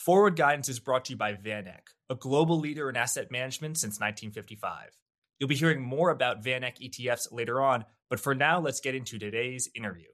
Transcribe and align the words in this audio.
Forward 0.00 0.34
Guidance 0.34 0.70
is 0.70 0.80
brought 0.80 1.04
to 1.04 1.12
you 1.12 1.18
by 1.18 1.34
VanEck, 1.34 1.92
a 2.08 2.14
global 2.14 2.58
leader 2.58 2.88
in 2.88 2.96
asset 2.96 3.30
management 3.30 3.76
since 3.76 4.00
1955. 4.00 4.96
You'll 5.38 5.46
be 5.50 5.54
hearing 5.54 5.82
more 5.82 6.08
about 6.08 6.42
VanEck 6.42 6.78
ETFs 6.80 7.30
later 7.30 7.60
on, 7.60 7.84
but 8.08 8.18
for 8.18 8.34
now, 8.34 8.60
let's 8.60 8.80
get 8.80 8.94
into 8.94 9.18
today's 9.18 9.68
interview. 9.74 10.06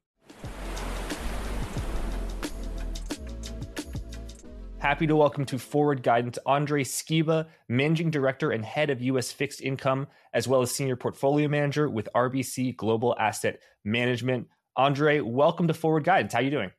Happy 4.78 5.06
to 5.06 5.14
welcome 5.14 5.44
to 5.44 5.56
Forward 5.56 6.02
Guidance 6.02 6.40
Andrzej 6.44 6.86
Skiba, 6.86 7.46
Managing 7.68 8.10
Director 8.10 8.50
and 8.50 8.64
Head 8.64 8.90
of 8.90 9.00
U.S. 9.02 9.30
Fixed 9.30 9.60
Income, 9.60 10.08
as 10.34 10.48
well 10.48 10.62
as 10.62 10.72
Senior 10.72 10.96
Portfolio 10.96 11.46
Manager 11.46 11.88
with 11.88 12.08
RBC 12.12 12.76
Global 12.76 13.14
Asset 13.20 13.60
Management. 13.84 14.48
Andrzej, 14.76 15.22
welcome 15.22 15.68
to 15.68 15.74
Forward 15.74 16.02
Guidance. 16.02 16.32
How 16.32 16.40
are 16.40 16.42
you 16.42 16.50
doing? 16.50 16.72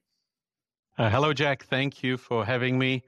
Uh, 1.00 1.12
hello, 1.12 1.32
Jack. 1.32 1.64
Thank 1.66 2.02
you 2.02 2.18
for 2.18 2.44
having 2.44 2.80
me. 2.80 3.04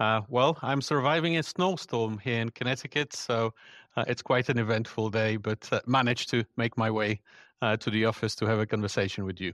Uh, 0.00 0.22
well, 0.30 0.56
I'm 0.62 0.80
surviving 0.80 1.36
a 1.36 1.42
snowstorm 1.42 2.16
here 2.16 2.40
in 2.40 2.48
Connecticut, 2.48 3.12
so 3.12 3.52
uh, 3.96 4.04
it's 4.08 4.22
quite 4.22 4.48
an 4.48 4.56
eventful 4.56 5.10
day, 5.10 5.36
but 5.36 5.68
uh, 5.70 5.80
managed 5.86 6.30
to 6.30 6.42
make 6.56 6.78
my 6.78 6.90
way 6.90 7.20
uh, 7.60 7.76
to 7.76 7.90
the 7.90 8.06
office 8.06 8.34
to 8.36 8.46
have 8.46 8.60
a 8.60 8.66
conversation 8.66 9.26
with 9.26 9.42
you. 9.42 9.52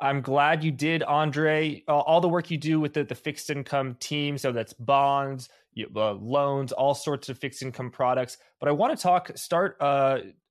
I'm 0.00 0.20
glad 0.20 0.64
you 0.64 0.72
did, 0.72 1.02
Andrzej. 1.02 1.84
all 1.86 2.20
the 2.20 2.28
work 2.28 2.50
you 2.50 2.58
do 2.58 2.80
with 2.80 2.92
the, 2.92 3.04
the 3.04 3.14
fixed 3.14 3.50
income 3.50 3.94
team, 4.00 4.36
so 4.36 4.50
that's 4.50 4.72
bonds, 4.72 5.48
uh, 5.78 6.14
loans, 6.14 6.72
all 6.72 6.92
sorts 6.92 7.28
of 7.28 7.38
fixed 7.38 7.62
income 7.62 7.92
products. 7.92 8.36
But 8.58 8.68
I 8.68 8.72
want 8.72 8.98
to 8.98 9.00
talk, 9.00 9.30
start, 9.36 9.76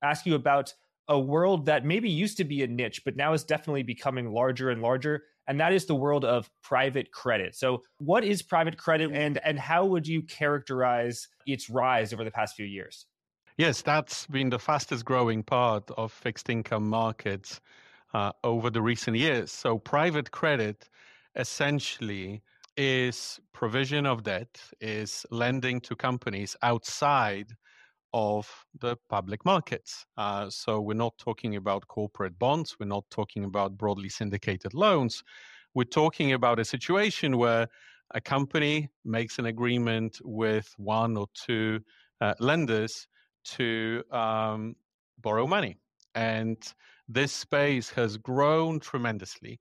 ask 0.02 0.24
you 0.24 0.36
about 0.36 0.72
a 1.06 1.20
world 1.20 1.66
that 1.66 1.84
maybe 1.84 2.08
used 2.08 2.38
to 2.38 2.44
be 2.44 2.62
a 2.62 2.66
niche, 2.66 3.04
but 3.04 3.14
now 3.14 3.34
is 3.34 3.44
definitely 3.44 3.82
becoming 3.82 4.32
larger 4.32 4.70
and 4.70 4.80
larger. 4.80 5.24
And 5.48 5.58
that 5.60 5.72
is 5.72 5.86
the 5.86 5.94
world 5.94 6.24
of 6.24 6.50
private 6.62 7.10
credit. 7.12 7.54
So, 7.56 7.82
what 7.98 8.24
is 8.24 8.42
private 8.42 8.78
credit 8.78 9.10
and, 9.12 9.38
and 9.44 9.58
how 9.58 9.84
would 9.86 10.06
you 10.06 10.22
characterize 10.22 11.28
its 11.46 11.68
rise 11.68 12.12
over 12.12 12.24
the 12.24 12.30
past 12.30 12.54
few 12.54 12.66
years? 12.66 13.06
Yes, 13.58 13.82
that's 13.82 14.26
been 14.26 14.50
the 14.50 14.58
fastest 14.58 15.04
growing 15.04 15.42
part 15.42 15.90
of 15.90 16.12
fixed 16.12 16.48
income 16.48 16.88
markets 16.88 17.60
uh, 18.14 18.32
over 18.44 18.70
the 18.70 18.80
recent 18.80 19.16
years. 19.16 19.52
So, 19.52 19.78
private 19.78 20.30
credit 20.30 20.88
essentially 21.36 22.42
is 22.76 23.40
provision 23.52 24.06
of 24.06 24.22
debt, 24.22 24.60
is 24.80 25.26
lending 25.30 25.80
to 25.82 25.96
companies 25.96 26.56
outside 26.62 27.52
of 28.12 28.48
the 28.80 28.96
public 29.08 29.44
markets. 29.44 30.04
Uh, 30.16 30.48
so 30.50 30.80
we're 30.80 30.94
not 30.94 31.16
talking 31.18 31.56
about 31.56 31.86
corporate 31.88 32.38
bonds, 32.38 32.76
we're 32.78 32.86
not 32.86 33.04
talking 33.10 33.44
about 33.44 33.76
broadly 33.76 34.08
syndicated 34.08 34.74
loans. 34.74 35.22
We're 35.74 35.84
talking 35.84 36.34
about 36.34 36.58
a 36.58 36.64
situation 36.64 37.38
where 37.38 37.66
a 38.14 38.20
company 38.20 38.90
makes 39.04 39.38
an 39.38 39.46
agreement 39.46 40.18
with 40.22 40.72
one 40.76 41.16
or 41.16 41.26
two 41.34 41.80
uh, 42.20 42.34
lenders 42.38 43.06
to 43.44 44.02
um, 44.10 44.76
borrow 45.20 45.46
money. 45.46 45.78
And 46.14 46.58
this 47.08 47.32
space 47.32 47.90
has 47.90 48.18
grown 48.18 48.80
tremendously. 48.80 49.60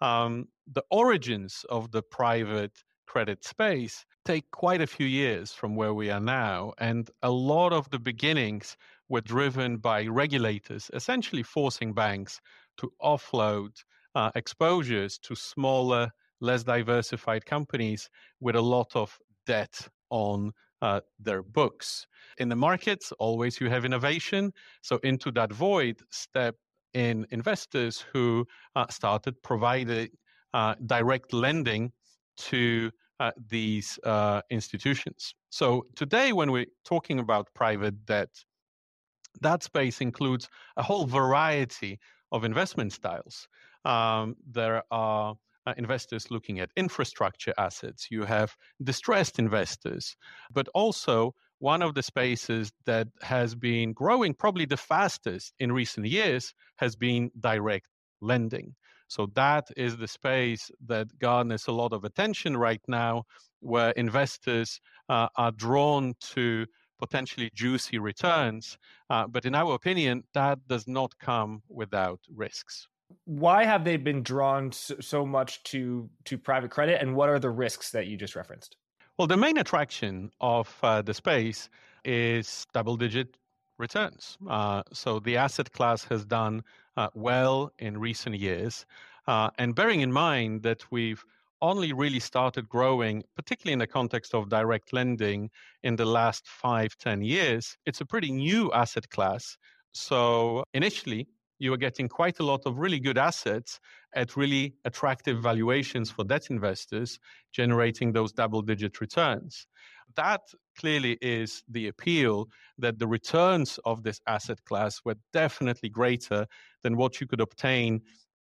Um, 0.00 0.48
the 0.72 0.82
origins 0.90 1.64
of 1.68 1.92
the 1.92 2.02
private 2.02 2.82
credit 3.06 3.44
space 3.44 4.04
take 4.24 4.50
quite 4.50 4.80
a 4.80 4.86
few 4.86 5.06
years 5.06 5.52
from 5.52 5.74
where 5.74 5.94
we 5.94 6.10
are 6.10 6.20
now. 6.20 6.72
And 6.78 7.10
a 7.22 7.30
lot 7.30 7.72
of 7.72 7.90
the 7.90 7.98
beginnings 7.98 8.76
were 9.08 9.20
driven 9.20 9.78
by 9.78 10.06
regulators, 10.06 10.90
essentially 10.94 11.42
forcing 11.42 11.92
banks 11.92 12.40
to 12.78 12.92
offload 13.02 13.70
uh, 14.14 14.30
exposures 14.34 15.18
to 15.18 15.34
smaller, 15.34 16.10
less 16.40 16.62
diversified 16.62 17.46
companies 17.46 18.08
with 18.40 18.56
a 18.56 18.60
lot 18.60 18.94
of 18.94 19.18
debt 19.46 19.88
on 20.10 20.52
uh, 20.80 21.00
their 21.18 21.42
books. 21.42 22.06
In 22.38 22.48
the 22.48 22.56
markets, 22.56 23.12
always 23.18 23.60
you 23.60 23.68
have 23.70 23.84
innovation. 23.84 24.52
So, 24.82 24.98
into 25.02 25.30
that 25.32 25.52
void 25.52 26.00
step 26.10 26.56
in 26.92 27.26
investors 27.30 28.04
who 28.12 28.46
uh, 28.76 28.86
started 28.90 29.40
providing 29.42 30.08
uh, 30.52 30.74
direct 30.84 31.32
lending 31.32 31.92
to 32.50 32.90
uh, 33.20 33.30
these 33.48 33.98
uh, 34.04 34.40
institutions. 34.50 35.34
So 35.50 35.86
today, 35.96 36.32
when 36.32 36.50
we're 36.50 36.66
talking 36.84 37.18
about 37.20 37.48
private 37.54 38.04
debt, 38.04 38.30
that 39.40 39.62
space 39.62 40.00
includes 40.00 40.48
a 40.76 40.82
whole 40.82 41.06
variety 41.06 41.98
of 42.32 42.44
investment 42.44 42.92
styles. 42.92 43.48
Um, 43.84 44.36
there 44.50 44.82
are 44.90 45.34
uh, 45.66 45.74
investors 45.76 46.30
looking 46.30 46.60
at 46.60 46.70
infrastructure 46.76 47.54
assets, 47.58 48.08
you 48.10 48.24
have 48.24 48.54
distressed 48.82 49.38
investors, 49.38 50.16
but 50.52 50.68
also 50.74 51.34
one 51.58 51.82
of 51.82 51.94
the 51.94 52.02
spaces 52.02 52.72
that 52.86 53.06
has 53.22 53.54
been 53.54 53.92
growing 53.92 54.34
probably 54.34 54.64
the 54.64 54.76
fastest 54.76 55.52
in 55.60 55.70
recent 55.70 56.06
years 56.06 56.52
has 56.78 56.96
been 56.96 57.30
direct 57.38 57.88
lending. 58.20 58.74
So 59.12 59.26
that 59.34 59.68
is 59.76 59.98
the 59.98 60.08
space 60.08 60.70
that 60.86 61.06
garners 61.18 61.66
a 61.66 61.72
lot 61.72 61.92
of 61.92 62.04
attention 62.04 62.56
right 62.56 62.80
now, 62.88 63.24
where 63.60 63.90
investors 63.90 64.80
uh, 65.10 65.28
are 65.36 65.52
drawn 65.52 66.14
to 66.32 66.64
potentially 66.98 67.50
juicy 67.54 67.98
returns. 67.98 68.78
Uh, 69.10 69.26
but 69.26 69.44
in 69.44 69.54
our 69.54 69.74
opinion, 69.74 70.24
that 70.32 70.66
does 70.66 70.88
not 70.88 71.12
come 71.18 71.62
without 71.68 72.20
risks. 72.34 72.88
Why 73.26 73.66
have 73.66 73.84
they 73.84 73.98
been 73.98 74.22
drawn 74.22 74.72
so 74.72 75.26
much 75.26 75.62
to 75.64 76.08
to 76.24 76.38
private 76.38 76.70
credit, 76.70 77.02
and 77.02 77.14
what 77.14 77.28
are 77.28 77.38
the 77.38 77.50
risks 77.50 77.90
that 77.90 78.06
you 78.06 78.16
just 78.16 78.34
referenced? 78.34 78.76
Well, 79.18 79.28
the 79.28 79.36
main 79.36 79.58
attraction 79.58 80.30
of 80.40 80.74
uh, 80.82 81.02
the 81.02 81.12
space 81.12 81.68
is 82.02 82.66
double 82.72 82.96
digit 82.96 83.36
returns. 83.78 84.38
Uh, 84.48 84.82
so 84.92 85.18
the 85.20 85.36
asset 85.36 85.72
class 85.72 86.04
has 86.04 86.24
done 86.24 86.62
uh, 86.96 87.08
well 87.14 87.70
in 87.78 87.98
recent 87.98 88.38
years. 88.38 88.86
Uh, 89.26 89.50
and 89.58 89.74
bearing 89.74 90.00
in 90.00 90.12
mind 90.12 90.62
that 90.62 90.84
we've 90.90 91.24
only 91.60 91.92
really 91.92 92.18
started 92.18 92.68
growing, 92.68 93.22
particularly 93.36 93.72
in 93.72 93.78
the 93.78 93.86
context 93.86 94.34
of 94.34 94.48
direct 94.48 94.92
lending 94.92 95.48
in 95.84 95.96
the 95.96 96.04
last 96.04 96.46
five, 96.46 96.96
ten 96.98 97.22
years, 97.22 97.76
it's 97.86 98.00
a 98.00 98.04
pretty 98.06 98.32
new 98.32 98.72
asset 98.72 99.08
class. 99.10 99.56
So 99.92 100.64
initially, 100.74 101.28
you 101.60 101.70
were 101.70 101.76
getting 101.76 102.08
quite 102.08 102.40
a 102.40 102.44
lot 102.44 102.62
of 102.66 102.78
really 102.78 102.98
good 102.98 103.16
assets 103.16 103.78
at 104.14 104.36
really 104.36 104.74
attractive 104.84 105.40
valuations 105.40 106.10
for 106.10 106.24
debt 106.24 106.48
investors, 106.50 107.20
generating 107.52 108.12
those 108.12 108.32
double 108.32 108.62
digit 108.62 109.00
returns. 109.00 109.68
That 110.16 110.42
clearly 110.78 111.18
is 111.20 111.62
the 111.68 111.88
appeal 111.88 112.48
that 112.78 112.98
the 112.98 113.06
returns 113.06 113.78
of 113.84 114.02
this 114.02 114.20
asset 114.26 114.64
class 114.64 115.00
were 115.04 115.16
definitely 115.32 115.88
greater 115.88 116.46
than 116.82 116.96
what 116.96 117.20
you 117.20 117.26
could 117.26 117.40
obtain 117.40 118.02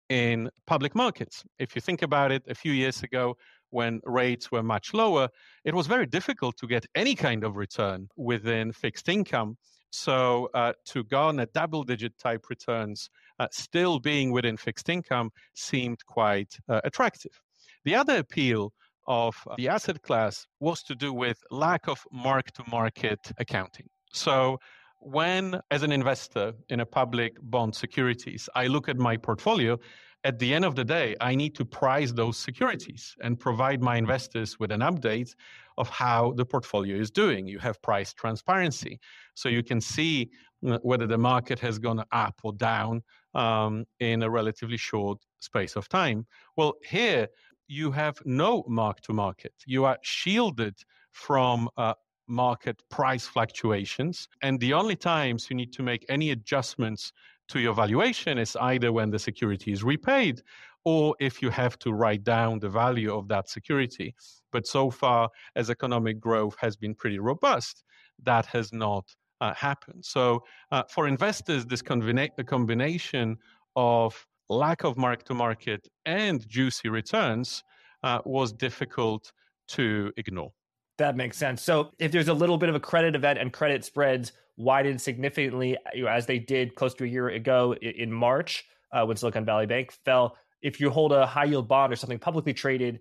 in 0.10 0.50
public 0.66 0.96
markets. 0.96 1.44
If 1.60 1.76
you 1.76 1.82
think 1.82 2.02
about 2.02 2.32
it, 2.32 2.44
a 2.48 2.56
few 2.56 2.72
years 2.72 3.04
ago, 3.04 3.36
when 3.70 4.02
rates 4.06 4.52
were 4.52 4.64
much 4.64 4.94
lower, 4.94 5.30
it 5.64 5.76
was 5.76 5.88
very 5.88 6.08
difficult 6.08 6.58
to 6.58 6.68
get 6.68 6.86
any 6.96 7.16
kind 7.16 7.44
of 7.44 7.56
return 7.56 8.10
within 8.18 8.72
fixed 8.72 9.08
income. 9.10 9.58
So, 9.92 10.50
uh, 10.54 10.74
to 10.88 11.04
garner 11.04 11.48
double 11.54 11.84
digit 11.84 12.18
type 12.20 12.46
returns, 12.50 13.10
uh, 13.40 13.48
still 13.52 14.00
being 14.00 14.32
within 14.32 14.58
fixed 14.58 14.90
income, 14.90 15.32
seemed 15.56 16.06
quite 16.06 16.56
uh, 16.68 16.82
attractive. 16.84 17.42
The 17.86 17.96
other 17.96 18.18
appeal 18.18 18.74
of 19.10 19.36
the 19.58 19.68
asset 19.68 20.02
class 20.04 20.48
was 20.62 20.84
to 20.84 20.96
do 20.96 21.12
with 21.12 21.44
lack 21.52 21.90
of 21.90 22.00
mark 22.12 22.52
to 22.52 22.64
market 22.72 23.20
accounting. 23.40 23.88
So, 24.14 24.60
when, 25.02 25.60
as 25.72 25.84
an 25.84 25.92
investor 25.92 26.54
in 26.70 26.82
a 26.82 26.86
public 26.86 27.38
bond 27.42 27.74
securities, 27.74 28.50
I 28.54 28.68
look 28.68 28.90
at 28.90 28.98
my 28.98 29.16
portfolio, 29.18 29.80
at 30.26 30.38
the 30.40 30.54
end 30.54 30.66
of 30.66 30.76
the 30.76 30.84
day, 30.84 31.16
I 31.22 31.36
need 31.36 31.56
to 31.56 31.66
price 31.66 32.12
those 32.12 32.38
securities 32.38 33.16
and 33.22 33.40
provide 33.40 33.82
my 33.82 33.96
investors 33.96 34.60
with 34.60 34.72
an 34.72 34.82
update 34.82 35.34
of 35.78 35.88
how 35.88 36.34
the 36.36 36.46
portfolio 36.46 36.98
is 36.98 37.10
doing. 37.10 37.48
You 37.48 37.60
have 37.60 37.82
price 37.82 38.14
transparency, 38.14 39.00
so 39.34 39.48
you 39.48 39.64
can 39.64 39.80
see 39.80 40.30
uh, 40.68 40.78
whether 40.82 41.08
the 41.08 41.18
market 41.18 41.58
has 41.60 41.80
gone 41.80 42.04
up 42.12 42.36
or 42.44 42.52
down 42.52 43.02
um, 43.34 43.86
in 44.02 44.24
a 44.24 44.30
relatively 44.30 44.76
short 44.76 45.20
space 45.40 45.78
of 45.78 45.88
time. 45.88 46.28
Well, 46.58 46.74
here 46.84 47.30
you 47.70 47.92
have 47.92 48.18
no 48.26 48.66
mark 48.68 49.00
to 49.02 49.14
market. 49.14 49.54
You 49.66 49.86
are 49.86 49.98
shielded 50.02 50.76
from 51.12 51.70
uh, 51.78 51.94
market 52.28 52.82
price 52.90 53.28
fluctuations. 53.28 54.28
And 54.42 54.60
the 54.60 54.74
only 54.74 54.96
times 54.96 55.48
you 55.50 55.56
need 55.56 55.72
to 55.74 55.84
make 55.84 56.06
any 56.10 56.32
adjustments 56.32 57.14
to 57.50 57.60
your 57.60 57.74
valuation 57.74 58.38
is 58.38 58.58
either 58.60 58.92
when 58.92 59.12
the 59.12 59.20
security 59.20 59.72
is 59.72 59.84
repaid 59.84 60.42
or 60.84 61.16
if 61.20 61.42
you 61.42 61.50
have 61.50 61.78
to 61.80 61.94
write 61.94 62.24
down 62.24 62.60
the 62.60 62.70
value 62.70 63.16
of 63.16 63.28
that 63.28 63.50
security. 63.50 64.16
But 64.52 64.66
so 64.66 64.90
far, 64.90 65.30
as 65.56 65.70
economic 65.70 66.20
growth 66.20 66.56
has 66.60 66.76
been 66.76 66.96
pretty 66.96 67.20
robust, 67.20 67.84
that 68.24 68.46
has 68.48 68.74
not 68.74 69.06
uh, 69.42 69.54
happened. 69.54 70.04
So, 70.04 70.44
uh, 70.72 70.84
for 70.90 71.08
investors, 71.08 71.66
this 71.66 71.82
combina- 71.82 72.46
combination 72.46 73.38
of 73.76 74.26
lack 74.50 74.84
of 74.84 74.98
mark 74.98 75.24
to 75.26 75.34
market 75.34 75.88
and 76.06 76.48
juicy 76.48 76.90
returns 76.90 77.64
uh, 78.04 78.20
was 78.26 78.52
difficult 78.52 79.32
to 79.70 80.12
ignore. 80.18 80.52
That 80.98 81.16
makes 81.16 81.38
sense. 81.38 81.62
So 81.62 81.92
if 82.00 82.12
there's 82.12 82.28
a 82.28 82.34
little 82.34 82.58
bit 82.58 82.70
of 82.70 82.76
a 82.76 82.80
credit 82.80 83.16
event 83.16 83.40
and 83.40 83.54
credit 83.54 83.86
spreads 83.86 84.34
widen 84.58 85.00
significantly, 85.00 85.78
as 86.08 86.26
they 86.26 86.40
did 86.40 86.76
close 86.76 86.94
to 86.96 87.06
a 87.06 87.08
year 87.08 87.30
ago 87.30 87.74
in 87.76 88.12
March 88.12 88.66
uh, 88.92 89.06
when 89.06 89.16
Silicon 89.16 89.46
Valley 89.46 89.66
Bank 89.66 89.94
fell, 90.04 90.36
if 90.62 90.82
you 90.82 90.90
hold 90.90 91.14
a 91.14 91.26
high 91.26 91.46
yield 91.46 91.70
bond 91.70 91.94
or 91.94 91.96
something 91.96 92.20
publicly 92.20 92.54
traded, 92.54 93.00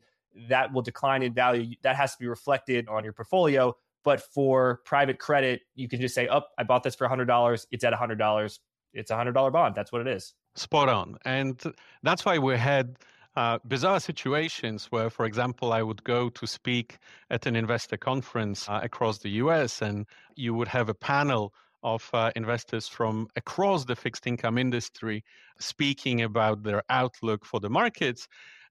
that 0.48 0.72
will 0.72 0.82
decline 0.82 1.22
in 1.22 1.34
value. 1.34 1.74
That 1.82 1.96
has 1.96 2.12
to 2.12 2.18
be 2.20 2.28
reflected 2.28 2.86
on 2.88 3.02
your 3.02 3.12
portfolio. 3.12 3.74
But 4.04 4.20
for 4.20 4.80
private 4.84 5.18
credit, 5.18 5.62
you 5.74 5.88
can 5.88 6.00
just 6.00 6.14
say, 6.14 6.28
"Oh, 6.30 6.42
I 6.56 6.62
bought 6.62 6.84
this 6.84 6.94
for 6.94 7.08
hundred 7.08 7.24
dollars. 7.24 7.66
It's 7.72 7.82
at 7.82 7.92
hundred 7.94 8.18
dollars. 8.18 8.60
It's 8.92 9.10
a 9.10 9.16
hundred 9.16 9.32
dollar 9.32 9.50
bond. 9.50 9.74
That's 9.74 9.90
what 9.90 10.00
it 10.00 10.06
is." 10.06 10.34
Spot 10.58 10.88
on, 10.88 11.16
and 11.24 11.62
that's 12.02 12.24
why 12.24 12.38
we 12.38 12.56
had 12.56 12.96
uh, 13.36 13.58
bizarre 13.68 14.00
situations 14.00 14.86
where, 14.90 15.10
for 15.10 15.24
example, 15.24 15.72
I 15.72 15.82
would 15.82 16.02
go 16.02 16.28
to 16.30 16.46
speak 16.46 16.98
at 17.30 17.46
an 17.46 17.54
investor 17.54 17.96
conference 17.96 18.68
uh, 18.68 18.80
across 18.82 19.18
the 19.18 19.30
US, 19.42 19.80
and 19.80 20.06
you 20.34 20.54
would 20.54 20.66
have 20.66 20.88
a 20.88 20.94
panel 20.94 21.54
of 21.84 22.10
uh, 22.12 22.32
investors 22.34 22.88
from 22.88 23.28
across 23.36 23.84
the 23.84 23.94
fixed 23.94 24.26
income 24.26 24.58
industry 24.58 25.22
speaking 25.60 26.22
about 26.22 26.64
their 26.64 26.82
outlook 26.90 27.44
for 27.44 27.60
the 27.60 27.70
markets. 27.70 28.26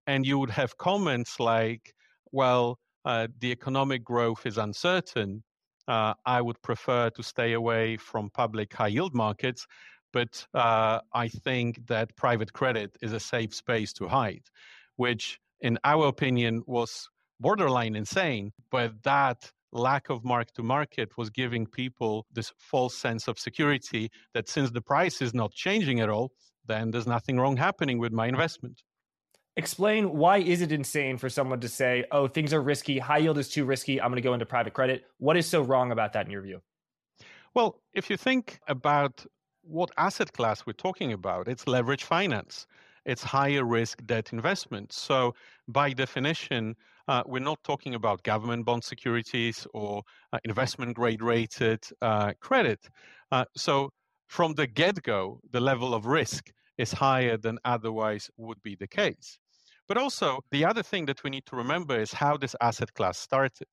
And 0.06 0.26
you 0.26 0.38
would 0.40 0.50
have 0.50 0.78
comments 0.78 1.40
like, 1.40 1.94
well, 2.34 2.78
uh, 3.06 3.28
the 3.40 3.52
economic 3.52 4.04
growth 4.04 4.46
is 4.46 4.58
uncertain. 4.58 5.44
Uh, 5.88 6.14
I 6.26 6.42
would 6.42 6.62
prefer 6.62 7.10
to 7.12 7.24
stay 7.24 7.54
away 7.54 7.96
from 7.96 8.30
public 8.32 8.74
high 8.74 8.90
yield 8.90 9.16
markets 9.16 9.66
but 10.14 10.46
uh, 10.54 11.00
I 11.14 11.28
think 11.28 11.88
that 11.88 12.16
private 12.16 12.54
credit 12.54 12.98
is 13.02 13.14
a 13.14 13.20
safe 13.20 13.54
space 13.54 13.94
to 13.94 14.08
hide, 14.08 14.44
which, 14.96 15.40
in 15.62 15.78
our 15.84 16.08
opinion, 16.08 16.64
was 16.66 17.10
borderline 17.40 17.96
insane. 17.96 18.52
But 18.72 19.04
that 19.04 19.52
lack 19.72 20.10
of 20.10 20.24
mark 20.24 20.52
to 20.54 20.64
market 20.64 21.18
was 21.18 21.30
giving 21.30 21.66
people 21.66 22.26
this 22.32 22.52
false 22.58 22.96
sense 22.96 23.28
of 23.28 23.38
security 23.38 24.10
that 24.34 24.48
since 24.50 24.72
the 24.72 24.82
price 24.82 25.22
is 25.22 25.34
not 25.34 25.52
changing 25.52 26.00
at 26.00 26.10
all, 26.10 26.32
then 26.66 26.92
there's 26.92 27.08
nothing 27.08 27.40
wrong 27.40 27.58
happening 27.58 27.98
with 27.98 28.12
my 28.12 28.28
investment. 28.28 28.84
Explain 29.56 30.16
why 30.16 30.38
is 30.38 30.62
it 30.62 30.72
insane 30.72 31.18
for 31.18 31.30
someone 31.30 31.60
to 31.62 31.68
say, 31.68 32.06
"Oh, 32.12 32.28
things 32.28 32.54
are 32.54 32.62
risky, 32.62 33.00
high 33.00 33.18
yield 33.18 33.40
is 33.40 33.50
too 33.50 33.66
risky, 33.66 34.00
I'm 34.00 34.10
going 34.10 34.22
to 34.22 34.22
go 34.22 34.34
into 34.34 34.46
private 34.46 34.74
credit." 34.74 35.06
What 35.18 35.36
is 35.36 35.48
so 35.48 35.62
wrong 35.62 35.92
about 35.92 36.14
that 36.14 36.26
in 36.28 36.32
your 36.32 36.44
view? 36.44 36.62
Well, 37.56 37.82
if 37.94 38.10
you 38.12 38.18
think 38.18 38.60
about 38.68 39.26
what 39.68 39.92
asset 39.98 40.32
class 40.34 40.66
we're 40.66 40.74
talking 40.74 41.14
about. 41.14 41.48
It's 41.48 41.68
leverage 41.68 42.04
finance. 42.04 42.66
It's 43.06 43.24
higher 43.24 43.64
risk 43.64 44.06
debt 44.06 44.34
investment. 44.34 44.92
So, 44.92 45.34
by 45.68 45.94
definition, 45.94 46.76
uh, 47.08 47.24
we're 47.26 47.40
not 47.40 47.64
talking 47.64 47.96
about 47.96 48.24
government 48.24 48.66
bond 48.66 48.84
securities 48.84 49.66
or 49.74 50.04
uh, 50.34 50.40
investment 50.44 50.96
grade 50.96 51.22
rated 51.22 51.84
uh, 52.02 52.34
credit. 52.42 52.90
Uh, 53.32 53.46
so, 53.56 53.92
from 54.28 54.54
the 54.56 54.68
get 54.68 55.04
go, 55.04 55.40
the 55.52 55.62
level 55.62 55.94
of 55.94 56.06
risk 56.06 56.52
is 56.78 56.92
higher 56.92 57.38
than 57.38 57.60
otherwise 57.64 58.30
would 58.38 58.62
be 58.62 58.76
the 58.76 58.88
case. 58.88 59.40
But 59.88 59.98
also, 59.98 60.42
the 60.52 60.66
other 60.66 60.84
thing 60.84 61.06
that 61.06 61.24
we 61.24 61.30
need 61.30 61.46
to 61.46 61.56
remember 61.56 61.98
is 61.98 62.12
how 62.12 62.36
this 62.36 62.56
asset 62.60 62.94
class 62.94 63.18
started. 63.18 63.70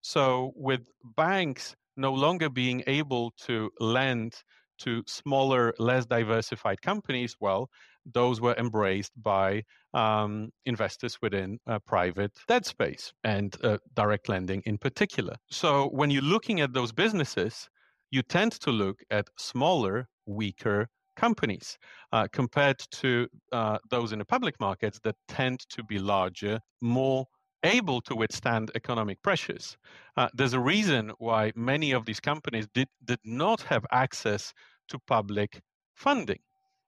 So, 0.00 0.52
with 0.56 0.88
banks 1.16 1.76
no 1.96 2.12
longer 2.12 2.48
being 2.48 2.82
able 2.86 3.32
to 3.46 3.70
lend 3.78 4.42
to 4.84 5.02
smaller, 5.06 5.72
less 5.78 6.06
diversified 6.06 6.80
companies, 6.82 7.36
well, 7.40 7.68
those 8.14 8.40
were 8.40 8.54
embraced 8.58 9.12
by 9.22 9.62
um, 9.94 10.50
investors 10.66 11.18
within 11.22 11.58
private 11.86 12.32
debt 12.48 12.66
space 12.66 13.12
and 13.24 13.56
uh, 13.62 13.78
direct 13.94 14.28
lending 14.28 14.62
in 14.66 14.78
particular. 14.78 15.36
So 15.50 15.88
when 15.88 16.10
you're 16.10 16.22
looking 16.22 16.60
at 16.60 16.72
those 16.72 16.92
businesses, 16.92 17.68
you 18.10 18.22
tend 18.22 18.52
to 18.60 18.70
look 18.70 18.98
at 19.10 19.26
smaller, 19.38 20.06
weaker 20.26 20.88
companies 21.16 21.78
uh, 22.12 22.26
compared 22.32 22.78
to 22.90 23.26
uh, 23.52 23.78
those 23.90 24.12
in 24.12 24.18
the 24.18 24.24
public 24.24 24.58
markets 24.60 24.98
that 25.04 25.14
tend 25.28 25.60
to 25.70 25.82
be 25.84 25.98
larger, 25.98 26.58
more 26.80 27.26
able 27.64 28.00
to 28.00 28.16
withstand 28.16 28.70
economic 28.74 29.22
pressures. 29.22 29.76
Uh, 30.16 30.28
there's 30.34 30.52
a 30.52 30.60
reason 30.60 31.12
why 31.18 31.52
many 31.54 31.92
of 31.92 32.04
these 32.04 32.20
companies 32.20 32.66
did, 32.74 32.88
did 33.04 33.20
not 33.24 33.60
have 33.62 33.84
access 33.92 34.52
to 34.92 34.98
public 35.00 35.60
funding. 35.94 36.38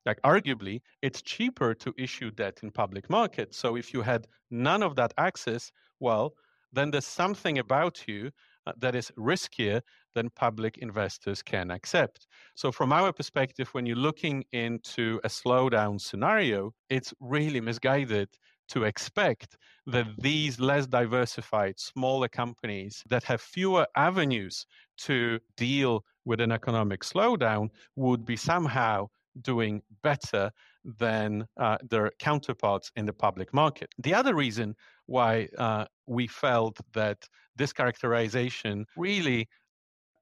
Like 0.06 0.20
arguably, 0.22 0.82
it's 1.00 1.22
cheaper 1.22 1.74
to 1.74 1.94
issue 1.96 2.30
debt 2.30 2.60
in 2.62 2.70
public 2.70 3.08
markets. 3.08 3.56
So 3.56 3.76
if 3.76 3.94
you 3.94 4.02
had 4.02 4.26
none 4.50 4.82
of 4.82 4.96
that 4.96 5.14
access, 5.16 5.72
well, 5.98 6.34
then 6.74 6.90
there's 6.90 7.06
something 7.06 7.58
about 7.58 8.06
you 8.06 8.30
uh, 8.66 8.72
that 8.78 8.94
is 8.94 9.10
riskier 9.16 9.80
than 10.14 10.28
public 10.30 10.78
investors 10.78 11.42
can 11.42 11.70
accept. 11.70 12.26
So, 12.54 12.72
from 12.72 12.92
our 12.92 13.12
perspective, 13.12 13.68
when 13.72 13.86
you're 13.86 13.96
looking 14.08 14.44
into 14.52 15.20
a 15.22 15.28
slowdown 15.28 16.00
scenario, 16.00 16.72
it's 16.88 17.14
really 17.20 17.60
misguided 17.60 18.28
to 18.68 18.84
expect 18.84 19.56
that 19.86 20.06
these 20.18 20.58
less 20.58 20.86
diversified, 20.86 21.78
smaller 21.78 22.28
companies 22.28 23.02
that 23.08 23.24
have 23.24 23.40
fewer 23.40 23.86
avenues 23.96 24.66
to 24.96 25.38
deal 25.56 26.04
with 26.24 26.40
an 26.40 26.52
economic 26.52 27.02
slowdown 27.02 27.68
would 27.96 28.24
be 28.24 28.36
somehow 28.36 29.06
doing 29.42 29.82
better 30.02 30.50
than 30.98 31.46
uh, 31.58 31.76
their 31.90 32.10
counterparts 32.18 32.90
in 32.96 33.04
the 33.04 33.12
public 33.12 33.52
market. 33.52 33.90
The 33.98 34.14
other 34.14 34.34
reason 34.34 34.74
why 35.06 35.48
uh, 35.58 35.86
we 36.06 36.26
felt 36.26 36.78
that 36.92 37.18
this 37.56 37.72
characterization 37.72 38.86
really 38.96 39.48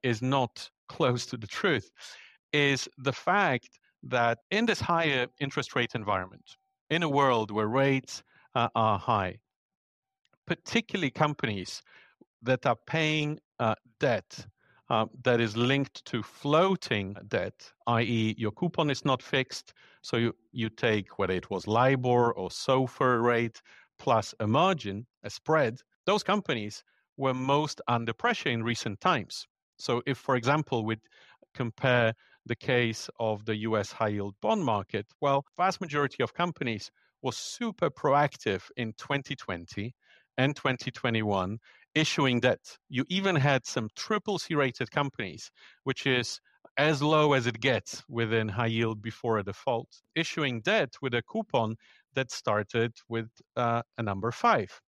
is 0.03 0.21
not 0.21 0.69
close 0.89 1.25
to 1.27 1.37
the 1.37 1.47
truth 1.47 1.89
is 2.51 2.89
the 2.97 3.13
fact 3.13 3.69
that 4.03 4.39
in 4.51 4.65
this 4.65 4.81
higher 4.81 5.27
interest 5.39 5.75
rate 5.75 5.91
environment, 5.95 6.57
in 6.89 7.03
a 7.03 7.09
world 7.09 7.49
where 7.49 7.67
rates 7.67 8.23
uh, 8.55 8.69
are 8.75 8.99
high, 8.99 9.39
particularly 10.45 11.11
companies 11.11 11.81
that 12.41 12.65
are 12.65 12.77
paying 12.87 13.39
uh, 13.59 13.75
debt 13.99 14.45
uh, 14.89 15.05
that 15.23 15.39
is 15.39 15.55
linked 15.55 16.03
to 16.05 16.21
floating 16.21 17.15
debt, 17.27 17.71
i.e., 17.87 18.35
your 18.37 18.51
coupon 18.51 18.89
is 18.89 19.05
not 19.05 19.23
fixed. 19.23 19.73
So 20.01 20.17
you, 20.17 20.35
you 20.51 20.69
take 20.69 21.17
whether 21.17 21.33
it 21.33 21.49
was 21.49 21.67
LIBOR 21.67 22.33
or 22.33 22.49
SOFR 22.49 23.23
rate 23.23 23.61
plus 23.97 24.35
a 24.39 24.47
margin, 24.47 25.05
a 25.23 25.29
spread. 25.29 25.79
Those 26.05 26.23
companies 26.23 26.83
were 27.17 27.33
most 27.33 27.81
under 27.87 28.13
pressure 28.13 28.49
in 28.49 28.63
recent 28.63 28.99
times. 28.99 29.47
So 29.77 30.01
if, 30.05 30.17
for 30.17 30.35
example, 30.35 30.85
we 30.85 30.97
compare 31.53 32.13
the 32.45 32.55
case 32.55 33.09
of 33.19 33.45
the 33.45 33.55
US 33.67 33.91
high 33.91 34.09
yield 34.09 34.35
bond 34.41 34.63
market, 34.63 35.05
well, 35.21 35.45
vast 35.57 35.79
majority 35.79 36.21
of 36.21 36.33
companies 36.33 36.91
was 37.23 37.37
super 37.37 37.89
proactive 37.89 38.69
in 38.77 38.93
2020 38.97 39.95
and 40.37 40.55
2021 40.55 41.57
issuing 41.95 42.39
debt. 42.39 42.77
You 42.89 43.05
even 43.09 43.35
had 43.35 43.65
some 43.65 43.89
triple 43.95 44.37
C 44.39 44.55
rated 44.55 44.91
companies, 44.91 45.51
which 45.83 46.05
is 46.05 46.39
as 46.77 47.01
low 47.01 47.33
as 47.33 47.45
it 47.47 47.59
gets 47.59 48.03
within 48.09 48.47
high 48.49 48.67
yield 48.67 49.01
before 49.01 49.37
a 49.37 49.43
default, 49.43 49.89
issuing 50.15 50.61
debt 50.61 50.95
with 51.01 51.13
a 51.13 51.21
coupon 51.21 51.75
that 52.15 52.31
started 52.31 52.93
with 53.07 53.29
uh, 53.55 53.81
a 53.97 54.03
number 54.03 54.31
five. 54.31 54.81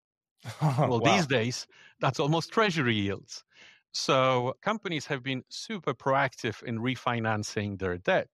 well, 0.62 1.00
wow. 1.00 1.16
these 1.16 1.26
days, 1.26 1.66
that's 2.00 2.20
almost 2.20 2.52
treasury 2.52 2.94
yields. 2.94 3.44
So 3.92 4.54
companies 4.62 5.06
have 5.06 5.22
been 5.22 5.42
super 5.48 5.92
proactive 5.92 6.62
in 6.62 6.78
refinancing 6.78 7.78
their 7.78 7.98
debt. 7.98 8.30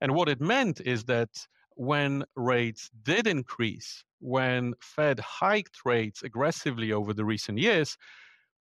And 0.00 0.14
what 0.14 0.28
it 0.28 0.40
meant 0.40 0.80
is 0.80 1.04
that 1.04 1.28
when 1.76 2.24
rates 2.36 2.90
did 3.02 3.26
increase, 3.26 4.04
when 4.20 4.74
Fed 4.80 5.20
hiked 5.20 5.84
rates 5.84 6.22
aggressively 6.22 6.92
over 6.92 7.12
the 7.12 7.24
recent 7.24 7.58
years, 7.58 7.96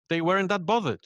they 0.10 0.22
weren't 0.22 0.50
that 0.50 0.66
bothered. 0.66 1.06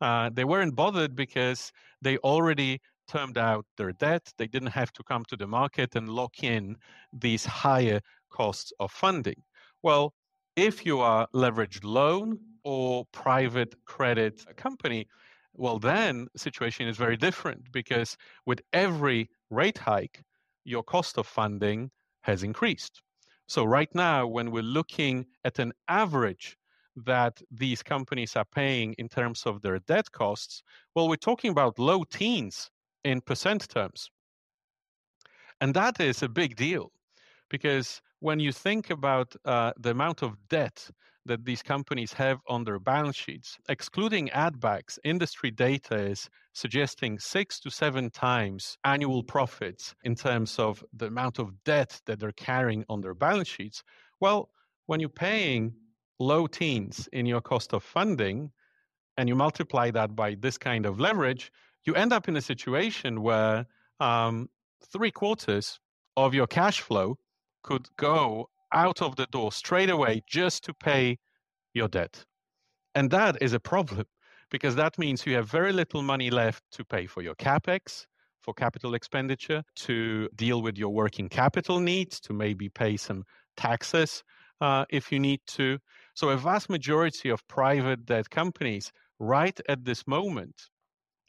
Uh, 0.00 0.30
they 0.32 0.44
weren't 0.44 0.74
bothered 0.74 1.14
because 1.14 1.72
they 2.02 2.18
already 2.18 2.80
termed 3.08 3.38
out 3.38 3.66
their 3.76 3.92
debt. 3.92 4.32
They 4.38 4.46
didn't 4.46 4.72
have 4.72 4.92
to 4.92 5.02
come 5.04 5.24
to 5.28 5.36
the 5.36 5.46
market 5.46 5.94
and 5.94 6.08
lock 6.08 6.42
in 6.42 6.76
these 7.12 7.44
higher 7.44 8.00
costs 8.30 8.72
of 8.80 8.90
funding. 8.90 9.42
Well, 9.82 10.14
if 10.56 10.86
you 10.86 11.00
are 11.00 11.26
leveraged 11.34 11.84
loan 11.84 12.38
or 12.64 13.04
private 13.12 13.74
credit 13.84 14.44
company, 14.56 15.06
well, 15.52 15.78
then 15.78 16.26
the 16.32 16.38
situation 16.38 16.88
is 16.88 16.96
very 16.96 17.16
different 17.16 17.70
because 17.72 18.16
with 18.46 18.60
every 18.72 19.30
rate 19.50 19.78
hike, 19.78 20.22
your 20.64 20.82
cost 20.82 21.18
of 21.18 21.26
funding 21.26 21.90
has 22.22 22.42
increased. 22.42 23.02
So, 23.46 23.64
right 23.64 23.94
now, 23.94 24.26
when 24.26 24.50
we're 24.50 24.62
looking 24.62 25.26
at 25.44 25.58
an 25.58 25.72
average 25.88 26.56
that 26.96 27.42
these 27.50 27.82
companies 27.82 28.36
are 28.36 28.44
paying 28.44 28.94
in 28.94 29.08
terms 29.08 29.44
of 29.44 29.60
their 29.60 29.78
debt 29.80 30.10
costs, 30.12 30.62
well, 30.94 31.08
we're 31.08 31.16
talking 31.16 31.50
about 31.50 31.78
low 31.78 32.04
teens 32.04 32.70
in 33.04 33.20
percent 33.20 33.68
terms. 33.68 34.10
And 35.60 35.74
that 35.74 36.00
is 36.00 36.22
a 36.22 36.28
big 36.28 36.56
deal 36.56 36.90
because 37.50 38.00
when 38.20 38.40
you 38.40 38.52
think 38.52 38.90
about 38.90 39.34
uh, 39.44 39.72
the 39.78 39.90
amount 39.90 40.22
of 40.22 40.36
debt 40.48 40.90
that 41.26 41.44
these 41.44 41.62
companies 41.62 42.12
have 42.12 42.40
on 42.48 42.64
their 42.64 42.78
balance 42.78 43.16
sheets, 43.16 43.58
excluding 43.68 44.30
add 44.30 44.60
backs, 44.60 44.98
industry 45.04 45.50
data 45.50 45.96
is 45.96 46.28
suggesting 46.52 47.18
six 47.18 47.58
to 47.60 47.70
seven 47.70 48.10
times 48.10 48.76
annual 48.84 49.22
profits 49.22 49.94
in 50.04 50.14
terms 50.14 50.58
of 50.58 50.84
the 50.92 51.06
amount 51.06 51.38
of 51.38 51.64
debt 51.64 52.00
that 52.06 52.20
they're 52.20 52.32
carrying 52.32 52.84
on 52.88 53.00
their 53.00 53.14
balance 53.14 53.48
sheets. 53.48 53.82
Well, 54.20 54.50
when 54.86 55.00
you're 55.00 55.08
paying 55.08 55.74
low 56.20 56.46
teens 56.46 57.08
in 57.12 57.26
your 57.26 57.40
cost 57.40 57.72
of 57.72 57.82
funding 57.82 58.50
and 59.16 59.28
you 59.28 59.34
multiply 59.34 59.90
that 59.90 60.14
by 60.14 60.36
this 60.38 60.58
kind 60.58 60.86
of 60.86 61.00
leverage, 61.00 61.50
you 61.84 61.94
end 61.94 62.12
up 62.12 62.28
in 62.28 62.36
a 62.36 62.42
situation 62.42 63.22
where 63.22 63.66
um, 64.00 64.48
three 64.92 65.10
quarters 65.10 65.80
of 66.16 66.34
your 66.34 66.46
cash 66.46 66.80
flow 66.80 67.16
could 67.62 67.88
go 67.96 68.48
out 68.74 69.00
of 69.00 69.16
the 69.16 69.26
door 69.26 69.52
straight 69.52 69.90
away 69.90 70.22
just 70.28 70.64
to 70.64 70.74
pay 70.74 71.18
your 71.72 71.88
debt. 71.88 72.24
And 72.94 73.10
that 73.10 73.40
is 73.42 73.52
a 73.52 73.60
problem 73.60 74.06
because 74.50 74.76
that 74.76 74.98
means 74.98 75.26
you 75.26 75.34
have 75.34 75.48
very 75.48 75.72
little 75.72 76.02
money 76.02 76.30
left 76.30 76.62
to 76.72 76.84
pay 76.84 77.06
for 77.06 77.22
your 77.22 77.34
capex, 77.34 78.06
for 78.42 78.54
capital 78.54 78.94
expenditure, 78.94 79.62
to 79.76 80.28
deal 80.36 80.62
with 80.62 80.76
your 80.76 80.90
working 80.90 81.28
capital 81.28 81.80
needs, 81.80 82.20
to 82.20 82.32
maybe 82.32 82.68
pay 82.68 82.96
some 82.96 83.24
taxes 83.56 84.22
uh, 84.60 84.84
if 84.90 85.10
you 85.10 85.18
need 85.18 85.40
to. 85.46 85.78
So, 86.14 86.28
a 86.28 86.36
vast 86.36 86.70
majority 86.70 87.30
of 87.30 87.46
private 87.48 88.04
debt 88.04 88.30
companies, 88.30 88.92
right 89.18 89.58
at 89.68 89.84
this 89.84 90.06
moment, 90.06 90.68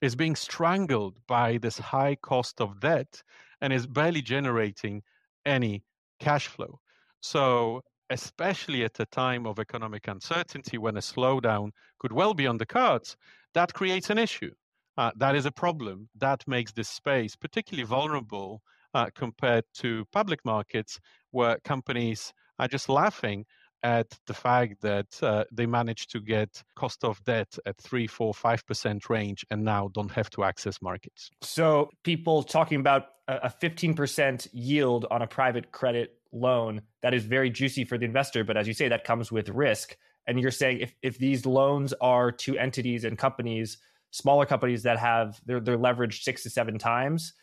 is 0.02 0.16
being 0.16 0.36
strangled 0.36 1.18
by 1.28 1.58
this 1.58 1.80
high 1.80 2.16
cost 2.22 2.62
of 2.62 2.80
debt 2.80 3.24
and 3.62 3.74
is 3.74 3.88
barely 3.88 4.22
generating 4.22 5.02
any 5.46 5.84
cash 6.20 6.48
flow. 6.48 6.80
So, 7.26 7.82
especially 8.12 8.84
at 8.84 9.00
a 9.00 9.06
time 9.08 9.48
of 9.48 9.58
economic 9.58 10.08
uncertainty 10.08 10.78
when 10.78 10.96
a 10.96 11.00
slowdown 11.00 11.72
could 11.98 12.14
well 12.14 12.36
be 12.36 12.46
on 12.46 12.60
the 12.60 12.68
cards, 12.68 13.18
that 13.56 13.74
creates 13.74 14.12
an 14.12 14.20
issue. 14.20 14.52
Uh, 14.96 15.10
that 15.18 15.36
is 15.36 15.48
a 15.48 15.52
problem. 15.52 16.08
That 16.14 16.44
makes 16.48 16.72
this 16.72 16.88
space 16.88 17.36
particularly 17.36 17.88
vulnerable 17.88 18.62
uh, 18.94 19.08
compared 19.16 19.64
to 19.82 20.06
public 20.12 20.46
markets 20.46 21.00
where 21.32 21.58
companies 21.64 22.32
are 22.60 22.68
just 22.68 22.90
laughing 22.90 23.46
at 23.82 24.08
the 24.28 24.34
fact 24.36 24.82
that 24.82 25.08
uh, 25.24 25.46
they 25.52 25.66
managed 25.66 26.12
to 26.12 26.20
get 26.20 26.62
cost 26.76 27.04
of 27.04 27.24
debt 27.24 27.58
at 27.66 27.76
three, 27.78 28.06
four, 28.06 28.36
five 28.36 28.64
percent 28.68 29.10
range 29.10 29.44
and 29.50 29.64
now 29.64 29.90
don't 29.96 30.12
have 30.12 30.30
to 30.30 30.44
access 30.44 30.80
markets. 30.80 31.32
So 31.42 31.90
people 32.04 32.44
talking 32.44 32.80
about 32.80 33.08
a 33.28 33.50
15% 33.50 34.48
yield 34.54 35.06
on 35.10 35.22
a 35.24 35.28
private 35.28 35.72
credit 35.72 36.20
loan 36.36 36.82
that 37.02 37.14
is 37.14 37.26
very 37.26 37.50
juicy 37.50 37.84
for 37.84 37.98
the 37.98 38.06
investor 38.06 38.44
but 38.44 38.58
as 38.58 38.68
you 38.68 38.74
say 38.74 38.88
that 38.88 39.04
comes 39.04 39.32
with 39.32 39.50
risk. 39.50 39.98
And 40.28 40.40
you're 40.40 40.52
saying 40.52 40.80
if, 40.80 40.96
if 41.04 41.18
these 41.20 41.46
loans 41.46 41.94
are 42.02 42.32
to 42.32 42.58
entities 42.58 43.06
and 43.06 43.18
companies 43.18 43.78
smaller 44.12 44.46
companies 44.46 44.84
that 44.84 45.00
have 45.00 45.40
they're, 45.46 45.60
they're 45.60 45.78
leveraged 45.78 46.24
six 46.24 46.44
to 46.44 46.50
seven 46.50 46.78
times 46.78 47.34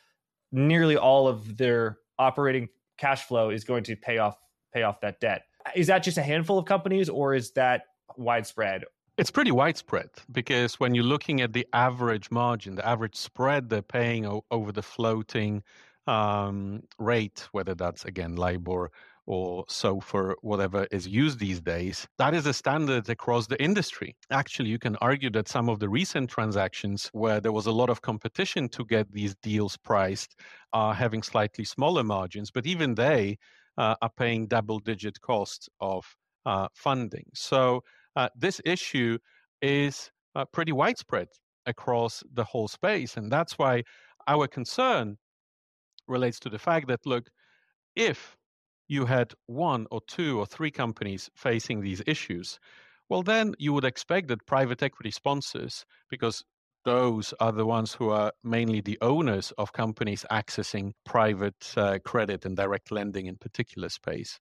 nearly 0.52 0.96
all 0.96 1.26
of 1.26 1.56
their 1.56 1.98
operating 2.18 2.68
cash 2.98 3.24
flow 3.24 3.50
is 3.50 3.64
going 3.64 3.82
to 3.84 3.96
pay 3.96 4.18
off 4.18 4.36
pay 4.72 4.82
off 4.82 5.00
that 5.00 5.20
debt. 5.20 5.42
Is 5.74 5.86
that 5.88 6.02
just 6.02 6.18
a 6.18 6.22
handful 6.22 6.58
of 6.58 6.64
companies 6.64 7.08
or 7.08 7.34
is 7.34 7.52
that 7.52 7.82
widespread? 8.16 8.84
It's 9.18 9.30
pretty 9.30 9.50
widespread 9.50 10.08
because 10.30 10.80
when 10.80 10.94
you're 10.94 11.04
looking 11.04 11.42
at 11.42 11.52
the 11.52 11.66
average 11.72 12.30
margin 12.30 12.74
the 12.74 12.86
average 12.86 13.16
spread 13.16 13.68
they're 13.68 13.82
paying 13.82 14.42
over 14.50 14.72
the 14.72 14.82
floating 14.82 15.62
um, 16.06 16.82
rate, 16.98 17.48
whether 17.52 17.74
that's 17.74 18.04
again 18.04 18.36
LIBOR 18.36 18.90
or 19.26 19.64
SOFR, 19.66 20.34
whatever 20.42 20.86
is 20.90 21.06
used 21.06 21.38
these 21.38 21.60
days, 21.60 22.08
that 22.18 22.34
is 22.34 22.46
a 22.46 22.52
standard 22.52 23.08
across 23.08 23.46
the 23.46 23.62
industry. 23.62 24.16
Actually, 24.30 24.70
you 24.70 24.78
can 24.78 24.96
argue 24.96 25.30
that 25.30 25.48
some 25.48 25.68
of 25.68 25.78
the 25.78 25.88
recent 25.88 26.28
transactions 26.28 27.08
where 27.12 27.40
there 27.40 27.52
was 27.52 27.66
a 27.66 27.72
lot 27.72 27.88
of 27.88 28.02
competition 28.02 28.68
to 28.70 28.84
get 28.84 29.12
these 29.12 29.36
deals 29.36 29.76
priced 29.76 30.34
are 30.72 30.92
having 30.92 31.22
slightly 31.22 31.64
smaller 31.64 32.02
margins, 32.02 32.50
but 32.50 32.66
even 32.66 32.94
they 32.96 33.38
uh, 33.78 33.94
are 34.02 34.10
paying 34.16 34.46
double 34.46 34.80
digit 34.80 35.20
costs 35.20 35.68
of 35.80 36.04
uh, 36.44 36.66
funding. 36.74 37.26
So 37.32 37.84
uh, 38.16 38.28
this 38.36 38.60
issue 38.64 39.18
is 39.60 40.10
uh, 40.34 40.44
pretty 40.46 40.72
widespread 40.72 41.28
across 41.66 42.22
the 42.34 42.44
whole 42.44 42.68
space. 42.68 43.16
And 43.16 43.30
that's 43.30 43.58
why 43.58 43.84
our 44.26 44.48
concern 44.48 45.16
relates 46.12 46.38
to 46.40 46.50
the 46.50 46.58
fact 46.58 46.86
that, 46.88 47.06
look, 47.06 47.30
if 47.96 48.36
you 48.88 49.06
had 49.06 49.32
one 49.46 49.86
or 49.90 50.00
two 50.06 50.38
or 50.38 50.46
three 50.46 50.70
companies 50.70 51.30
facing 51.34 51.80
these 51.80 52.02
issues, 52.06 52.60
well, 53.08 53.22
then 53.22 53.54
you 53.58 53.72
would 53.72 53.84
expect 53.84 54.28
that 54.28 54.46
private 54.46 54.82
equity 54.82 55.10
sponsors, 55.10 55.84
because 56.08 56.44
those 56.84 57.34
are 57.38 57.52
the 57.52 57.66
ones 57.66 57.94
who 57.94 58.10
are 58.10 58.32
mainly 58.42 58.80
the 58.80 58.98
owners 59.00 59.52
of 59.56 59.72
companies 59.72 60.24
accessing 60.30 60.92
private 61.04 61.72
uh, 61.76 61.98
credit 62.04 62.44
and 62.44 62.56
direct 62.56 62.90
lending 62.90 63.26
in 63.26 63.36
particular 63.36 63.88
space, 63.88 64.38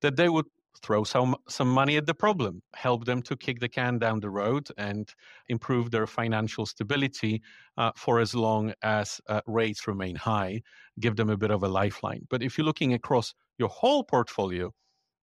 that 0.00 0.16
they 0.16 0.28
would 0.28 0.46
throw 0.82 1.04
some 1.04 1.36
some 1.48 1.68
money 1.68 1.96
at 1.96 2.06
the 2.06 2.14
problem, 2.14 2.62
help 2.74 3.04
them 3.04 3.22
to 3.22 3.36
kick 3.36 3.60
the 3.60 3.68
can 3.68 3.98
down 3.98 4.20
the 4.20 4.30
road 4.30 4.68
and 4.78 5.12
improve 5.48 5.90
their 5.90 6.06
financial 6.06 6.66
stability 6.66 7.42
uh, 7.76 7.92
for 7.96 8.20
as 8.20 8.34
long 8.34 8.72
as 8.82 9.20
uh, 9.28 9.40
rates 9.46 9.86
remain 9.86 10.16
high, 10.16 10.62
give 11.00 11.16
them 11.16 11.30
a 11.30 11.36
bit 11.36 11.50
of 11.50 11.62
a 11.62 11.68
lifeline. 11.68 12.26
But 12.30 12.42
if 12.42 12.56
you're 12.56 12.64
looking 12.64 12.94
across 12.94 13.34
your 13.58 13.68
whole 13.68 14.04
portfolio, 14.04 14.72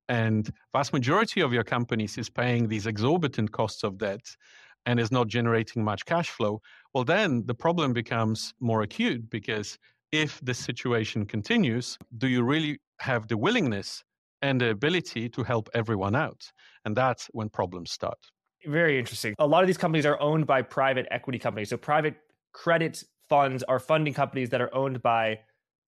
and 0.08 0.50
vast 0.72 0.92
majority 0.92 1.40
of 1.40 1.52
your 1.52 1.64
companies 1.64 2.18
is 2.18 2.30
paying 2.30 2.68
these 2.68 2.86
exorbitant 2.86 3.52
costs 3.52 3.82
of 3.82 3.98
debt 3.98 4.24
and 4.84 5.00
is 5.00 5.10
not 5.10 5.26
generating 5.26 5.82
much 5.82 6.04
cash 6.04 6.30
flow, 6.30 6.60
well, 6.94 7.04
then 7.04 7.44
the 7.46 7.54
problem 7.54 7.92
becomes 7.92 8.54
more 8.60 8.82
acute 8.82 9.28
because 9.30 9.78
if 10.12 10.40
this 10.40 10.58
situation 10.58 11.26
continues, 11.26 11.98
do 12.18 12.28
you 12.28 12.42
really 12.44 12.78
have 13.00 13.26
the 13.26 13.36
willingness 13.36 14.04
and 14.42 14.60
the 14.60 14.70
ability 14.70 15.28
to 15.30 15.42
help 15.42 15.68
everyone 15.74 16.14
out. 16.14 16.50
And 16.84 16.96
that's 16.96 17.26
when 17.32 17.48
problems 17.48 17.90
start. 17.90 18.18
Very 18.64 18.98
interesting. 18.98 19.34
A 19.38 19.46
lot 19.46 19.62
of 19.62 19.66
these 19.66 19.78
companies 19.78 20.06
are 20.06 20.20
owned 20.20 20.46
by 20.46 20.62
private 20.62 21.06
equity 21.10 21.38
companies. 21.38 21.70
So 21.70 21.76
private 21.76 22.16
credit 22.52 23.02
funds 23.28 23.62
are 23.64 23.78
funding 23.78 24.14
companies 24.14 24.50
that 24.50 24.60
are 24.60 24.74
owned 24.74 25.02
by 25.02 25.38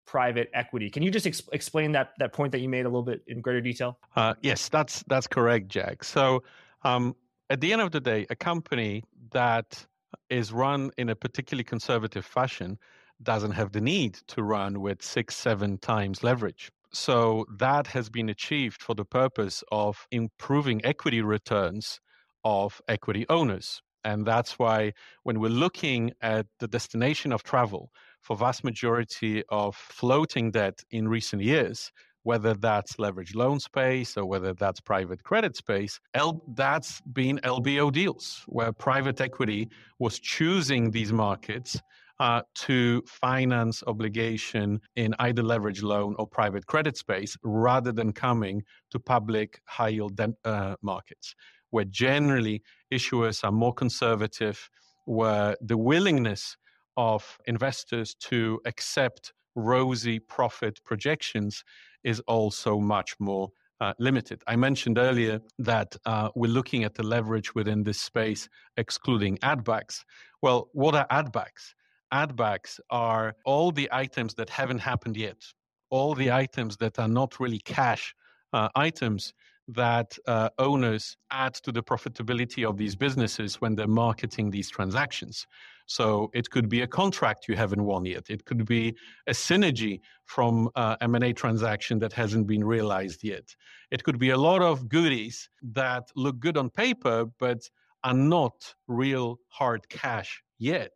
private 0.06 0.50
equity. 0.54 0.88
Can 0.88 1.02
you 1.02 1.10
just 1.10 1.26
ex- 1.26 1.42
explain 1.52 1.92
that 1.92 2.12
that 2.18 2.32
point 2.32 2.52
that 2.52 2.60
you 2.60 2.68
made 2.68 2.86
a 2.86 2.88
little 2.88 3.02
bit 3.02 3.22
in 3.26 3.40
greater 3.40 3.60
detail? 3.60 3.98
Uh, 4.16 4.34
yes, 4.42 4.68
that's 4.68 5.04
that's 5.08 5.26
correct, 5.26 5.68
Jack. 5.68 6.02
So 6.04 6.42
um, 6.82 7.14
at 7.50 7.60
the 7.60 7.72
end 7.72 7.82
of 7.82 7.90
the 7.90 8.00
day, 8.00 8.26
a 8.30 8.36
company 8.36 9.04
that 9.32 9.84
is 10.30 10.52
run 10.52 10.90
in 10.96 11.10
a 11.10 11.14
particularly 11.14 11.64
conservative 11.64 12.24
fashion 12.24 12.78
doesn't 13.22 13.52
have 13.52 13.72
the 13.72 13.80
need 13.80 14.14
to 14.28 14.42
run 14.42 14.80
with 14.80 15.02
six, 15.02 15.36
seven 15.36 15.78
times 15.78 16.22
leverage. 16.22 16.70
So 16.92 17.44
that 17.58 17.86
has 17.88 18.08
been 18.08 18.28
achieved 18.28 18.82
for 18.82 18.94
the 18.94 19.04
purpose 19.04 19.62
of 19.70 20.06
improving 20.10 20.84
equity 20.84 21.20
returns 21.20 22.00
of 22.44 22.80
equity 22.88 23.26
owners. 23.28 23.82
And 24.04 24.24
that's 24.24 24.58
why 24.58 24.92
when 25.24 25.40
we're 25.40 25.48
looking 25.48 26.12
at 26.22 26.46
the 26.60 26.68
destination 26.68 27.32
of 27.32 27.42
travel 27.42 27.90
for 28.22 28.36
vast 28.36 28.64
majority 28.64 29.42
of 29.50 29.76
floating 29.76 30.50
debt 30.50 30.78
in 30.90 31.08
recent 31.08 31.42
years, 31.42 31.90
whether 32.22 32.54
that's 32.54 32.96
leveraged 32.96 33.34
loan 33.34 33.60
space 33.60 34.16
or 34.16 34.24
whether 34.26 34.54
that's 34.54 34.80
private 34.80 35.22
credit 35.24 35.56
space, 35.56 35.98
L- 36.14 36.42
that's 36.54 37.00
been 37.12 37.38
LBO 37.44 37.92
deals 37.92 38.44
where 38.46 38.72
private 38.72 39.20
equity 39.20 39.68
was 39.98 40.18
choosing 40.18 40.90
these 40.90 41.12
markets 41.12 41.80
uh, 42.20 42.42
to 42.54 43.02
finance 43.06 43.82
obligation 43.86 44.80
in 44.96 45.14
either 45.20 45.42
leverage 45.42 45.82
loan 45.82 46.14
or 46.18 46.26
private 46.26 46.66
credit 46.66 46.96
space 46.96 47.36
rather 47.42 47.92
than 47.92 48.12
coming 48.12 48.62
to 48.90 48.98
public 48.98 49.60
high 49.66 49.88
yield 49.88 50.20
uh, 50.44 50.74
markets, 50.82 51.34
where 51.70 51.84
generally 51.84 52.62
issuers 52.92 53.44
are 53.44 53.52
more 53.52 53.72
conservative, 53.72 54.68
where 55.04 55.56
the 55.60 55.78
willingness 55.78 56.56
of 56.96 57.38
investors 57.46 58.14
to 58.14 58.60
accept 58.64 59.32
rosy 59.54 60.18
profit 60.18 60.80
projections 60.84 61.64
is 62.04 62.20
also 62.20 62.78
much 62.78 63.14
more 63.18 63.50
uh, 63.80 63.92
limited. 63.98 64.42
I 64.46 64.56
mentioned 64.56 64.98
earlier 64.98 65.40
that 65.60 65.94
uh, 66.04 66.30
we're 66.34 66.50
looking 66.50 66.84
at 66.84 66.94
the 66.94 67.04
leverage 67.04 67.54
within 67.54 67.84
this 67.84 68.00
space, 68.00 68.48
excluding 68.76 69.38
add 69.42 69.62
backs. 69.64 70.04
Well, 70.42 70.68
what 70.72 70.94
are 70.94 71.06
add 71.10 71.30
backs? 71.32 71.74
Add 72.12 72.36
backs 72.36 72.80
are 72.90 73.34
all 73.44 73.70
the 73.70 73.88
items 73.92 74.34
that 74.34 74.50
haven't 74.50 74.78
happened 74.78 75.16
yet, 75.16 75.42
all 75.90 76.14
the 76.14 76.30
items 76.30 76.76
that 76.78 76.98
are 76.98 77.08
not 77.08 77.40
really 77.40 77.58
cash 77.58 78.14
uh, 78.52 78.68
items 78.74 79.34
that 79.68 80.16
uh, 80.26 80.48
owners 80.58 81.16
add 81.30 81.52
to 81.52 81.70
the 81.70 81.82
profitability 81.82 82.66
of 82.66 82.78
these 82.78 82.96
businesses 82.96 83.60
when 83.60 83.74
they're 83.74 83.86
marketing 83.86 84.50
these 84.50 84.70
transactions. 84.70 85.46
So 85.86 86.30
it 86.32 86.50
could 86.50 86.68
be 86.68 86.82
a 86.82 86.86
contract 86.86 87.48
you 87.48 87.56
haven't 87.56 87.84
won 87.84 88.04
yet. 88.06 88.30
It 88.30 88.44
could 88.46 88.64
be 88.64 88.96
a 89.26 89.32
synergy 89.32 90.00
from 90.24 90.70
uh, 90.74 90.96
M&A 91.02 91.32
transaction 91.32 91.98
that 92.00 92.12
hasn't 92.12 92.46
been 92.46 92.64
realized 92.64 93.22
yet. 93.22 93.54
It 93.90 94.04
could 94.04 94.18
be 94.18 94.30
a 94.30 94.38
lot 94.38 94.62
of 94.62 94.88
goodies 94.88 95.48
that 95.72 96.08
look 96.16 96.40
good 96.40 96.56
on 96.56 96.70
paper 96.70 97.26
but 97.38 97.68
are 98.04 98.14
not 98.14 98.74
real 98.86 99.38
hard 99.48 99.88
cash 99.88 100.42
yet. 100.58 100.92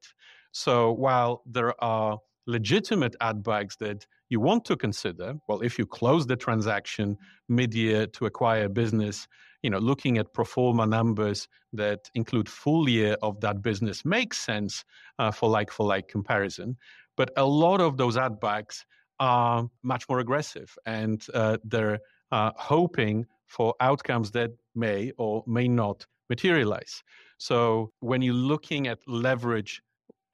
So 0.52 0.92
while 0.92 1.42
there 1.46 1.72
are 1.82 2.18
legitimate 2.46 3.16
add 3.20 3.42
backs 3.42 3.76
that 3.76 4.06
you 4.28 4.40
want 4.40 4.64
to 4.66 4.76
consider, 4.76 5.34
well, 5.48 5.60
if 5.60 5.78
you 5.78 5.86
close 5.86 6.26
the 6.26 6.36
transaction 6.36 7.16
mid-year 7.48 8.06
to 8.08 8.26
acquire 8.26 8.64
a 8.64 8.68
business, 8.68 9.26
you 9.62 9.70
know, 9.70 9.78
looking 9.78 10.18
at 10.18 10.32
pro 10.32 10.44
forma 10.44 10.86
numbers 10.86 11.48
that 11.72 12.10
include 12.14 12.48
full 12.48 12.88
year 12.88 13.16
of 13.22 13.40
that 13.40 13.62
business 13.62 14.04
makes 14.04 14.38
sense 14.38 14.84
uh, 15.18 15.30
for 15.30 15.48
like 15.48 15.70
for 15.70 15.86
like 15.86 16.08
comparison. 16.08 16.76
But 17.16 17.30
a 17.36 17.44
lot 17.44 17.80
of 17.80 17.96
those 17.96 18.16
add 18.16 18.40
backs 18.40 18.84
are 19.20 19.68
much 19.82 20.08
more 20.08 20.18
aggressive, 20.18 20.74
and 20.84 21.24
uh, 21.34 21.58
they're 21.64 22.00
uh, 22.32 22.50
hoping 22.56 23.26
for 23.46 23.74
outcomes 23.80 24.30
that 24.32 24.50
may 24.74 25.12
or 25.18 25.44
may 25.46 25.68
not 25.68 26.06
materialize. 26.28 27.02
So 27.38 27.92
when 28.00 28.22
you're 28.22 28.34
looking 28.34 28.88
at 28.88 28.98
leverage 29.06 29.82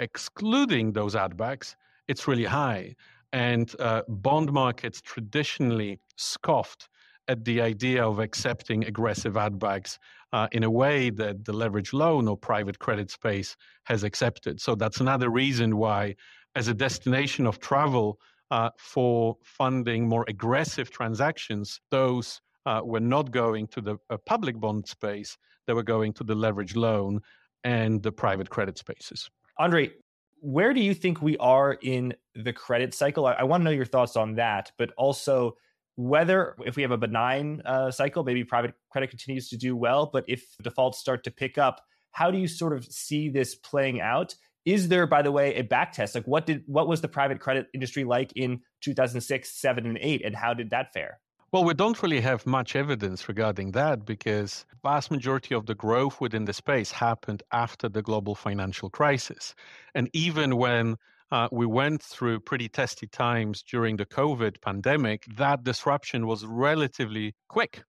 excluding 0.00 0.93
those 0.93 1.17
add 1.17 1.37
backs, 1.37 1.76
it's 2.07 2.26
really 2.28 2.45
high. 2.45 2.95
And 3.33 3.75
uh, 3.78 4.02
bond 4.09 4.52
markets 4.52 5.00
traditionally 5.00 6.00
scoffed 6.17 6.88
at 7.28 7.45
the 7.45 7.61
idea 7.61 8.05
of 8.05 8.19
accepting 8.19 8.85
aggressive 8.85 9.37
add 9.37 9.59
backs 9.59 9.99
uh, 10.33 10.49
in 10.52 10.64
a 10.64 10.71
way 10.71 11.11
that 11.11 11.45
the 11.45 11.52
leverage 11.52 11.93
loan 11.93 12.26
or 12.26 12.37
private 12.37 12.78
credit 12.78 13.11
space 13.11 13.57
has 13.85 14.02
accepted. 14.02 14.61
So 14.61 14.75
that's 14.75 15.00
another 15.00 15.28
reason 15.28 15.76
why, 15.76 16.17
as 16.55 16.69
a 16.69 16.75
destination 16.75 17.47
of 17.47 17.61
travel 17.61 18.19
uh, 18.50 18.71
for 18.78 19.37
funding 19.43 20.09
more 20.09 20.25
aggressive 20.28 20.90
transactions, 20.90 21.81
those 21.90 22.40
uh, 22.64 22.81
were 22.83 23.00
not 23.00 23.31
going 23.31 23.67
to 23.69 23.81
the 23.81 23.97
uh, 24.11 24.17
public 24.26 24.59
bond 24.59 24.87
space, 24.88 25.37
they 25.67 25.75
were 25.75 25.83
going 25.83 26.12
to 26.14 26.25
the 26.25 26.35
leverage 26.35 26.76
loan 26.76 27.21
and 27.64 28.02
the 28.02 28.12
private 28.12 28.49
credit 28.49 28.78
spaces. 28.78 29.31
Andrzej, 29.61 29.93
where 30.41 30.73
do 30.73 30.81
you 30.81 30.95
think 30.95 31.21
we 31.21 31.37
are 31.38 31.73
in 31.73 32.15
the 32.35 32.53
credit 32.53 32.95
cycle? 32.95 33.27
I, 33.27 33.33
I 33.33 33.43
want 33.45 33.62
to 33.62 33.65
know 33.65 33.71
your 33.71 33.85
thoughts 33.85 34.17
on 34.17 34.37
that, 34.37 34.73
but 34.79 34.93
also 34.97 35.57
whether 35.97 36.55
if 36.65 36.77
we 36.77 36.83
have 36.83 36.93
a 36.93 36.97
benign 36.97 37.61
uh, 37.65 37.91
cycle, 37.91 38.23
maybe 38.23 38.45
private 38.45 38.75
credit 38.91 39.11
continues 39.11 39.49
to 39.49 39.57
do 39.57 39.75
well, 39.77 40.09
but 40.12 40.25
if 40.29 40.45
defaults 40.62 40.99
start 40.99 41.25
to 41.25 41.31
pick 41.31 41.59
up, 41.59 41.81
how 42.12 42.31
do 42.31 42.38
you 42.38 42.47
sort 42.47 42.73
of 42.73 42.85
see 42.85 43.29
this 43.29 43.57
playing 43.57 44.00
out? 44.00 44.35
Is 44.65 44.88
there, 44.88 45.07
by 45.07 45.23
the 45.23 45.33
way, 45.33 45.57
a 45.57 45.62
back 45.62 45.93
test? 45.93 46.15
Like 46.15 46.27
what 46.27 46.47
did 46.47 46.62
what 46.67 46.87
was 46.87 47.00
the 47.00 47.09
private 47.09 47.41
credit 47.41 47.67
industry 47.75 48.05
like 48.05 48.33
in 48.37 48.61
2006, 48.83 49.61
7, 49.61 49.87
and 49.87 49.99
8, 50.00 50.25
and 50.25 50.37
how 50.37 50.55
did 50.55 50.71
that 50.71 50.93
fare? 50.93 51.19
Well, 51.50 51.64
we 51.64 51.73
don't 51.73 52.02
really 52.02 52.21
have 52.21 52.47
much 52.47 52.76
evidence 52.76 53.26
regarding 53.26 53.71
that 53.73 54.05
because 54.05 54.67
vast 54.83 55.11
majority 55.11 55.55
of 55.55 55.64
the 55.64 55.75
growth 55.75 56.21
within 56.21 56.45
the 56.45 56.52
space 56.52 56.90
happened 56.90 57.43
after 57.52 57.88
the 57.88 58.02
global 58.02 58.35
financial 58.35 58.90
crisis. 58.90 59.55
And 59.95 60.11
even 60.12 60.59
when 60.59 60.97
uh, 61.31 61.49
we 61.50 61.64
went 61.64 62.02
through 62.02 62.40
pretty 62.40 62.69
testy 62.69 63.07
times 63.07 63.62
during 63.62 63.97
the 63.97 64.05
COVID 64.05 64.61
pandemic, 64.61 65.25
that 65.37 65.64
disruption 65.64 66.26
was 66.26 66.45
relatively 66.45 67.35
quick. 67.49 67.83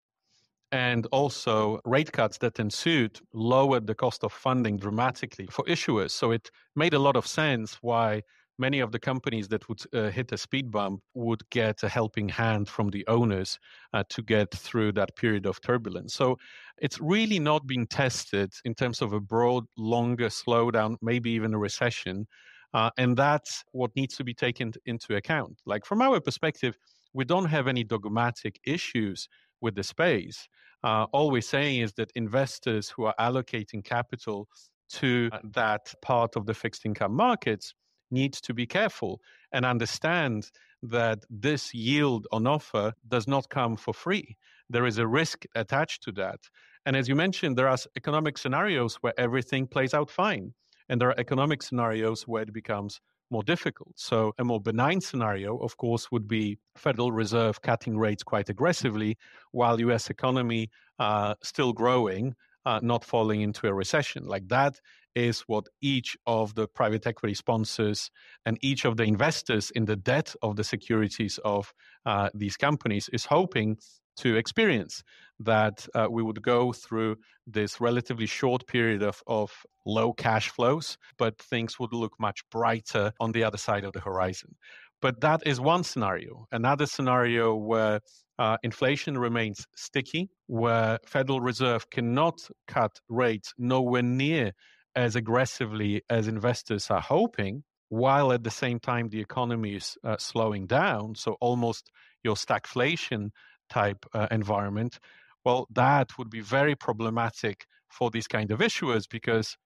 And 0.72 1.06
also, 1.08 1.82
rate 1.84 2.14
cuts 2.14 2.38
that 2.38 2.60
ensued 2.60 3.20
lowered 3.34 3.88
the 3.88 3.96
cost 3.96 4.24
of 4.24 4.32
funding 4.32 4.78
dramatically 4.78 5.48
for 5.48 5.66
issuers. 5.66 6.12
So 6.12 6.32
it 6.32 6.50
made 6.78 6.94
a 6.94 7.00
lot 7.00 7.18
of 7.18 7.28
sense 7.28 7.80
why 7.82 8.24
many 8.60 8.82
of 8.82 8.92
the 8.92 9.00
companies 9.00 9.48
that 9.48 9.68
would 9.70 9.82
uh, 9.94 10.10
hit 10.10 10.32
a 10.32 10.38
speed 10.38 10.70
bump 10.70 11.02
would 11.14 11.42
get 11.50 11.82
a 11.84 11.90
helping 11.90 12.30
hand 12.30 12.68
from 12.68 12.90
the 12.90 13.08
owners 13.08 13.58
uh, 13.94 14.04
to 14.10 14.22
get 14.22 14.52
through 14.52 14.92
that 14.92 15.16
period 15.16 15.46
of 15.46 15.62
turbulence. 15.62 16.14
So 16.14 16.38
it's 16.78 17.00
really 17.00 17.40
not 17.40 17.66
been 17.66 17.88
tested 17.88 18.54
in 18.66 18.76
terms 18.76 19.02
of 19.02 19.14
a 19.14 19.20
broad, 19.20 19.64
longer 19.78 20.28
slowdown, 20.28 20.98
maybe 21.02 21.32
even 21.32 21.54
a 21.54 21.58
recession. 21.58 22.28
Uh, 22.74 22.92
and 22.98 23.18
that's 23.18 23.64
what 23.72 23.96
needs 23.96 24.16
to 24.18 24.24
be 24.24 24.34
taken 24.34 24.74
into 24.86 25.16
account. 25.16 25.60
Like 25.66 25.86
from 25.86 26.02
our 26.02 26.20
perspective, 26.20 26.78
we 27.14 27.26
don't 27.26 27.46
have 27.46 27.68
any 27.68 27.84
dogmatic 27.84 28.60
issues 28.66 29.28
with 29.62 29.76
the 29.76 29.84
space. 29.84 30.48
Uh, 30.84 31.06
all 31.12 31.32
we're 31.32 31.42
saying 31.42 31.82
is 31.82 31.94
that 31.94 32.12
investors 32.16 32.90
who 32.90 33.06
are 33.06 33.16
allocating 33.20 33.84
capital 33.84 34.48
to 34.90 35.30
that 35.44 35.94
part 36.02 36.36
of 36.36 36.46
the 36.46 36.54
fixed 36.54 36.86
income 36.86 37.16
markets 37.16 37.74
needs 38.12 38.42
to 38.42 38.54
be 38.54 38.66
careful 38.66 39.22
and 39.52 39.66
understand 39.66 40.52
that 40.82 41.26
this 41.30 41.74
yield 41.74 42.28
on 42.32 42.48
offer 42.48 42.94
does 43.08 43.28
not 43.28 43.50
come 43.50 43.76
for 43.76 43.94
free. 43.94 44.38
There 44.70 44.86
is 44.86 44.98
a 44.98 45.08
risk 45.08 45.46
attached 45.56 46.04
to 46.04 46.12
that. 46.14 46.40
And 46.86 46.96
as 46.96 47.08
you 47.08 47.16
mentioned, 47.16 47.58
there 47.58 47.68
are 47.68 47.78
economic 47.98 48.38
scenarios 48.38 48.96
where 49.02 49.14
everything 49.20 49.68
plays 49.68 49.94
out 49.94 50.10
fine. 50.10 50.54
And 50.88 51.00
there 51.00 51.10
are 51.10 51.20
economic 51.20 51.62
scenarios 51.62 52.24
where 52.24 52.44
it 52.44 52.54
becomes 52.54 53.00
more 53.32 53.44
difficult. 53.44 53.94
So, 53.96 54.34
a 54.40 54.44
more 54.44 54.60
benign 54.60 55.02
scenario, 55.02 55.58
of 55.58 55.78
course, 55.78 56.12
would 56.12 56.28
be 56.28 56.58
Federal 56.76 57.12
Reserve 57.12 57.62
cutting 57.62 57.98
rates 57.98 58.24
quite 58.24 58.50
aggressively 58.50 59.18
while 59.52 59.80
US 59.82 60.10
economy 60.10 60.70
uh, 60.98 61.36
still 61.44 61.74
growing, 61.74 62.36
uh, 62.66 62.80
not 62.82 63.06
falling 63.06 63.42
into 63.42 63.68
a 63.68 63.74
recession. 63.74 64.26
Like 64.26 64.48
that 64.48 64.80
is 65.16 65.42
what 65.42 65.66
each 65.82 66.18
of 66.26 66.56
the 66.56 66.68
private 66.68 67.06
equity 67.08 67.34
sponsors 67.34 68.10
and 68.46 68.58
each 68.62 68.86
of 68.86 68.98
the 68.98 69.04
investors 69.04 69.72
in 69.72 69.86
the 69.86 69.96
debt 69.96 70.36
of 70.42 70.56
the 70.56 70.64
securities 70.64 71.40
of 71.44 71.74
uh, 72.06 72.30
these 72.34 72.58
companies 72.58 73.10
is 73.12 73.26
hoping 73.26 73.78
to 74.18 74.36
experience 74.36 75.02
that 75.40 75.88
uh, 75.96 76.08
we 76.10 76.22
would 76.22 76.42
go 76.42 76.74
through 76.74 77.16
this 77.48 77.80
relatively 77.80 78.26
short 78.26 78.68
period 78.68 79.02
of, 79.02 79.24
of 79.28 79.52
low 79.86 80.12
cash 80.12 80.50
flows, 80.50 80.98
but 81.18 81.38
things 81.40 81.80
would 81.80 81.94
look 81.94 82.14
much 82.20 82.42
brighter 82.52 83.14
on 83.20 83.32
the 83.32 83.44
other 83.44 83.58
side 83.58 83.86
of 83.86 83.94
the 83.94 84.02
horizon. 84.02 84.56
But 85.02 85.22
that 85.22 85.42
is 85.46 85.62
one 85.62 85.86
scenario. 85.86 86.46
Another 86.52 86.86
scenario 86.86 87.56
where 87.56 88.02
uh, 88.38 88.58
inflation 88.64 89.18
remains 89.18 89.66
sticky, 89.76 90.30
where 90.48 91.00
Federal 91.06 91.40
Reserve 91.40 91.90
cannot 91.90 92.40
cut 92.68 93.00
rates 93.08 93.54
nowhere 93.58 94.04
near 94.04 94.52
as 94.96 95.16
aggressively 95.16 96.02
as 96.10 96.28
investors 96.28 96.90
are 96.90 97.02
hoping, 97.02 97.64
while 97.90 98.32
at 98.32 98.44
the 98.44 98.52
same 98.52 98.80
time 98.80 99.10
the 99.10 99.20
economy 99.20 99.76
is 99.76 99.98
uh, 100.04 100.18
slowing 100.18 100.68
down. 100.68 101.16
So 101.16 101.38
almost 101.42 101.90
your 102.24 102.36
stagflation 102.36 103.30
type 103.70 104.06
uh, 104.14 104.28
environment. 104.32 105.00
Well, 105.46 105.68
that 105.72 106.18
would 106.18 106.30
be 106.30 106.42
very 106.42 106.76
problematic 106.76 107.66
for 107.90 108.12
these 108.12 108.28
kind 108.28 108.52
of 108.52 108.60
issuers 108.60 109.06
because 109.10 109.58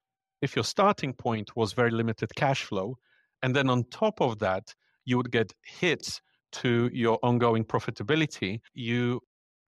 if 0.42 0.56
your 0.56 0.66
starting 0.66 1.14
point 1.14 1.56
was 1.56 1.74
very 1.74 1.92
limited 1.92 2.36
cash 2.36 2.64
flow, 2.64 2.98
and 3.42 3.56
then 3.56 3.70
on 3.70 3.84
top 3.90 4.22
of 4.22 4.40
that, 4.40 4.74
you 5.06 5.18
would 5.18 5.32
get 5.32 5.54
hits 5.64 6.22
to 6.54 6.90
your 6.94 7.20
ongoing 7.24 7.66
profitability, 7.66 8.60
you 8.74 9.20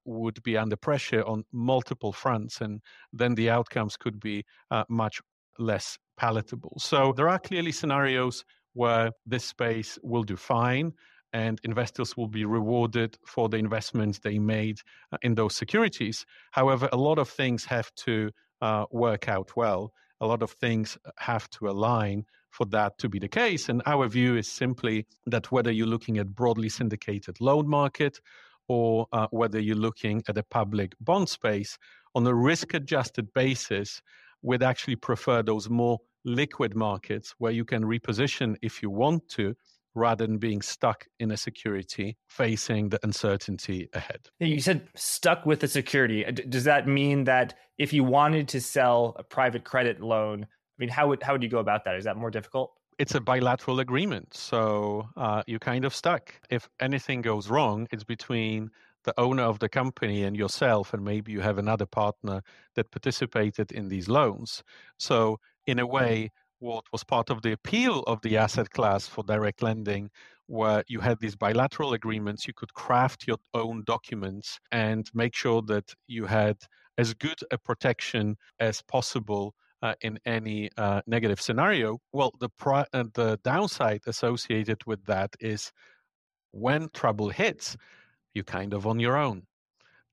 would 0.06 0.41
be 0.44 0.56
under 0.56 0.76
pressure 0.76 1.24
on 1.24 1.44
multiple 1.52 2.13
fronts, 2.13 2.62
and 2.62 2.82
then 3.12 3.36
the 3.36 3.50
outcomes 3.50 3.98
could 3.98 4.20
be 4.20 4.46
uh, 4.70 4.84
much 4.88 5.20
less 5.58 5.98
palatable. 6.18 6.78
So 6.80 7.13
there 7.15 7.30
are 7.30 7.39
clearly 7.39 7.72
scenarios 7.72 8.44
where 8.74 9.12
this 9.26 9.46
space 9.46 9.98
will 10.04 10.24
do 10.24 10.36
fine 10.36 10.94
and 11.34 11.60
investors 11.63 12.15
will 12.15 12.28
be 12.28 12.46
rewarded 12.46 13.18
for 13.26 13.50
the 13.50 13.58
investments 13.58 14.20
they 14.20 14.39
made 14.39 14.80
uh, 15.12 15.18
in 15.22 15.36
those 15.36 15.56
securities. 15.56 16.26
However, 16.52 16.88
a 16.94 16.98
lot 16.98 17.20
of 17.20 17.28
things 17.28 17.65
have 17.65 17.94
to 18.06 18.32
uh, 18.62 18.86
work 18.91 19.28
out 19.28 19.52
well. 19.56 19.91
A 20.22 20.28
lot 20.28 20.41
of 20.41 20.52
things 20.52 20.98
have 21.18 21.50
to 21.52 21.70
align 21.70 22.26
for 22.52 22.65
that 22.68 22.98
to 23.00 23.10
be 23.10 23.20
the 23.20 23.28
case. 23.28 23.68
And 23.68 23.82
our 23.86 24.08
view 24.08 24.38
is 24.38 24.48
simply 24.48 25.06
that 25.26 25.52
whether 25.52 25.72
you're 25.72 25.88
looking 25.88 26.18
at 26.20 26.34
broadly 26.34 26.70
syndicated 26.70 27.41
loan 27.41 27.68
market 27.68 28.22
or 28.70 29.08
uh, 29.12 29.28
whether 29.32 29.60
you're 29.60 29.76
looking 29.76 30.24
at 30.30 30.38
a 30.38 30.44
public 30.44 30.94
bond 31.02 31.28
space 31.28 31.78
on 32.15 32.26
a 32.26 32.34
risk 32.34 32.74
adjusted 32.74 33.34
basis, 33.34 34.02
we'd 34.45 34.63
actually 34.63 34.95
prefer 34.95 35.41
those 35.41 35.69
more 35.69 35.99
liquid 36.23 36.75
markets 36.75 37.34
where 37.39 37.51
you 37.51 37.65
can 37.65 37.84
reposition 37.84 38.55
if 38.62 38.81
you 38.81 38.89
want 38.89 39.27
to 39.29 39.55
rather 39.95 40.27
than 40.27 40.38
being 40.38 40.62
stuck 40.62 41.05
in 41.19 41.31
a 41.31 41.38
security 41.38 42.17
facing 42.27 42.89
the 42.89 42.99
uncertainty 43.03 43.88
ahead. 43.93 44.19
You 44.39 44.60
said 44.60 44.88
stuck 44.95 45.45
with 45.45 45.62
the 45.62 45.67
security. 45.67 46.23
Does 46.49 46.65
that 46.65 46.88
mean 46.88 47.23
that 47.23 47.55
if 47.77 47.93
you 47.93 48.03
wanted 48.03 48.47
to 48.49 48.62
sell 48.62 49.15
a 49.17 49.23
private 49.23 49.63
credit 49.63 50.01
loan, 50.01 50.43
I 50.43 50.77
mean, 50.77 50.89
how 50.89 51.08
would 51.08 51.23
how 51.23 51.34
would 51.34 51.43
you 51.43 51.49
go 51.49 51.60
about 51.60 51.86
that? 51.86 51.95
Is 51.95 52.03
that 52.03 52.17
more 52.17 52.29
difficult? 52.29 52.73
It's 52.99 53.15
a 53.15 53.21
bilateral 53.21 53.79
agreement, 53.79 54.34
so 54.34 55.08
uh, 55.17 55.43
you're 55.47 55.60
kind 55.60 55.86
of 55.86 55.93
stuck. 55.93 56.34
If 56.49 56.69
anything 56.79 57.21
goes 57.21 57.49
wrong, 57.49 57.88
it's 57.91 58.03
between 58.03 58.69
the 59.06 59.20
owner 59.20 59.44
of 59.44 59.60
the 59.60 59.70
company 59.70 60.24
and 60.24 60.36
yourself, 60.36 60.94
and 60.94 61.04
maybe 61.04 61.32
you 61.32 61.41
have 61.41 61.58
another 61.58 61.86
partner 61.86 62.41
that 62.76 62.91
participated 62.91 63.72
in 63.72 63.88
these 63.88 64.10
loans. 64.10 64.63
So, 64.98 65.39
in 65.65 65.80
a 65.80 65.88
way, 65.88 66.32
what 66.60 66.86
was 66.91 67.04
part 67.04 67.30
of 67.30 67.41
the 67.41 67.52
appeal 67.52 68.02
of 68.08 68.22
the 68.22 68.38
asset 68.38 68.70
class 68.72 69.08
for 69.08 69.24
direct 69.24 69.62
lending 69.62 70.10
where 70.48 70.84
you 70.88 71.00
had 71.00 71.20
these 71.20 71.36
bilateral 71.36 71.94
agreements 71.94 72.48
you 72.48 72.54
could 72.54 72.74
craft 72.74 73.28
your 73.28 73.38
own 73.54 73.84
documents 73.86 74.60
and 74.72 75.10
make 75.13 75.36
sure 75.36 75.62
that 75.63 75.94
you 76.08 76.26
had 76.26 76.58
as 76.98 77.13
good 77.13 77.39
a 77.52 77.58
protection 77.58 78.36
as 78.60 78.82
possible 78.84 79.54
uh, 79.82 79.94
in 80.02 80.18
any 80.26 80.70
uh, 80.78 81.02
negative 81.08 81.41
scenario 81.41 82.00
well 82.13 82.32
the 82.39 82.50
pri- 82.58 82.86
uh, 82.94 83.04
the 83.13 83.39
downside 83.44 84.02
associated 84.08 84.78
with 84.86 85.04
that 85.06 85.32
is 85.39 85.72
when 86.52 86.88
trouble 86.94 87.30
hits 87.30 87.76
you're 88.36 88.43
kind 88.43 88.74
of 88.74 88.86
on 88.86 89.00
your 89.00 89.17
own 89.17 89.48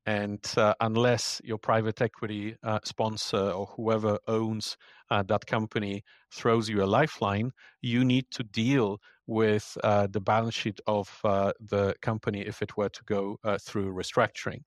and 0.06 0.44
uh, 0.56 0.74
unless 0.80 1.40
your 1.44 1.58
private 1.58 2.00
equity 2.00 2.56
uh, 2.64 2.80
sponsor 2.84 3.50
or 3.50 3.66
whoever 3.66 4.18
owns 4.26 4.76
uh, 5.10 5.22
that 5.24 5.46
company 5.46 6.02
throws 6.32 6.68
you 6.68 6.82
a 6.82 6.86
lifeline, 6.86 7.52
you 7.82 8.04
need 8.04 8.26
to 8.32 8.42
deal 8.42 8.98
with 9.28 9.78
uh, 9.84 10.08
the 10.10 10.20
balance 10.20 10.54
sheet 10.54 10.80
of 10.88 11.20
uh, 11.22 11.52
the 11.60 11.94
company 12.02 12.40
if 12.40 12.62
it 12.62 12.76
were 12.76 12.88
to 12.88 13.04
go 13.04 13.36
uh, 13.44 13.58
through 13.58 13.92
restructuring. 13.92 14.62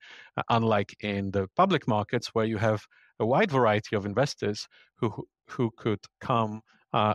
unlike 0.49 0.95
in 1.01 1.31
the 1.31 1.47
public 1.55 1.85
markets, 1.87 2.29
where 2.33 2.45
you 2.45 2.57
have 2.57 2.87
a 3.19 3.25
wide 3.25 3.51
variety 3.51 3.95
of 3.95 4.05
investors 4.05 4.67
who 4.95 5.11
who 5.49 5.69
could 5.77 5.99
come 6.21 6.61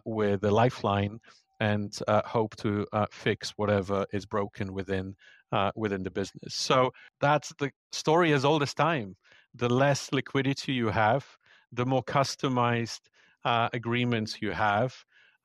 with 0.04 0.44
a 0.44 0.50
lifeline 0.50 1.18
and 1.60 1.98
hope 2.26 2.54
to 2.56 2.86
fix 3.10 3.50
whatever 3.56 4.06
is 4.12 4.26
broken 4.26 4.72
within 4.74 5.14
uh, 5.52 5.70
within 5.76 6.02
the 6.02 6.10
business. 6.10 6.54
So 6.54 6.92
that's 7.20 7.52
the 7.58 7.70
story 7.92 8.32
as 8.32 8.44
old 8.44 8.62
as 8.62 8.74
time. 8.74 9.16
The 9.54 9.68
less 9.68 10.12
liquidity 10.12 10.72
you 10.72 10.88
have, 10.88 11.26
the 11.72 11.86
more 11.86 12.04
customized 12.04 13.00
uh, 13.44 13.68
agreements 13.72 14.38
you 14.40 14.52
have, 14.52 14.94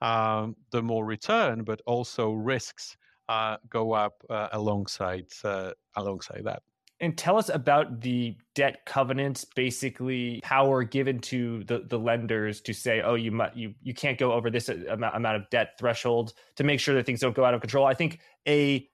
um, 0.01 0.55
the 0.71 0.81
more 0.81 1.05
return, 1.05 1.63
but 1.63 1.81
also 1.85 2.31
risks 2.31 2.97
uh, 3.29 3.57
go 3.69 3.93
up 3.93 4.13
uh, 4.29 4.49
alongside 4.51 5.25
uh, 5.43 5.71
alongside 5.95 6.43
that. 6.43 6.61
And 7.01 7.17
tell 7.17 7.37
us 7.37 7.49
about 7.49 7.99
the 7.99 8.37
debt 8.53 8.85
covenants, 8.85 9.43
basically 9.43 10.39
power 10.43 10.83
given 10.83 11.19
to 11.21 11.63
the, 11.65 11.79
the 11.79 11.99
lenders 11.99 12.61
to 12.61 12.73
say, 12.73 13.01
oh, 13.01 13.15
you 13.15 13.37
you 13.53 13.73
you 13.81 13.93
can't 13.93 14.17
go 14.17 14.31
over 14.31 14.49
this 14.49 14.69
amount, 14.69 15.15
amount 15.15 15.35
of 15.35 15.49
debt 15.49 15.71
threshold 15.77 16.33
to 16.55 16.63
make 16.63 16.79
sure 16.79 16.95
that 16.95 17.05
things 17.05 17.19
don't 17.19 17.35
go 17.35 17.43
out 17.43 17.53
of 17.53 17.61
control. 17.61 17.85
I 17.85 17.95
think 17.95 18.19
a 18.47 18.87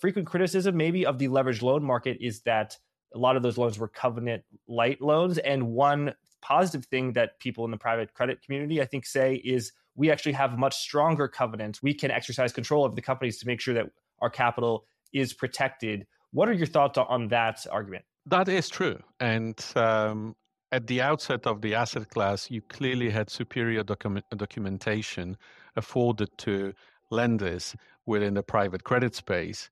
frequent 0.00 0.26
criticism 0.26 0.76
maybe 0.76 1.04
of 1.06 1.18
the 1.18 1.28
leveraged 1.28 1.62
loan 1.62 1.82
market 1.82 2.18
is 2.20 2.40
that 2.42 2.76
a 3.14 3.18
lot 3.18 3.36
of 3.36 3.42
those 3.42 3.58
loans 3.58 3.78
were 3.78 3.88
covenant 3.88 4.44
light 4.66 5.00
loans. 5.00 5.38
And 5.38 5.68
one 5.68 6.14
positive 6.40 6.84
thing 6.86 7.12
that 7.14 7.38
people 7.40 7.64
in 7.64 7.70
the 7.70 7.76
private 7.76 8.14
credit 8.14 8.42
community, 8.42 8.80
I 8.80 8.84
think, 8.84 9.06
say 9.06 9.36
is 9.36 9.72
we 9.94 10.10
actually 10.10 10.32
have 10.32 10.58
much 10.58 10.76
stronger 10.76 11.26
covenants. 11.26 11.82
We 11.82 11.94
can 11.94 12.10
exercise 12.10 12.52
control 12.52 12.84
of 12.84 12.94
the 12.94 13.02
companies 13.02 13.38
to 13.38 13.46
make 13.46 13.60
sure 13.60 13.74
that 13.74 13.86
our 14.20 14.30
capital 14.30 14.84
is 15.12 15.32
protected. 15.32 16.06
What 16.32 16.48
are 16.48 16.52
your 16.52 16.66
thoughts 16.66 16.98
on 16.98 17.28
that 17.28 17.66
argument? 17.70 18.04
That 18.26 18.48
is 18.48 18.68
true. 18.68 19.00
And 19.20 19.58
um, 19.74 20.36
at 20.70 20.86
the 20.86 21.00
outset 21.00 21.46
of 21.46 21.62
the 21.62 21.74
asset 21.74 22.10
class, 22.10 22.50
you 22.50 22.60
clearly 22.60 23.10
had 23.10 23.30
superior 23.30 23.82
document- 23.82 24.26
documentation 24.36 25.36
afforded 25.76 26.28
to 26.38 26.74
lenders 27.10 27.74
within 28.08 28.34
the 28.34 28.42
private 28.42 28.82
credit 28.82 29.14
space. 29.14 29.70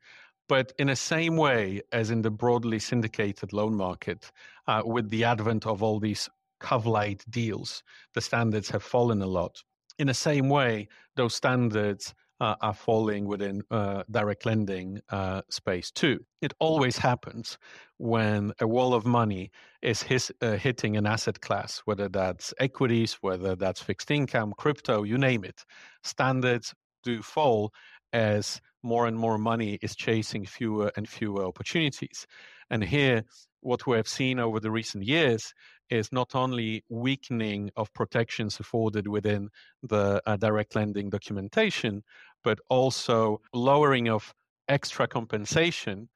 But 0.49 0.73
in 0.79 0.87
the 0.87 0.97
same 0.97 1.37
way 1.37 1.83
as 1.91 2.11
in 2.11 2.23
the 2.23 2.31
broadly 2.31 2.79
syndicated 2.79 3.53
loan 3.53 3.75
market, 3.75 4.31
uh, 4.69 4.83
with 4.85 5.11
the 5.11 5.25
advent 5.25 5.67
of 5.67 5.83
all 5.83 5.99
these 5.99 6.29
cov-lite 6.61 7.25
deals, 7.29 7.83
the 8.15 8.21
standards 8.21 8.71
have 8.71 8.83
fallen 8.85 9.23
a 9.23 9.27
lot. 9.27 9.63
In 9.99 10.07
the 10.07 10.15
same 10.15 10.49
way, 10.49 10.89
those 11.17 11.35
standards 11.35 12.15
uh, 12.41 12.55
are 12.61 12.75
falling 12.75 13.27
within 13.27 13.63
uh, 13.71 14.03
direct 14.11 14.45
lending 14.45 15.01
uh, 15.11 15.43
space 15.49 15.91
too. 15.91 16.19
It 16.43 16.53
always 16.59 16.99
happens 16.99 17.59
when 17.97 18.53
a 18.61 18.67
wall 18.67 18.95
of 18.95 19.07
money 19.07 19.51
is 19.83 20.03
his, 20.03 20.33
uh, 20.43 20.57
hitting 20.57 20.97
an 20.97 21.07
asset 21.07 21.41
class, 21.41 21.83
whether 21.87 22.09
that's 22.09 22.53
equities, 22.61 23.15
whether 23.15 23.57
that's 23.57 23.81
fixed 23.81 24.11
income, 24.11 24.53
crypto, 24.57 25.03
you 25.03 25.19
name 25.19 25.45
it. 25.45 25.65
Standards 26.03 26.75
do 27.03 27.23
fall 27.23 27.73
as 28.17 28.63
more 28.83 29.07
and 29.07 29.19
more 29.19 29.37
money 29.37 29.79
is 29.83 29.95
chasing 29.95 30.47
fewer 30.47 30.91
and 30.97 31.07
fewer 31.07 31.45
opportunities. 31.45 32.27
And 32.71 32.83
here, 32.83 33.25
what 33.61 33.87
we 33.87 33.97
have 33.97 34.09
seen 34.09 34.39
over 34.39 34.59
the 34.59 34.71
recent 34.71 35.05
years 35.05 35.53
is 35.91 36.11
not 36.13 36.35
only 36.35 36.83
weakening 36.89 37.71
of 37.77 37.93
protections 37.93 38.59
afforded 38.59 39.07
within 39.07 39.51
the 39.83 40.23
uh, 40.27 40.37
direct 40.37 40.75
lending 40.75 41.11
documentation, 41.11 42.03
but 42.43 42.59
also 42.71 43.41
lowering 43.53 44.09
of 44.09 44.33
extra 44.69 45.07
compensation 45.07 46.09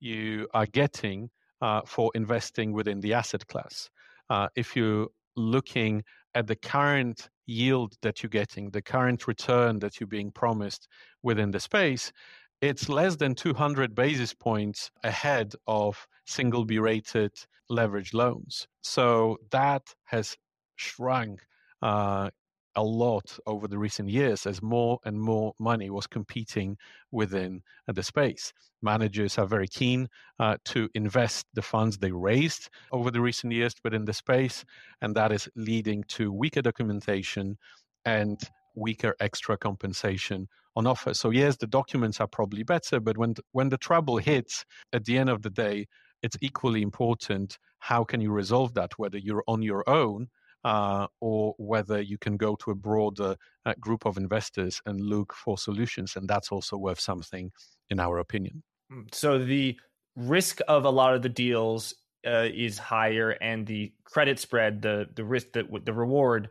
you 0.00 0.46
are 0.54 0.66
getting 0.66 1.28
uh, 1.60 1.80
for 1.84 2.12
investing 2.14 2.72
within 2.72 3.00
the 3.00 3.14
asset 3.14 3.44
class. 3.48 3.90
Uh, 4.30 4.48
if 4.54 4.76
you're 4.76 5.08
looking 5.36 6.04
at 6.34 6.46
the 6.46 6.56
current 6.56 7.28
yield 7.48 7.94
that 8.02 8.22
you're 8.22 8.30
getting, 8.30 8.70
the 8.70 8.82
current 8.82 9.26
return 9.26 9.78
that 9.80 9.98
you're 9.98 10.06
being 10.06 10.30
promised 10.30 10.86
within 11.22 11.50
the 11.50 11.58
space, 11.58 12.12
it's 12.60 12.88
less 12.88 13.16
than 13.16 13.34
200 13.34 13.94
basis 13.94 14.34
points 14.34 14.90
ahead 15.02 15.54
of 15.66 16.06
single 16.26 16.64
B 16.64 16.78
rated 16.78 17.32
leveraged 17.70 18.14
loans. 18.14 18.66
So 18.82 19.38
that 19.50 19.82
has 20.04 20.36
shrunk 20.76 21.40
uh, 21.82 22.30
a 22.78 22.82
lot 22.82 23.36
over 23.44 23.66
the 23.66 23.76
recent 23.76 24.08
years 24.08 24.46
as 24.46 24.62
more 24.62 25.00
and 25.04 25.20
more 25.20 25.52
money 25.58 25.90
was 25.90 26.06
competing 26.06 26.78
within 27.10 27.60
uh, 27.88 27.92
the 27.92 28.04
space. 28.04 28.52
Managers 28.82 29.36
are 29.36 29.46
very 29.46 29.66
keen 29.66 30.08
uh, 30.38 30.56
to 30.66 30.88
invest 30.94 31.44
the 31.54 31.62
funds 31.62 31.98
they 31.98 32.12
raised 32.12 32.70
over 32.92 33.10
the 33.10 33.20
recent 33.20 33.52
years 33.52 33.74
within 33.82 34.04
the 34.04 34.12
space, 34.12 34.64
and 35.02 35.16
that 35.16 35.32
is 35.32 35.48
leading 35.56 36.04
to 36.04 36.32
weaker 36.32 36.62
documentation 36.62 37.58
and 38.04 38.38
weaker 38.76 39.12
extra 39.18 39.58
compensation 39.58 40.46
on 40.76 40.86
offer. 40.86 41.14
So 41.14 41.30
yes, 41.30 41.56
the 41.56 41.66
documents 41.66 42.20
are 42.20 42.28
probably 42.28 42.62
better, 42.62 43.00
but 43.00 43.18
when 43.18 43.34
when 43.50 43.70
the 43.70 43.78
trouble 43.88 44.18
hits, 44.18 44.64
at 44.92 45.04
the 45.04 45.18
end 45.18 45.30
of 45.30 45.42
the 45.42 45.50
day, 45.50 45.86
it's 46.22 46.36
equally 46.40 46.82
important 46.82 47.58
how 47.80 48.04
can 48.04 48.20
you 48.20 48.30
resolve 48.30 48.74
that, 48.74 48.92
whether 48.98 49.18
you're 49.18 49.44
on 49.48 49.62
your 49.62 49.82
own 49.88 50.28
uh, 50.64 51.06
or 51.20 51.54
whether 51.58 52.00
you 52.00 52.18
can 52.18 52.36
go 52.36 52.56
to 52.56 52.70
a 52.70 52.74
broader 52.74 53.36
uh, 53.64 53.74
group 53.80 54.06
of 54.06 54.16
investors 54.16 54.80
and 54.86 55.00
look 55.00 55.32
for 55.32 55.56
solutions. 55.56 56.16
And 56.16 56.28
that's 56.28 56.50
also 56.50 56.76
worth 56.76 57.00
something, 57.00 57.50
in 57.90 58.00
our 58.00 58.18
opinion. 58.18 58.62
Mm, 58.92 59.14
so 59.14 59.38
the 59.38 59.76
risk 60.16 60.60
of 60.68 60.84
a 60.84 60.90
lot 60.90 61.14
of 61.14 61.22
the 61.22 61.28
deals 61.28 61.94
uh, 62.26 62.48
is 62.52 62.78
higher, 62.78 63.30
and 63.40 63.66
the 63.66 63.92
credit 64.04 64.38
spread, 64.38 64.82
the 64.82 65.06
the 65.14 65.24
risk 65.24 65.52
that 65.52 65.66
the 65.84 65.92
reward 65.92 66.48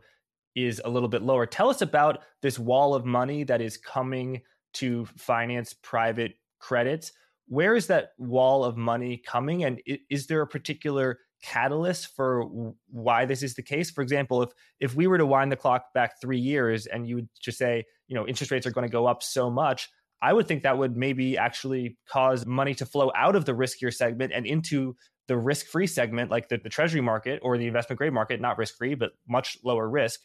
is 0.56 0.80
a 0.84 0.88
little 0.88 1.08
bit 1.08 1.22
lower. 1.22 1.46
Tell 1.46 1.68
us 1.68 1.82
about 1.82 2.20
this 2.42 2.58
wall 2.58 2.94
of 2.94 3.04
money 3.04 3.44
that 3.44 3.60
is 3.60 3.76
coming 3.76 4.40
to 4.74 5.06
finance 5.16 5.74
private 5.74 6.34
credits. 6.58 7.12
Where 7.46 7.76
is 7.76 7.86
that 7.88 8.12
wall 8.18 8.64
of 8.64 8.76
money 8.76 9.22
coming, 9.24 9.64
and 9.64 9.80
is 10.10 10.26
there 10.26 10.40
a 10.40 10.46
particular 10.46 11.18
catalyst 11.42 12.14
for 12.16 12.44
why 12.90 13.24
this 13.24 13.42
is 13.42 13.54
the 13.54 13.62
case. 13.62 13.90
For 13.90 14.02
example 14.02 14.42
if 14.42 14.50
if 14.80 14.94
we 14.94 15.06
were 15.06 15.18
to 15.18 15.26
wind 15.26 15.52
the 15.52 15.56
clock 15.56 15.92
back 15.94 16.20
3 16.20 16.38
years 16.38 16.86
and 16.86 17.06
you 17.06 17.16
would 17.16 17.28
just 17.40 17.58
say 17.58 17.84
you 18.06 18.14
know 18.14 18.26
interest 18.26 18.50
rates 18.50 18.66
are 18.66 18.72
going 18.72 18.86
to 18.86 18.92
go 18.92 19.06
up 19.06 19.22
so 19.22 19.50
much 19.50 19.90
i 20.22 20.32
would 20.32 20.48
think 20.48 20.62
that 20.62 20.78
would 20.78 20.96
maybe 20.96 21.36
actually 21.36 21.98
cause 22.08 22.46
money 22.46 22.74
to 22.74 22.86
flow 22.86 23.12
out 23.14 23.36
of 23.36 23.44
the 23.44 23.52
riskier 23.52 23.92
segment 23.92 24.32
and 24.34 24.46
into 24.46 24.96
the 25.28 25.36
risk 25.36 25.66
free 25.66 25.86
segment 25.86 26.30
like 26.30 26.48
the, 26.48 26.56
the 26.56 26.68
treasury 26.68 27.02
market 27.02 27.38
or 27.42 27.56
the 27.56 27.66
investment 27.66 27.98
grade 27.98 28.12
market 28.12 28.40
not 28.40 28.58
risk 28.58 28.76
free 28.76 28.94
but 28.94 29.12
much 29.28 29.58
lower 29.62 29.88
risk. 29.88 30.20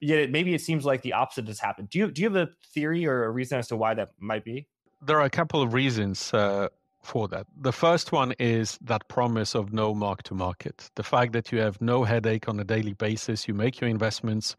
Yet 0.00 0.18
it, 0.18 0.30
maybe 0.30 0.54
it 0.54 0.60
seems 0.60 0.84
like 0.84 1.02
the 1.02 1.14
opposite 1.14 1.48
has 1.48 1.58
happened. 1.58 1.88
Do 1.88 1.98
you 1.98 2.10
do 2.10 2.22
you 2.22 2.28
have 2.28 2.36
a 2.36 2.50
theory 2.74 3.06
or 3.06 3.24
a 3.24 3.30
reason 3.30 3.58
as 3.58 3.68
to 3.68 3.76
why 3.76 3.94
that 3.94 4.10
might 4.20 4.44
be? 4.44 4.68
There 5.00 5.18
are 5.18 5.24
a 5.24 5.30
couple 5.30 5.62
of 5.62 5.72
reasons 5.72 6.32
uh, 6.34 6.68
for 7.02 7.28
that. 7.28 7.46
The 7.60 7.72
first 7.72 8.12
one 8.12 8.32
is 8.38 8.78
that 8.82 9.08
promise 9.08 9.54
of 9.54 9.72
no 9.72 9.94
mark 9.94 10.22
to 10.24 10.34
market. 10.34 10.90
The 10.94 11.02
fact 11.02 11.32
that 11.32 11.52
you 11.52 11.60
have 11.60 11.80
no 11.80 12.04
headache 12.04 12.48
on 12.48 12.60
a 12.60 12.64
daily 12.64 12.92
basis, 12.92 13.48
you 13.48 13.54
make 13.54 13.80
your 13.80 13.88
investments, 13.88 14.56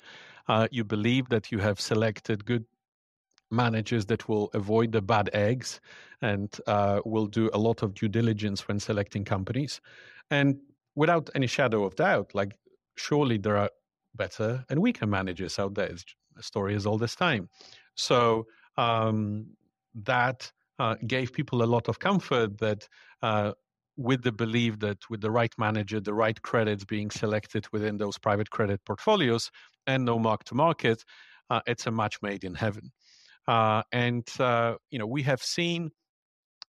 uh, 0.48 0.68
you 0.72 0.84
believe 0.84 1.30
that 1.30 1.52
you 1.52 1.60
have 1.60 1.80
selected 1.80 2.46
good 2.46 2.66
managers 3.52 4.06
that 4.08 4.28
will 4.30 4.50
avoid 4.54 4.92
the 4.92 5.02
bad 5.02 5.30
eggs 5.34 5.82
and 6.22 6.56
uh, 6.68 7.02
will 7.06 7.28
do 7.28 7.50
a 7.54 7.58
lot 7.58 7.82
of 7.82 7.94
due 7.94 8.08
diligence 8.08 8.68
when 8.68 8.80
selecting 8.80 9.26
companies. 9.26 9.82
And 10.30 10.60
without 10.96 11.30
any 11.36 11.48
shadow 11.48 11.84
of 11.84 11.96
doubt, 11.96 12.34
like 12.34 12.56
surely 12.96 13.38
there 13.38 13.58
are 13.58 13.70
better 14.16 14.66
and 14.70 14.80
weaker 14.80 15.08
managers 15.08 15.60
out 15.60 15.76
there. 15.76 15.92
The 16.36 16.44
story 16.44 16.76
is 16.76 16.86
all 16.86 16.98
this 16.98 17.16
time. 17.16 17.50
So 17.96 18.48
um, 18.78 19.48
that 19.96 20.52
uh, 20.80 20.96
gave 21.06 21.34
people 21.34 21.62
a 21.62 21.66
lot 21.66 21.88
of 21.88 22.00
comfort 22.00 22.58
that 22.60 22.88
uh, 23.22 23.52
with 23.98 24.24
the 24.24 24.32
belief 24.32 24.80
that 24.80 24.98
with 25.10 25.22
the 25.22 25.30
right 25.30 25.54
manager, 25.58 26.00
the 26.00 26.14
right 26.14 26.42
credits 26.42 26.86
being 26.86 27.12
selected 27.12 27.68
within 27.74 27.98
those 27.98 28.18
private 28.18 28.50
credit 28.50 28.80
portfolios, 28.86 29.52
and 29.88 30.06
no 30.06 30.18
mark 30.18 30.44
to 30.46 30.56
market, 30.56 31.04
uh, 31.50 31.60
it's 31.68 31.86
a 31.86 31.92
match 31.92 32.18
made 32.22 32.44
in 32.44 32.56
heaven. 32.56 32.92
Uh, 33.48 33.82
and 33.92 34.28
uh, 34.40 34.76
you 34.90 35.00
know 35.00 35.08
we 35.08 35.24
have 35.24 35.42
seen 35.42 35.92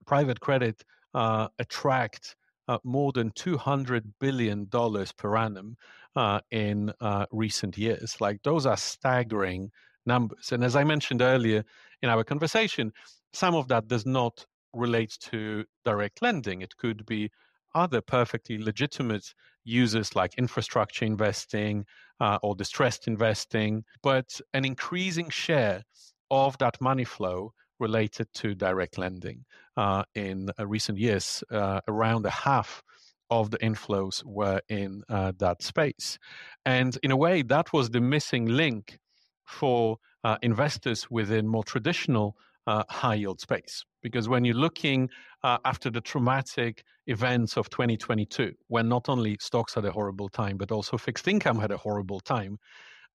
private 0.05 0.39
credit 0.39 0.83
uh, 1.13 1.47
attract 1.59 2.35
uh, 2.67 2.77
more 2.83 3.11
than 3.11 3.31
200 3.31 4.13
billion 4.19 4.67
dollars 4.69 5.11
per 5.11 5.35
annum 5.35 5.75
uh, 6.15 6.39
in 6.51 6.93
recent 7.31 7.77
years. 7.77 8.21
Like 8.21 8.41
those 8.43 8.65
are 8.65 8.77
staggering 8.77 9.71
numbers. 10.05 10.51
And 10.51 10.63
as 10.63 10.75
I 10.75 10.83
mentioned 10.83 11.21
earlier 11.21 11.63
in 12.01 12.09
our 12.09 12.23
conversation, 12.23 12.93
some 13.33 13.55
of 13.55 13.67
that 13.67 13.87
does 13.87 14.05
not 14.05 14.45
relate 14.73 15.17
to 15.19 15.65
direct 15.85 16.21
lending. 16.21 16.61
It 16.61 16.77
could 16.77 17.05
be 17.05 17.31
other 17.75 18.01
perfectly 18.01 18.57
legitimate 18.57 19.33
uses 19.63 20.15
like 20.15 20.33
infrastructure 20.37 21.05
investing 21.05 21.85
uh, 22.19 22.39
or 22.41 22.55
distressed 22.55 23.07
investing, 23.07 23.83
but 24.01 24.39
an 24.53 24.65
increasing 24.65 25.29
share 25.29 25.83
of 26.31 26.57
that 26.57 26.79
money 26.81 27.03
flow 27.03 27.53
related 27.79 28.27
to 28.33 28.55
direct 28.55 28.97
lending. 28.97 29.45
Uh, 29.75 30.03
in 30.15 30.49
uh, 30.59 30.65
recent 30.65 30.97
years, 30.97 31.43
uh, 31.51 31.79
around 31.87 32.25
a 32.25 32.31
half 32.31 32.81
of 33.29 33.51
the 33.51 33.57
inflows 33.59 34.23
were 34.23 34.61
in 34.69 35.03
uh, 35.09 35.31
that 35.37 35.61
space. 35.61 36.17
And 36.65 36.97
in 37.03 37.11
a 37.11 37.17
way, 37.17 37.43
that 37.43 37.73
was 37.73 37.89
the 37.89 38.01
missing 38.01 38.45
link 38.45 38.97
for 39.45 39.97
uh, 40.23 40.37
investors 40.41 41.11
within 41.11 41.47
more 41.47 41.63
traditional 41.63 42.35
uh, 42.67 42.83
high 42.89 43.15
yield 43.15 43.41
space. 43.41 43.83
Because 44.03 44.29
when 44.29 44.45
you're 44.45 44.55
looking 44.55 45.09
uh, 45.43 45.57
after 45.65 45.89
the 45.89 46.01
traumatic 46.01 46.83
events 47.07 47.57
of 47.57 47.69
2022, 47.69 48.53
when 48.67 48.87
not 48.87 49.09
only 49.09 49.37
stocks 49.39 49.73
had 49.73 49.85
a 49.85 49.91
horrible 49.91 50.29
time, 50.29 50.57
but 50.57 50.71
also 50.71 50.97
fixed 50.97 51.27
income 51.27 51.59
had 51.59 51.71
a 51.71 51.77
horrible 51.77 52.19
time, 52.19 52.57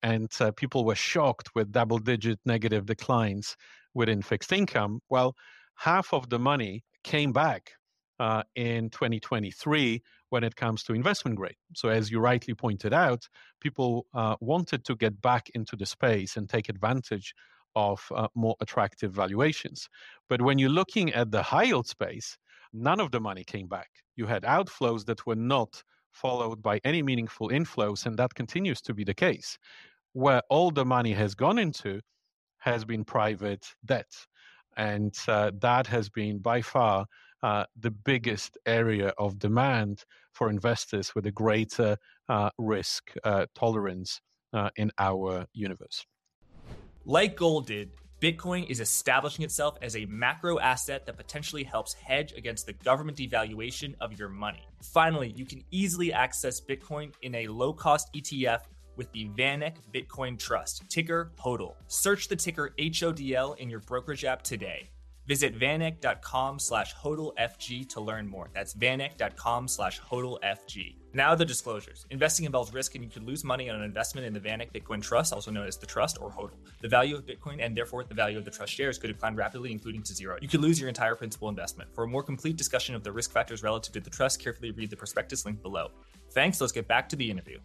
and 0.02 0.30
uh, 0.40 0.50
people 0.52 0.84
were 0.84 0.96
shocked 0.96 1.50
with 1.54 1.70
double 1.70 1.98
digit 1.98 2.38
negative 2.44 2.86
declines 2.86 3.56
within 3.94 4.22
fixed 4.22 4.52
income, 4.52 5.00
well, 5.08 5.36
half 5.76 6.12
of 6.12 6.28
the 6.30 6.38
money 6.38 6.82
came 7.04 7.32
back 7.32 7.72
uh, 8.18 8.42
in 8.54 8.88
2023 8.90 10.02
when 10.30 10.44
it 10.44 10.56
comes 10.56 10.82
to 10.84 10.94
investment 10.94 11.36
grade. 11.36 11.56
So, 11.74 11.88
as 11.88 12.10
you 12.10 12.20
rightly 12.20 12.54
pointed 12.54 12.92
out, 12.92 13.28
people 13.60 14.06
uh, 14.14 14.36
wanted 14.40 14.84
to 14.86 14.96
get 14.96 15.20
back 15.20 15.50
into 15.54 15.76
the 15.76 15.86
space 15.86 16.36
and 16.36 16.48
take 16.48 16.68
advantage 16.68 17.34
of 17.76 18.00
uh, 18.14 18.28
more 18.34 18.56
attractive 18.60 19.12
valuations. 19.12 19.88
But 20.28 20.42
when 20.42 20.58
you're 20.58 20.70
looking 20.70 21.12
at 21.12 21.30
the 21.30 21.42
high 21.42 21.64
yield 21.64 21.86
space, 21.86 22.36
none 22.72 23.00
of 23.00 23.10
the 23.10 23.20
money 23.20 23.44
came 23.44 23.68
back. 23.68 23.88
You 24.16 24.26
had 24.26 24.42
outflows 24.42 25.04
that 25.06 25.26
were 25.26 25.36
not 25.36 25.82
followed 26.12 26.62
by 26.62 26.80
any 26.84 27.02
meaningful 27.02 27.48
inflows, 27.48 28.06
and 28.06 28.18
that 28.18 28.34
continues 28.34 28.80
to 28.82 28.94
be 28.94 29.04
the 29.04 29.14
case. 29.14 29.58
Where 30.12 30.42
all 30.50 30.70
the 30.70 30.84
money 30.84 31.12
has 31.12 31.34
gone 31.34 31.58
into 31.58 32.00
has 32.58 32.84
been 32.84 33.04
private 33.04 33.66
debt. 33.84 34.10
And 34.76 35.14
uh, 35.28 35.50
that 35.60 35.86
has 35.88 36.08
been 36.08 36.38
by 36.38 36.62
far 36.62 37.06
uh, 37.42 37.64
the 37.78 37.90
biggest 37.90 38.56
area 38.66 39.12
of 39.18 39.38
demand 39.38 40.04
for 40.32 40.48
investors 40.48 41.14
with 41.14 41.26
a 41.26 41.32
greater 41.32 41.96
uh, 42.28 42.50
risk 42.58 43.12
uh, 43.24 43.46
tolerance 43.54 44.20
uh, 44.52 44.70
in 44.76 44.90
our 44.98 45.44
universe. 45.52 46.06
Like 47.04 47.36
gold 47.36 47.66
did, 47.66 47.90
Bitcoin 48.20 48.70
is 48.70 48.78
establishing 48.78 49.44
itself 49.44 49.76
as 49.82 49.96
a 49.96 50.06
macro 50.06 50.60
asset 50.60 51.04
that 51.04 51.16
potentially 51.16 51.64
helps 51.64 51.94
hedge 51.94 52.32
against 52.36 52.64
the 52.66 52.72
government 52.72 53.18
devaluation 53.18 53.96
of 54.00 54.16
your 54.16 54.28
money. 54.28 54.64
Finally, 54.80 55.32
you 55.36 55.44
can 55.44 55.64
easily 55.72 56.12
access 56.12 56.60
Bitcoin 56.60 57.12
in 57.22 57.34
a 57.34 57.48
low 57.48 57.72
cost 57.72 58.14
ETF 58.14 58.60
with 58.94 59.10
the 59.10 59.28
VanEck 59.30 59.78
Bitcoin 59.92 60.38
Trust, 60.38 60.84
ticker 60.88 61.32
HODL. 61.40 61.74
Search 61.88 62.28
the 62.28 62.36
ticker 62.36 62.72
HODL 62.78 63.58
in 63.58 63.68
your 63.68 63.80
brokerage 63.80 64.24
app 64.24 64.42
today. 64.42 64.88
Visit 65.26 65.58
vaneck.com 65.58 66.58
slash 66.58 66.94
hodlfg 66.96 67.88
to 67.90 68.00
learn 68.00 68.26
more. 68.26 68.50
That's 68.52 68.74
vaneck.com 68.74 69.68
slash 69.68 70.00
hodlfg. 70.00 70.96
Now 71.14 71.34
the 71.34 71.44
disclosures. 71.44 72.06
Investing 72.10 72.46
involves 72.46 72.72
risk 72.72 72.94
and 72.94 73.04
you 73.04 73.10
could 73.10 73.22
lose 73.22 73.44
money 73.44 73.68
on 73.68 73.76
an 73.76 73.82
investment 73.82 74.26
in 74.26 74.32
the 74.32 74.40
VanEck 74.40 74.72
Bitcoin 74.72 75.02
Trust, 75.02 75.32
also 75.32 75.50
known 75.50 75.66
as 75.66 75.76
the 75.76 75.86
Trust 75.86 76.18
or 76.20 76.30
HODL. 76.30 76.54
The 76.80 76.88
value 76.88 77.14
of 77.14 77.26
Bitcoin 77.26 77.64
and 77.64 77.76
therefore 77.76 78.02
the 78.04 78.14
value 78.14 78.38
of 78.38 78.44
the 78.44 78.50
Trust 78.50 78.72
shares 78.72 78.98
could 78.98 79.08
decline 79.08 79.36
rapidly, 79.36 79.70
including 79.70 80.02
to 80.04 80.14
zero. 80.14 80.38
You 80.40 80.48
could 80.48 80.62
lose 80.62 80.80
your 80.80 80.88
entire 80.88 81.14
principal 81.14 81.48
investment. 81.48 81.94
For 81.94 82.04
a 82.04 82.08
more 82.08 82.22
complete 82.22 82.56
discussion 82.56 82.94
of 82.94 83.04
the 83.04 83.12
risk 83.12 83.30
factors 83.30 83.62
relative 83.62 83.92
to 83.92 84.00
the 84.00 84.10
trust, 84.10 84.42
carefully 84.42 84.70
read 84.70 84.90
the 84.90 84.96
prospectus 84.96 85.44
link 85.44 85.62
below. 85.62 85.90
Thanks. 86.32 86.60
Let's 86.60 86.72
get 86.72 86.88
back 86.88 87.08
to 87.10 87.16
the 87.16 87.30
interview. 87.30 87.58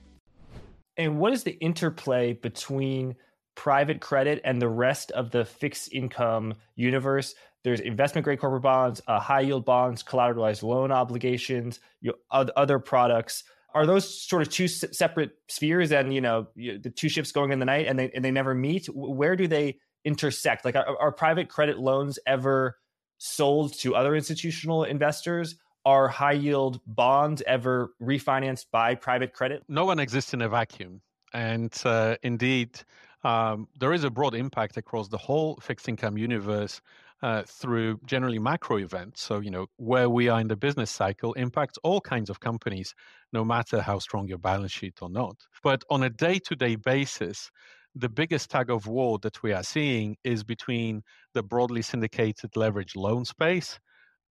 And 0.98 1.18
what 1.20 1.32
is 1.32 1.44
the 1.44 1.58
interplay 1.60 2.34
between 2.34 3.16
private 3.58 4.00
credit 4.00 4.40
and 4.46 4.62
the 4.62 4.70
rest 4.70 5.12
of 5.12 5.32
the 5.32 5.44
fixed 5.44 5.92
income 5.92 6.54
universe. 6.76 7.34
There's 7.68 7.82
investment 7.82 8.24
grade 8.24 8.40
corporate 8.40 8.62
bonds, 8.64 9.02
uh, 9.10 9.20
high 9.20 9.42
yield 9.42 9.66
bonds, 9.66 10.02
collateralized 10.02 10.64
loan 10.64 10.90
obligations, 10.90 11.82
you 12.00 12.14
know, 12.14 12.48
other 12.56 12.80
products. 12.80 13.44
Are 13.74 13.86
those 13.86 14.26
sort 14.26 14.42
of 14.42 14.48
two 14.48 14.70
separate 14.70 15.32
spheres, 15.50 15.92
and 15.92 16.14
you 16.14 16.22
know 16.22 16.48
the 16.56 16.90
two 16.96 17.10
ships 17.10 17.34
going 17.34 17.52
in 17.52 17.60
the 17.60 17.66
night, 17.66 17.88
and 17.88 18.00
they 18.00 18.10
and 18.12 18.24
they 18.24 18.32
never 18.32 18.56
meet? 18.56 18.86
Where 18.86 19.36
do 19.36 19.50
they 19.50 19.80
intersect? 20.06 20.64
Like, 20.64 20.78
are, 20.78 20.98
are 20.98 21.12
private 21.12 21.50
credit 21.50 21.78
loans 21.78 22.18
ever 22.26 22.78
sold 23.18 23.74
to 23.80 23.96
other 23.96 24.16
institutional 24.16 24.86
investors? 24.86 25.58
Are 25.84 26.08
high 26.08 26.32
yield 26.32 26.80
bonds 26.88 27.44
ever 27.46 27.90
refinanced 28.02 28.68
by 28.72 28.96
private 28.96 29.34
credit? 29.34 29.64
No 29.68 29.84
one 29.84 30.00
exists 30.00 30.34
in 30.34 30.42
a 30.42 30.48
vacuum, 30.48 31.02
and 31.34 31.74
uh, 31.84 32.16
indeed, 32.24 32.80
um, 33.26 33.68
there 33.78 33.92
is 33.92 34.06
a 34.06 34.10
broad 34.10 34.36
impact 34.36 34.78
across 34.78 35.10
the 35.10 35.18
whole 35.18 35.58
fixed 35.62 35.90
income 35.90 36.18
universe 36.18 36.80
uh, 37.24 37.44
through 37.48 38.00
generally 38.06 38.40
macro 38.40 38.78
events. 38.78 39.22
So, 39.22 39.40
you 39.40 39.52
know, 39.52 39.68
where 39.78 40.10
we 40.10 40.30
are 40.30 40.40
in 40.40 40.48
the 40.48 40.56
business 40.56 40.92
cycle 40.92 41.34
impacts 41.34 41.78
all 41.84 42.02
kinds 42.02 42.30
of 42.30 42.40
companies, 42.40 42.94
no 43.34 43.44
matter 43.44 43.82
how 43.82 44.00
strong 44.00 44.28
your 44.28 44.38
balance 44.38 44.72
sheet 44.72 45.00
or 45.02 45.10
not. 45.10 45.36
But 45.64 45.84
on 45.90 46.04
a 46.04 46.10
day 46.10 46.40
to 46.40 46.56
day 46.56 46.76
basis, 46.76 47.50
the 47.96 48.10
biggest 48.10 48.52
tug 48.52 48.70
of 48.70 48.86
war 48.86 49.18
that 49.24 49.42
we 49.42 49.54
are 49.54 49.64
seeing 49.64 50.18
is 50.24 50.44
between 50.44 51.02
the 51.34 51.42
broadly 51.42 51.82
syndicated 51.82 52.56
leverage 52.56 52.96
loan 52.96 53.26
space 53.26 53.80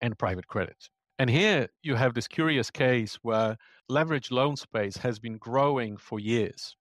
and 0.01 0.17
private 0.17 0.47
credit. 0.47 0.89
And 1.17 1.29
here 1.29 1.67
you 1.81 1.95
have 1.95 2.13
this 2.13 2.27
curious 2.27 2.69
case 2.69 3.17
where 3.21 3.57
leverage 3.89 4.29
loan 4.29 4.57
space 4.57 4.97
has 4.97 5.17
been 5.17 5.37
growing 5.37 5.97
for 5.97 6.19
years 6.19 6.75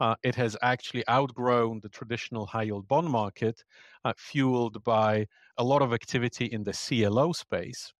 uh, 0.00 0.14
it 0.22 0.34
has 0.34 0.56
actually 0.62 1.06
outgrown 1.08 1.80
the 1.80 1.88
traditional 1.88 2.46
high 2.46 2.62
yield 2.62 2.88
bond 2.88 3.08
market, 3.08 3.62
uh, 4.04 4.12
fueled 4.16 4.82
by 4.82 5.26
a 5.58 5.64
lot 5.64 5.82
of 5.82 5.92
activity 5.92 6.46
in 6.46 6.64
the 6.64 6.72
CLO 6.72 7.32
space. 7.32 7.92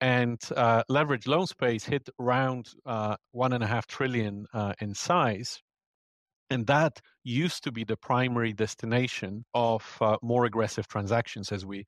And 0.00 0.40
uh, 0.56 0.84
leverage 0.88 1.26
loan 1.26 1.46
space 1.46 1.84
hit 1.84 2.08
around 2.20 2.68
uh, 2.86 3.16
one 3.32 3.52
and 3.52 3.64
a 3.64 3.66
half 3.66 3.88
trillion 3.88 4.46
uh, 4.54 4.74
in 4.80 4.94
size. 4.94 5.60
And 6.50 6.66
that 6.68 7.00
used 7.24 7.64
to 7.64 7.72
be 7.72 7.84
the 7.84 7.96
primary 7.96 8.52
destination 8.52 9.44
of 9.54 9.98
uh, 10.00 10.16
more 10.22 10.44
aggressive 10.44 10.86
transactions, 10.86 11.52
as 11.52 11.66
we 11.66 11.84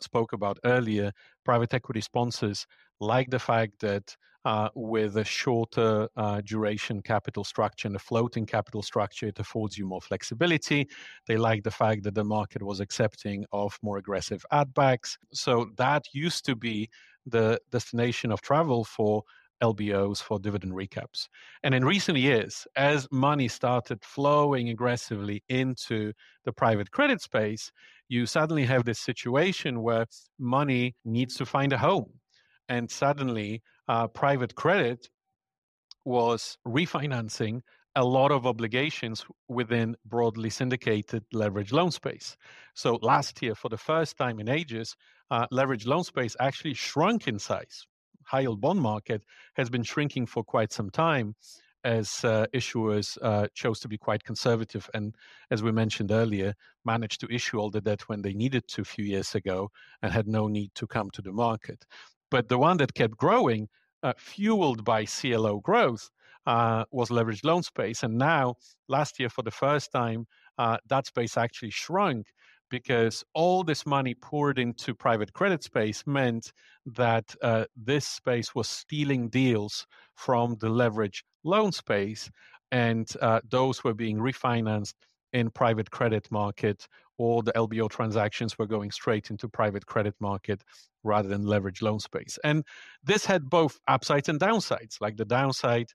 spoke 0.00 0.32
about 0.32 0.58
earlier. 0.64 1.12
Private 1.44 1.72
equity 1.72 2.00
sponsors 2.00 2.66
like 3.00 3.30
the 3.30 3.38
fact 3.38 3.78
that 3.80 4.16
uh, 4.48 4.70
with 4.74 5.18
a 5.18 5.24
shorter 5.24 6.08
uh, 6.16 6.40
duration 6.40 7.02
capital 7.02 7.44
structure 7.44 7.86
and 7.86 7.94
a 7.94 7.98
floating 7.98 8.46
capital 8.46 8.82
structure, 8.82 9.26
it 9.26 9.38
affords 9.38 9.76
you 9.76 9.84
more 9.84 10.00
flexibility. 10.00 10.88
They 11.26 11.36
like 11.36 11.64
the 11.64 11.70
fact 11.70 12.02
that 12.04 12.14
the 12.14 12.24
market 12.24 12.62
was 12.62 12.80
accepting 12.80 13.44
of 13.52 13.78
more 13.82 13.98
aggressive 13.98 14.46
add 14.50 14.72
backs. 14.72 15.18
So 15.34 15.68
that 15.76 16.04
used 16.14 16.46
to 16.46 16.56
be 16.56 16.88
the 17.26 17.60
destination 17.70 18.32
of 18.32 18.40
travel 18.40 18.84
for 18.84 19.22
LBOs 19.62 20.22
for 20.22 20.38
dividend 20.38 20.72
recaps. 20.72 21.28
And 21.62 21.74
in 21.74 21.84
recent 21.84 22.16
years, 22.16 22.66
as 22.74 23.06
money 23.10 23.48
started 23.48 24.02
flowing 24.02 24.70
aggressively 24.70 25.42
into 25.50 26.14
the 26.46 26.54
private 26.54 26.90
credit 26.90 27.20
space, 27.20 27.70
you 28.08 28.24
suddenly 28.24 28.64
have 28.64 28.86
this 28.86 28.98
situation 28.98 29.82
where 29.82 30.06
money 30.38 30.94
needs 31.04 31.34
to 31.34 31.44
find 31.44 31.74
a 31.74 31.78
home. 31.78 32.14
And 32.68 32.90
suddenly, 32.90 33.62
uh, 33.88 34.08
private 34.08 34.54
credit 34.54 35.08
was 36.04 36.56
refinancing 36.66 37.62
a 37.96 38.04
lot 38.04 38.30
of 38.30 38.46
obligations 38.46 39.26
within 39.48 39.96
broadly 40.04 40.50
syndicated 40.50 41.24
leverage 41.32 41.72
loan 41.72 41.90
space. 41.90 42.36
So 42.74 42.98
last 43.02 43.42
year, 43.42 43.54
for 43.54 43.68
the 43.68 43.76
first 43.76 44.16
time 44.16 44.38
in 44.38 44.48
ages, 44.48 44.94
uh, 45.30 45.46
leverage 45.50 45.86
loan 45.86 46.04
space 46.04 46.36
actually 46.38 46.74
shrunk 46.74 47.26
in 47.26 47.38
size. 47.38 47.86
High 48.24 48.40
yield 48.40 48.60
bond 48.60 48.80
market 48.80 49.22
has 49.56 49.68
been 49.68 49.82
shrinking 49.82 50.26
for 50.26 50.44
quite 50.44 50.72
some 50.72 50.90
time 50.90 51.34
as 51.84 52.24
uh, 52.24 52.46
issuers 52.52 53.16
uh, 53.22 53.46
chose 53.54 53.80
to 53.80 53.88
be 53.88 53.98
quite 53.98 54.22
conservative 54.24 54.88
and, 54.94 55.14
as 55.50 55.62
we 55.62 55.72
mentioned 55.72 56.10
earlier, 56.10 56.54
managed 56.84 57.20
to 57.20 57.34
issue 57.34 57.58
all 57.58 57.70
the 57.70 57.80
debt 57.80 58.08
when 58.08 58.22
they 58.22 58.32
needed 58.32 58.66
to 58.68 58.82
a 58.82 58.84
few 58.84 59.04
years 59.04 59.34
ago 59.34 59.70
and 60.02 60.12
had 60.12 60.26
no 60.28 60.48
need 60.48 60.70
to 60.74 60.86
come 60.86 61.10
to 61.10 61.22
the 61.22 61.32
market. 61.32 61.84
But 62.30 62.48
the 62.48 62.58
one 62.58 62.76
that 62.78 62.94
kept 62.94 63.16
growing, 63.16 63.68
uh, 64.02 64.12
fueled 64.16 64.84
by 64.84 65.04
CLO 65.04 65.60
growth, 65.60 66.10
uh, 66.46 66.84
was 66.90 67.10
leveraged 67.10 67.44
loan 67.44 67.62
space. 67.62 68.02
And 68.02 68.16
now, 68.16 68.54
last 68.88 69.18
year, 69.20 69.28
for 69.28 69.42
the 69.42 69.50
first 69.50 69.92
time, 69.92 70.26
uh, 70.56 70.78
that 70.88 71.06
space 71.06 71.36
actually 71.36 71.70
shrunk 71.70 72.26
because 72.70 73.24
all 73.34 73.64
this 73.64 73.86
money 73.86 74.14
poured 74.14 74.58
into 74.58 74.94
private 74.94 75.32
credit 75.32 75.62
space 75.62 76.02
meant 76.06 76.52
that 76.84 77.34
uh, 77.42 77.64
this 77.76 78.06
space 78.06 78.54
was 78.54 78.68
stealing 78.68 79.28
deals 79.28 79.86
from 80.14 80.56
the 80.60 80.68
leverage 80.68 81.24
loan 81.44 81.72
space, 81.72 82.30
and 82.70 83.08
uh, 83.22 83.40
those 83.48 83.82
were 83.84 83.94
being 83.94 84.18
refinanced 84.18 84.94
in 85.32 85.50
private 85.50 85.90
credit 85.90 86.30
market 86.30 86.86
or 87.18 87.42
the 87.42 87.52
LBO 87.52 87.90
transactions 87.90 88.58
were 88.58 88.66
going 88.66 88.90
straight 88.90 89.30
into 89.30 89.48
private 89.48 89.86
credit 89.86 90.14
market 90.20 90.62
rather 91.02 91.28
than 91.28 91.44
leverage 91.44 91.82
loan 91.82 91.98
space. 91.98 92.38
And 92.44 92.64
this 93.02 93.24
had 93.26 93.50
both 93.50 93.78
upsides 93.88 94.28
and 94.28 94.40
downsides. 94.40 95.00
Like 95.00 95.16
the 95.16 95.24
downside 95.24 95.88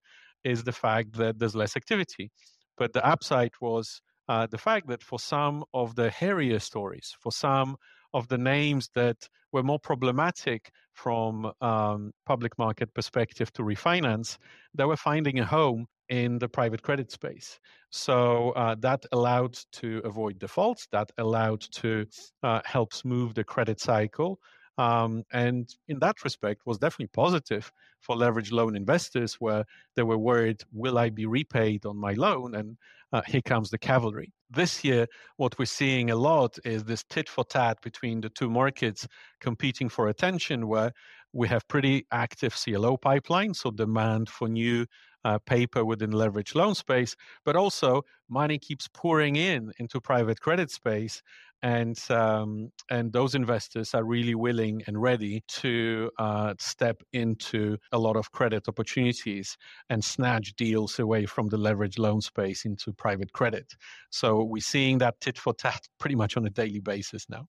is 0.44 0.64
the 0.64 0.72
fact 0.72 1.14
that 1.14 1.40
there's 1.40 1.56
less 1.56 1.78
activity, 1.78 2.30
but 2.78 2.94
the 2.94 3.06
upside 3.06 3.54
was 3.62 4.02
uh, 4.28 4.48
the 4.48 4.58
fact 4.58 4.88
that 4.88 5.04
for 5.04 5.20
some 5.20 5.64
of 5.74 5.96
the 5.96 6.10
hairier 6.10 6.60
stories, 6.60 7.14
for 7.20 7.32
some 7.32 7.76
of 8.14 8.28
the 8.28 8.38
names 8.38 8.90
that 8.96 9.18
were 9.52 9.64
more 9.64 9.80
problematic 9.80 10.72
from 10.94 11.52
um, 11.62 12.12
public 12.26 12.58
market 12.58 12.94
perspective 12.94 13.52
to 13.54 13.64
refinance, 13.64 14.38
they 14.74 14.86
were 14.86 14.98
finding 14.98 15.40
a 15.40 15.46
home 15.46 15.88
in 16.10 16.40
the 16.40 16.50
private 16.50 16.82
credit 16.82 17.12
space. 17.12 17.60
So 17.90 18.52
uh, 18.52 18.76
that 18.80 19.06
allowed 19.12 19.58
to 19.74 20.02
avoid 20.04 20.40
defaults, 20.40 20.88
that 20.92 21.12
allowed 21.18 21.62
to 21.62 22.06
uh, 22.44 22.62
help 22.66 22.94
smooth 22.94 23.36
the 23.36 23.44
credit 23.44 23.80
cycle. 23.80 24.40
Um, 24.78 25.24
and 25.32 25.70
in 25.88 26.00
that 26.00 26.24
respect 26.24 26.62
was 26.66 26.80
definitely 26.80 27.12
positive 27.14 27.72
for 28.04 28.16
leverage 28.16 28.52
loan 28.52 28.76
investors 28.76 29.36
where 29.36 29.66
they 29.96 30.04
were 30.04 30.18
worried 30.18 30.62
will 30.72 30.98
i 30.98 31.10
be 31.10 31.26
repaid 31.26 31.86
on 31.86 31.98
my 31.98 32.14
loan 32.14 32.56
and 32.56 32.78
uh, 33.14 33.22
here 33.28 33.42
comes 33.42 33.70
the 33.70 33.78
cavalry 33.78 34.34
this 34.50 34.84
year 34.84 35.08
what 35.38 35.58
we're 35.60 35.66
seeing 35.66 36.10
a 36.10 36.16
lot 36.16 36.58
is 36.66 36.84
this 36.84 37.04
tit 37.10 37.30
for 37.30 37.44
tat 37.46 37.78
between 37.84 38.20
the 38.20 38.30
two 38.30 38.50
markets 38.50 39.08
competing 39.40 39.90
for 39.90 40.08
attention 40.10 40.68
where 40.68 40.92
we 41.34 41.48
have 41.48 41.68
pretty 41.68 42.06
active 42.12 42.56
clo 42.56 42.98
pipeline 42.98 43.54
so 43.54 43.72
demand 43.72 44.28
for 44.28 44.48
new 44.48 44.86
uh, 45.24 45.40
paper 45.40 45.86
within 45.86 46.12
leverage 46.12 46.56
loan 46.56 46.76
space, 46.76 47.16
but 47.46 47.56
also 47.56 48.04
money 48.30 48.58
keeps 48.58 48.88
pouring 48.88 49.36
in 49.36 49.72
into 49.80 50.00
private 50.02 50.40
credit 50.40 50.72
space, 50.72 51.22
and 51.62 51.98
um, 52.10 52.72
and 52.90 53.14
those 53.14 53.36
investors 53.36 53.94
are 53.94 54.04
really 54.04 54.36
willing 54.36 54.84
and 54.88 55.02
ready 55.02 55.44
to 55.48 56.12
uh, 56.20 56.54
step 56.60 57.02
into 57.14 57.78
a 57.92 57.98
lot 57.98 58.16
of 58.16 58.32
credit 58.32 58.68
opportunities 58.68 59.58
and 59.90 60.04
snatch 60.04 60.54
deals 60.56 61.00
away 61.00 61.26
from 61.26 61.48
the 61.48 61.58
leverage 61.58 61.98
loan 61.98 62.22
space 62.22 62.66
into 62.66 62.92
private 62.92 63.32
credit. 63.34 63.74
So 64.10 64.44
we're 64.44 64.62
seeing 64.62 64.98
that 65.00 65.20
tit 65.22 65.38
for 65.38 65.54
tat 65.54 65.88
pretty 66.00 66.16
much 66.16 66.38
on 66.38 66.46
a 66.46 66.50
daily 66.50 66.82
basis 66.82 67.26
now. 67.30 67.48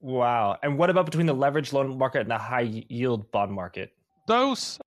Wow! 0.00 0.56
And 0.62 0.78
what 0.78 0.90
about 0.90 1.06
between 1.06 1.26
the 1.26 1.34
leverage 1.34 1.72
loan 1.72 1.98
market 1.98 2.20
and 2.20 2.30
the 2.30 2.38
high 2.38 2.84
yield 2.88 3.32
bond 3.32 3.52
market? 3.52 3.90
Those 4.28 4.78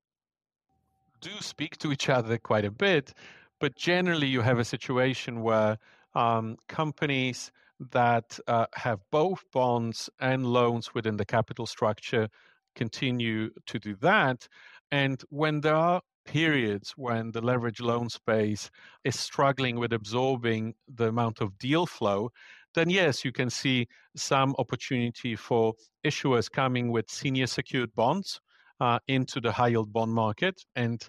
do 1.22 1.32
speak 1.40 1.78
to 1.78 1.92
each 1.92 2.10
other 2.10 2.38
quite 2.38 2.66
a 2.66 2.72
bit, 2.72 3.14
but 3.60 3.76
generally 3.76 4.28
you 4.28 4.42
have 4.42 4.60
a 4.60 4.66
situation 4.66 5.42
where 5.42 5.78
um, 6.16 6.58
companies 6.68 7.52
that 7.92 8.40
uh, 8.48 8.66
have 8.76 9.00
both 9.12 9.44
bonds 9.54 10.10
and 10.20 10.46
loans 10.46 10.94
within 10.94 11.18
the 11.18 11.26
capital 11.26 11.66
structure 11.66 12.28
continue 12.76 13.50
to 13.66 13.80
do 13.80 13.96
that. 14.02 14.48
And 14.92 15.22
when 15.30 15.62
there 15.62 15.76
are 15.76 16.02
periods 16.26 16.94
when 16.98 17.32
the 17.32 17.42
leverage 17.42 17.80
loan 17.80 18.08
space 18.08 18.70
is 19.04 19.20
struggling 19.20 19.80
with 19.80 19.94
absorbing 19.94 20.76
the 20.88 21.08
amount 21.08 21.42
of 21.42 21.58
deal 21.58 21.86
flow, 21.86 22.30
then 22.76 22.90
yes, 22.90 23.26
you 23.26 23.32
can 23.32 23.50
see 23.50 23.88
some 24.16 24.56
opportunity 24.60 25.36
for 25.36 25.74
issuers 26.06 26.50
coming 26.50 26.92
with 26.92 27.10
senior 27.10 27.48
secured 27.48 27.94
bonds 27.96 28.40
uh, 28.82 29.00
into 29.08 29.39
the 29.39 29.52
high 29.52 29.70
yield 29.70 29.94
bond 29.94 30.12
market 30.12 30.60
and 30.76 31.08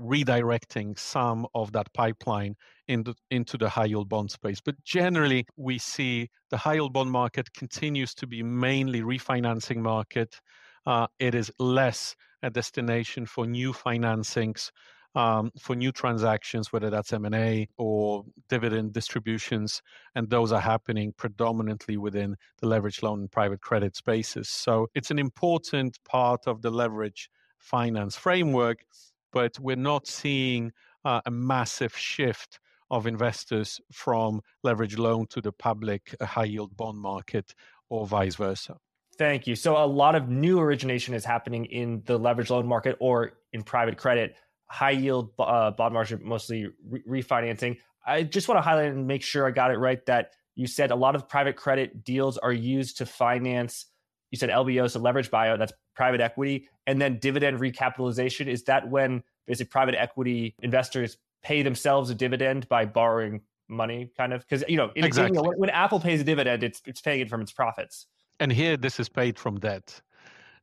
redirecting 0.00 0.98
some 0.98 1.46
of 1.54 1.72
that 1.72 1.92
pipeline 1.94 2.54
into, 2.86 3.14
into 3.30 3.56
the 3.56 3.68
high 3.68 3.86
yield 3.86 4.08
bond 4.10 4.30
space. 4.30 4.60
But 4.60 4.76
generally, 4.84 5.46
we 5.56 5.78
see 5.78 6.28
the 6.50 6.58
high 6.58 6.74
yield 6.74 6.92
bond 6.92 7.10
market 7.10 7.52
continues 7.54 8.14
to 8.16 8.26
be 8.26 8.42
mainly 8.42 9.00
refinancing 9.00 9.78
market. 9.78 10.38
Uh, 10.86 11.06
it 11.18 11.34
is 11.34 11.50
less 11.58 12.14
a 12.42 12.50
destination 12.50 13.24
for 13.24 13.46
new 13.46 13.72
financings, 13.72 14.70
um, 15.14 15.50
for 15.58 15.76
new 15.76 15.92
transactions, 15.92 16.72
whether 16.72 16.90
that's 16.90 17.12
M&A 17.12 17.68
or 17.76 18.24
dividend 18.48 18.92
distributions, 18.92 19.80
and 20.14 20.28
those 20.28 20.52
are 20.52 20.60
happening 20.60 21.12
predominantly 21.16 21.96
within 21.96 22.36
the 22.60 22.66
leverage 22.66 23.02
loan 23.02 23.20
and 23.20 23.30
private 23.30 23.60
credit 23.60 23.96
spaces. 23.96 24.48
So 24.48 24.88
it's 24.94 25.10
an 25.10 25.18
important 25.18 25.98
part 26.04 26.46
of 26.46 26.62
the 26.62 26.70
leverage 26.70 27.30
finance 27.58 28.16
framework, 28.16 28.84
but 29.32 29.58
we're 29.60 29.76
not 29.76 30.06
seeing 30.06 30.72
uh, 31.04 31.20
a 31.26 31.30
massive 31.30 31.96
shift 31.96 32.58
of 32.90 33.06
investors 33.06 33.80
from 33.92 34.40
leverage 34.62 34.98
loan 34.98 35.26
to 35.28 35.40
the 35.40 35.52
public 35.52 36.14
uh, 36.20 36.26
high 36.26 36.44
yield 36.44 36.76
bond 36.76 36.98
market 36.98 37.54
or 37.88 38.06
vice 38.06 38.34
versa. 38.34 38.76
Thank 39.16 39.46
you. 39.46 39.54
So 39.54 39.76
a 39.76 39.86
lot 39.86 40.16
of 40.16 40.28
new 40.28 40.58
origination 40.58 41.14
is 41.14 41.24
happening 41.24 41.66
in 41.66 42.02
the 42.04 42.18
leverage 42.18 42.50
loan 42.50 42.66
market 42.66 42.96
or 42.98 43.34
in 43.52 43.62
private 43.62 43.96
credit 43.96 44.36
high 44.74 44.90
yield 44.90 45.30
uh, 45.38 45.70
bond 45.70 45.94
market, 45.94 46.20
mostly 46.20 46.66
re- 46.88 47.22
refinancing. 47.22 47.78
I 48.04 48.24
just 48.24 48.48
want 48.48 48.58
to 48.58 48.62
highlight 48.62 48.86
and 48.86 49.06
make 49.06 49.22
sure 49.22 49.46
I 49.46 49.52
got 49.52 49.70
it 49.70 49.78
right 49.78 50.04
that 50.06 50.32
you 50.56 50.66
said 50.66 50.90
a 50.90 50.96
lot 50.96 51.14
of 51.14 51.28
private 51.28 51.54
credit 51.56 52.04
deals 52.04 52.38
are 52.38 52.52
used 52.52 52.98
to 52.98 53.06
finance. 53.06 53.86
You 54.32 54.38
said 54.38 54.50
LBO, 54.50 54.90
so 54.90 54.98
leverage 54.98 55.30
buyout, 55.30 55.58
that's 55.58 55.72
private 55.94 56.20
equity, 56.20 56.68
and 56.88 57.00
then 57.00 57.18
dividend 57.20 57.60
recapitalization. 57.60 58.48
Is 58.48 58.64
that 58.64 58.90
when 58.90 59.22
basically 59.46 59.70
private 59.70 59.94
equity 59.94 60.56
investors 60.60 61.18
pay 61.42 61.62
themselves 61.62 62.10
a 62.10 62.14
dividend 62.14 62.68
by 62.68 62.84
borrowing 62.84 63.42
money, 63.68 64.10
kind 64.16 64.32
of? 64.32 64.40
Because 64.40 64.64
you 64.68 64.76
know, 64.76 64.90
in, 64.96 65.04
exactly. 65.04 65.36
you 65.36 65.42
know, 65.42 65.52
when 65.56 65.70
Apple 65.70 66.00
pays 66.00 66.20
a 66.20 66.24
dividend, 66.24 66.64
it's 66.64 66.82
it's 66.84 67.00
paying 67.00 67.20
it 67.20 67.30
from 67.30 67.40
its 67.40 67.52
profits. 67.52 68.06
And 68.40 68.52
here, 68.52 68.76
this 68.76 68.98
is 68.98 69.08
paid 69.08 69.38
from 69.38 69.60
debt. 69.60 70.00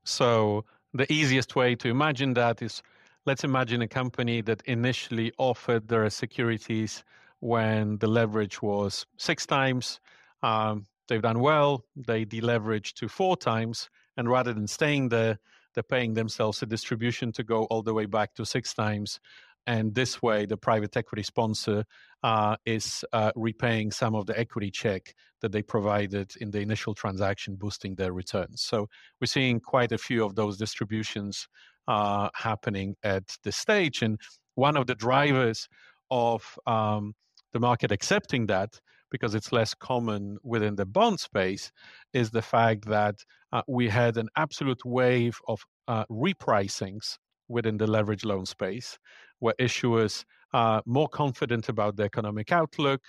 So 0.04 0.66
the 0.94 1.12
easiest 1.12 1.56
way 1.56 1.76
to 1.76 1.88
imagine 1.88 2.34
that 2.34 2.62
is 2.62 2.84
let's 3.26 3.44
imagine 3.44 3.82
a 3.82 3.88
company 3.88 4.42
that 4.42 4.62
initially 4.66 5.32
offered 5.38 5.88
their 5.88 6.10
securities 6.10 7.04
when 7.40 7.98
the 7.98 8.08
leverage 8.08 8.62
was 8.62 9.06
six 9.18 9.46
times. 9.46 10.00
Um, 10.42 10.88
they've 11.08 11.22
done 11.22 11.40
well, 11.40 11.86
they 11.96 12.26
deleverage 12.26 12.94
to 12.94 13.08
four 13.08 13.38
times, 13.38 13.90
and 14.18 14.30
rather 14.30 14.54
than 14.54 14.68
staying 14.68 15.10
there, 15.10 15.40
they're 15.74 15.84
paying 15.84 16.14
themselves 16.14 16.62
a 16.62 16.66
distribution 16.66 17.32
to 17.34 17.44
go 17.44 17.66
all 17.66 17.82
the 17.82 17.94
way 17.94 18.06
back 18.06 18.34
to 18.36 18.46
six 18.46 18.74
times. 18.74 19.20
And 19.68 19.94
this 19.94 20.22
way, 20.22 20.48
the 20.48 20.58
private 20.58 20.98
equity 20.98 21.22
sponsor 21.24 21.86
uh, 22.24 22.56
is 22.66 23.06
uh, 23.14 23.32
repaying 23.36 23.92
some 23.92 24.16
of 24.16 24.26
the 24.26 24.38
equity 24.38 24.72
check 24.72 25.14
that 25.42 25.52
they 25.52 25.62
provided 25.62 26.34
in 26.42 26.50
the 26.50 26.60
initial 26.60 26.96
transaction, 26.96 27.56
boosting 27.56 27.96
their 27.96 28.12
returns. 28.12 28.62
So 28.62 28.90
we're 29.20 29.28
seeing 29.28 29.60
quite 29.60 29.92
a 29.92 29.98
few 29.98 30.26
of 30.26 30.36
those 30.36 30.58
distributions 30.58 31.48
uh, 31.92 32.30
happening 32.34 32.96
at 33.04 33.26
this 33.44 33.58
stage. 33.58 34.02
And 34.02 34.18
one 34.56 34.78
of 34.78 34.88
the 34.88 34.96
drivers 34.96 35.68
of 36.10 36.42
um, 36.66 37.14
the 37.52 37.60
market 37.60 37.92
accepting 37.92 38.46
that, 38.48 38.80
because 39.12 39.36
it's 39.36 39.52
less 39.52 39.74
common 39.74 40.38
within 40.42 40.76
the 40.78 40.86
bond 40.86 41.20
space, 41.20 41.70
is 42.14 42.32
the 42.32 42.42
fact 42.42 42.86
that 42.88 43.16
uh, 43.52 43.62
we 43.68 43.90
had 43.90 44.16
an 44.16 44.30
absolute 44.38 44.84
wave 44.86 45.38
of 45.50 45.60
uh, 45.90 46.06
repricings 46.10 47.18
within 47.50 47.78
the 47.78 47.88
leverage 47.88 48.24
loan 48.24 48.46
space, 48.46 48.98
where 49.40 49.56
issuers 49.60 50.24
are 50.54 50.82
more 50.86 51.10
confident 51.10 51.68
about 51.68 51.98
the 51.98 52.04
economic 52.04 52.54
outlook 52.54 53.02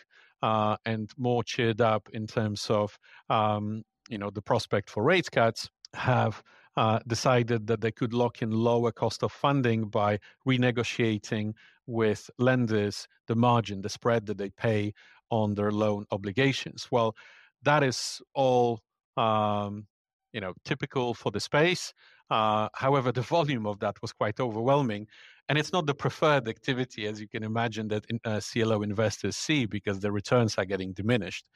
uh, 0.42 0.76
and 0.84 1.10
more 1.16 1.44
cheered 1.44 1.80
up 1.80 2.08
in 2.12 2.26
terms 2.26 2.66
of 2.68 2.98
um, 3.30 3.82
you 4.08 4.18
know 4.18 4.30
the 4.30 4.42
prospect 4.42 4.90
for 4.90 5.04
rate 5.04 5.30
cuts 5.30 5.68
have 5.94 6.42
uh, 6.76 6.98
decided 7.06 7.66
that 7.66 7.80
they 7.80 7.92
could 7.92 8.14
lock 8.14 8.42
in 8.42 8.50
lower 8.50 8.92
cost 8.92 9.22
of 9.22 9.32
funding 9.32 9.84
by 9.84 10.18
renegotiating 10.46 11.52
with 11.86 12.30
lenders 12.38 13.06
the 13.26 13.34
margin, 13.34 13.82
the 13.82 13.88
spread 13.88 14.26
that 14.26 14.38
they 14.38 14.50
pay 14.50 14.92
on 15.30 15.54
their 15.54 15.70
loan 15.70 16.06
obligations. 16.10 16.88
Well, 16.90 17.14
that 17.62 17.82
is 17.82 18.20
all 18.34 18.80
um, 19.16 19.86
you 20.32 20.40
know 20.40 20.54
typical 20.64 21.14
for 21.14 21.30
the 21.30 21.40
space. 21.40 21.92
Uh, 22.30 22.68
however, 22.74 23.12
the 23.12 23.22
volume 23.36 23.66
of 23.66 23.78
that 23.80 24.00
was 24.00 24.12
quite 24.12 24.40
overwhelming, 24.40 25.06
and 25.48 25.58
it's 25.58 25.72
not 25.72 25.86
the 25.86 25.94
preferred 25.94 26.48
activity, 26.48 27.06
as 27.06 27.20
you 27.20 27.28
can 27.28 27.42
imagine, 27.42 27.88
that 27.88 28.06
in, 28.08 28.20
uh, 28.24 28.40
CLO 28.40 28.82
investors 28.82 29.36
see 29.36 29.66
because 29.66 30.00
the 30.00 30.10
returns 30.10 30.56
are 30.56 30.64
getting 30.64 30.92
diminished. 30.92 31.46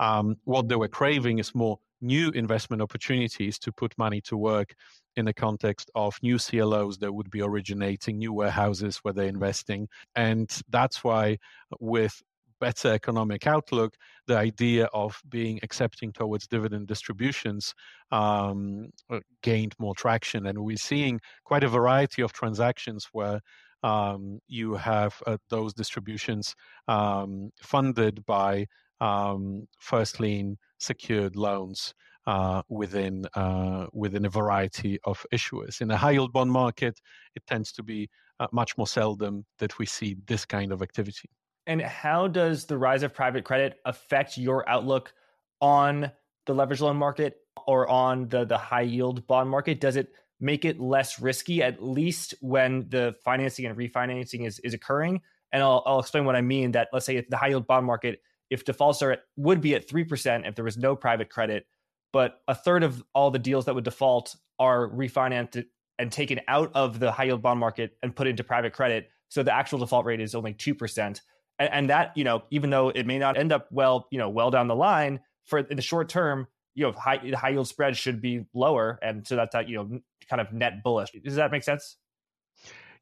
Um, 0.00 0.36
what 0.44 0.68
they 0.68 0.76
were 0.76 0.88
craving 0.88 1.38
is 1.38 1.54
more 1.54 1.78
new 2.02 2.30
investment 2.30 2.82
opportunities 2.82 3.58
to 3.60 3.72
put 3.72 3.96
money 3.96 4.20
to 4.22 4.36
work 4.36 4.74
in 5.16 5.24
the 5.24 5.34
context 5.34 5.90
of 5.94 6.18
new 6.22 6.38
CLOs 6.38 6.98
that 6.98 7.12
would 7.12 7.30
be 7.30 7.42
originating, 7.42 8.18
new 8.18 8.32
warehouses 8.32 8.98
where 8.98 9.14
they're 9.14 9.26
investing. 9.26 9.88
And 10.16 10.50
that's 10.68 11.04
why, 11.04 11.38
with 11.80 12.20
better 12.60 12.92
economic 12.92 13.46
outlook, 13.46 13.96
the 14.28 14.36
idea 14.36 14.84
of 14.92 15.20
being 15.28 15.58
accepting 15.62 16.12
towards 16.12 16.46
dividend 16.46 16.86
distributions 16.86 17.74
um, 18.12 18.90
uh, 19.10 19.18
gained 19.42 19.74
more 19.80 19.94
traction. 19.94 20.46
And 20.46 20.58
we're 20.60 20.76
seeing 20.76 21.20
quite 21.44 21.64
a 21.64 21.68
variety 21.68 22.22
of 22.22 22.32
transactions 22.32 23.08
where 23.12 23.40
um, 23.82 24.38
you 24.46 24.74
have 24.74 25.20
uh, 25.26 25.38
those 25.50 25.74
distributions 25.74 26.54
um, 26.86 27.50
funded 27.60 28.24
by 28.26 28.66
um, 29.00 29.66
first 29.80 30.20
lien 30.20 30.56
secured 30.82 31.36
loans 31.36 31.94
uh, 32.26 32.62
within 32.68 33.24
uh, 33.34 33.86
within 33.92 34.24
a 34.24 34.28
variety 34.28 34.98
of 35.04 35.24
issuers. 35.32 35.80
In 35.80 35.88
the 35.88 35.96
high 35.96 36.12
yield 36.12 36.32
bond 36.32 36.52
market, 36.52 37.00
it 37.34 37.42
tends 37.46 37.72
to 37.72 37.82
be 37.82 38.08
uh, 38.40 38.46
much 38.52 38.76
more 38.76 38.86
seldom 38.86 39.44
that 39.58 39.78
we 39.78 39.86
see 39.86 40.16
this 40.26 40.44
kind 40.44 40.72
of 40.72 40.82
activity. 40.82 41.28
And 41.66 41.80
how 41.80 42.28
does 42.28 42.66
the 42.66 42.76
rise 42.76 43.02
of 43.02 43.14
private 43.14 43.44
credit 43.44 43.78
affect 43.84 44.36
your 44.36 44.68
outlook 44.68 45.14
on 45.60 46.10
the 46.46 46.54
leverage 46.54 46.80
loan 46.80 46.96
market 46.96 47.36
or 47.66 47.88
on 47.88 48.28
the 48.28 48.44
the 48.44 48.58
high 48.58 48.82
yield 48.82 49.26
bond 49.26 49.48
market? 49.50 49.80
Does 49.80 49.96
it 49.96 50.12
make 50.40 50.64
it 50.64 50.80
less 50.80 51.20
risky, 51.20 51.62
at 51.62 51.82
least 51.82 52.34
when 52.40 52.88
the 52.88 53.14
financing 53.24 53.66
and 53.66 53.76
refinancing 53.76 54.46
is, 54.46 54.58
is 54.60 54.74
occurring? 54.74 55.20
And 55.52 55.62
I'll, 55.62 55.82
I'll 55.86 56.00
explain 56.00 56.24
what 56.24 56.34
I 56.34 56.40
mean. 56.40 56.72
That 56.72 56.88
let's 56.92 57.06
say 57.06 57.16
if 57.16 57.28
the 57.28 57.36
high 57.36 57.48
yield 57.48 57.66
bond 57.66 57.86
market, 57.86 58.20
if 58.52 58.64
defaults 58.64 59.02
are 59.02 59.12
at, 59.12 59.22
would 59.36 59.60
be 59.60 59.74
at 59.74 59.88
three 59.88 60.04
percent 60.04 60.46
if 60.46 60.54
there 60.54 60.64
was 60.64 60.76
no 60.76 60.94
private 60.94 61.30
credit, 61.30 61.66
but 62.12 62.40
a 62.46 62.54
third 62.54 62.82
of 62.82 63.02
all 63.14 63.30
the 63.30 63.38
deals 63.38 63.64
that 63.64 63.74
would 63.74 63.84
default 63.84 64.36
are 64.58 64.88
refinanced 64.90 65.64
and 65.98 66.12
taken 66.12 66.40
out 66.48 66.70
of 66.74 67.00
the 67.00 67.10
high 67.10 67.24
yield 67.24 67.42
bond 67.42 67.58
market 67.58 67.96
and 68.02 68.14
put 68.14 68.26
into 68.26 68.44
private 68.44 68.72
credit. 68.72 69.08
So 69.28 69.42
the 69.42 69.54
actual 69.54 69.78
default 69.78 70.04
rate 70.04 70.20
is 70.20 70.34
only 70.34 70.52
two 70.52 70.74
percent. 70.74 71.22
And, 71.58 71.72
and 71.72 71.90
that 71.90 72.12
you 72.14 72.24
know 72.24 72.42
even 72.50 72.70
though 72.70 72.90
it 72.90 73.06
may 73.06 73.18
not 73.18 73.38
end 73.38 73.52
up 73.52 73.68
well 73.70 74.06
you 74.10 74.18
know 74.18 74.28
well 74.28 74.50
down 74.50 74.68
the 74.68 74.76
line 74.76 75.20
for 75.44 75.60
in 75.60 75.76
the 75.76 75.82
short 75.82 76.08
term 76.08 76.46
you 76.74 76.84
know 76.84 76.92
high 76.92 77.20
high 77.34 77.50
yield 77.50 77.68
spread 77.68 77.96
should 77.96 78.20
be 78.20 78.44
lower. 78.52 78.98
And 79.02 79.26
so 79.26 79.34
that's 79.36 79.54
that 79.54 79.68
you 79.68 79.76
know 79.76 80.00
kind 80.28 80.40
of 80.40 80.52
net 80.52 80.82
bullish. 80.82 81.10
Does 81.24 81.36
that 81.36 81.50
make 81.50 81.62
sense? 81.62 81.96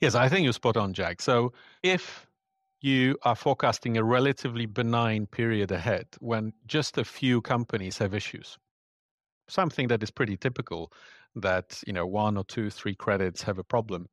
Yes 0.01 0.15
i 0.15 0.29
think 0.29 0.45
you're 0.45 0.53
spot 0.53 0.77
on 0.77 0.93
jack. 0.93 1.21
So 1.21 1.53
if 1.83 2.27
you 2.81 3.17
are 3.23 3.37
forecasting 3.37 3.97
a 3.97 4.05
relatively 4.05 4.67
benign 4.67 5.27
period 5.27 5.71
ahead 5.71 6.07
when 6.21 6.53
just 6.67 6.99
a 6.99 7.05
few 7.05 7.41
companies 7.41 7.99
have 7.99 8.15
issues 8.15 8.59
something 9.49 9.89
that 9.89 10.03
is 10.03 10.11
pretty 10.11 10.37
typical 10.37 10.93
that 11.35 11.83
you 11.87 11.93
know 11.93 12.07
one 12.07 12.37
or 12.37 12.45
two 12.45 12.71
three 12.71 12.95
credits 12.95 13.43
have 13.43 13.59
a 13.59 13.65
problem 13.65 14.07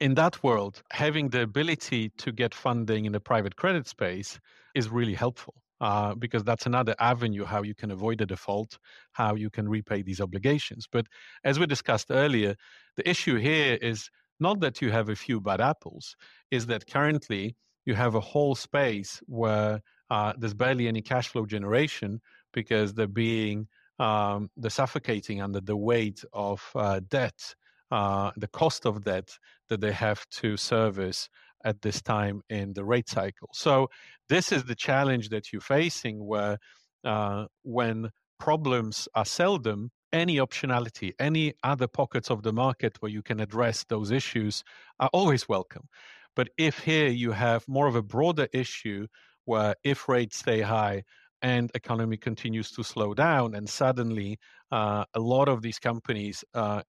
in 0.00 0.14
that 0.14 0.42
world, 0.42 0.82
having 0.92 1.30
the 1.30 1.42
ability 1.42 2.10
to 2.18 2.32
get 2.32 2.54
funding 2.54 3.04
in 3.04 3.12
the 3.12 3.20
private 3.20 3.56
credit 3.56 3.86
space 3.86 4.38
is 4.74 4.88
really 4.90 5.14
helpful. 5.14 5.54
Uh, 5.80 6.14
because 6.14 6.44
that's 6.44 6.66
another 6.66 6.94
avenue 6.98 7.44
how 7.44 7.62
you 7.62 7.74
can 7.74 7.90
avoid 7.90 8.20
a 8.20 8.26
default, 8.26 8.78
how 9.12 9.34
you 9.34 9.50
can 9.50 9.68
repay 9.68 10.02
these 10.02 10.20
obligations. 10.20 10.86
But 10.90 11.06
as 11.42 11.58
we 11.58 11.66
discussed 11.66 12.10
earlier, 12.10 12.54
the 12.96 13.06
issue 13.08 13.36
here 13.36 13.76
is 13.82 14.08
not 14.40 14.60
that 14.60 14.82
you 14.82 14.90
have 14.90 15.08
a 15.08 15.16
few 15.16 15.40
bad 15.40 15.60
apples, 15.60 16.16
is 16.50 16.66
that 16.66 16.86
currently 16.86 17.56
you 17.86 17.94
have 17.94 18.14
a 18.14 18.20
whole 18.20 18.54
space 18.54 19.20
where 19.26 19.80
uh, 20.10 20.32
there's 20.38 20.54
barely 20.54 20.88
any 20.88 21.02
cash 21.02 21.28
flow 21.28 21.46
generation 21.46 22.20
because 22.52 22.94
they're 22.94 23.06
being 23.06 23.68
um, 24.00 24.50
they're 24.56 24.70
suffocating 24.70 25.40
under 25.40 25.60
the 25.60 25.76
weight 25.76 26.24
of 26.32 26.60
uh, 26.74 27.00
debt 27.08 27.54
uh, 27.90 28.32
the 28.36 28.48
cost 28.48 28.86
of 28.86 29.04
debt 29.04 29.38
that 29.68 29.80
they 29.80 29.92
have 29.92 30.26
to 30.28 30.56
service 30.56 31.28
at 31.64 31.80
this 31.82 32.02
time 32.02 32.42
in 32.50 32.72
the 32.72 32.84
rate 32.84 33.08
cycle. 33.08 33.48
So 33.52 33.88
this 34.28 34.50
is 34.50 34.64
the 34.64 34.74
challenge 34.74 35.28
that 35.28 35.52
you're 35.52 35.62
facing 35.62 36.26
where 36.26 36.58
uh, 37.04 37.46
when 37.62 38.10
problems 38.40 39.08
are 39.14 39.24
seldom, 39.24 39.90
any 40.14 40.36
optionality, 40.36 41.12
any 41.18 41.54
other 41.64 41.88
pockets 41.88 42.30
of 42.30 42.42
the 42.42 42.52
market 42.52 42.96
where 43.00 43.10
you 43.10 43.22
can 43.22 43.40
address 43.40 43.84
those 43.84 44.12
issues 44.12 44.62
are 45.00 45.10
always 45.12 45.48
welcome. 45.48 45.88
But 46.36 46.48
if 46.56 46.78
here 46.78 47.08
you 47.08 47.32
have 47.32 47.66
more 47.68 47.88
of 47.88 47.96
a 47.96 48.02
broader 48.02 48.48
issue 48.52 49.08
where 49.44 49.74
if 49.82 50.08
rates 50.08 50.38
stay 50.38 50.60
high 50.60 51.02
and 51.42 51.70
economy 51.74 52.16
continues 52.16 52.70
to 52.72 52.84
slow 52.84 53.12
down 53.12 53.54
and 53.54 53.68
suddenly 53.68 54.38
uh, 54.70 55.04
a 55.14 55.20
lot 55.20 55.48
of 55.48 55.62
these 55.62 55.78
companies 55.80 56.44
uh, 56.54 56.82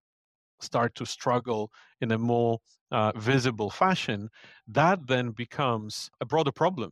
start 0.62 0.94
to 0.96 1.06
struggle 1.06 1.72
in 2.02 2.12
a 2.12 2.18
more 2.18 2.60
uh, 2.92 3.12
visible 3.18 3.72
fashion, 3.72 4.30
that 4.68 5.08
then 5.08 5.32
becomes 5.32 6.10
a 6.22 6.26
broader 6.26 6.52
problem, 6.52 6.92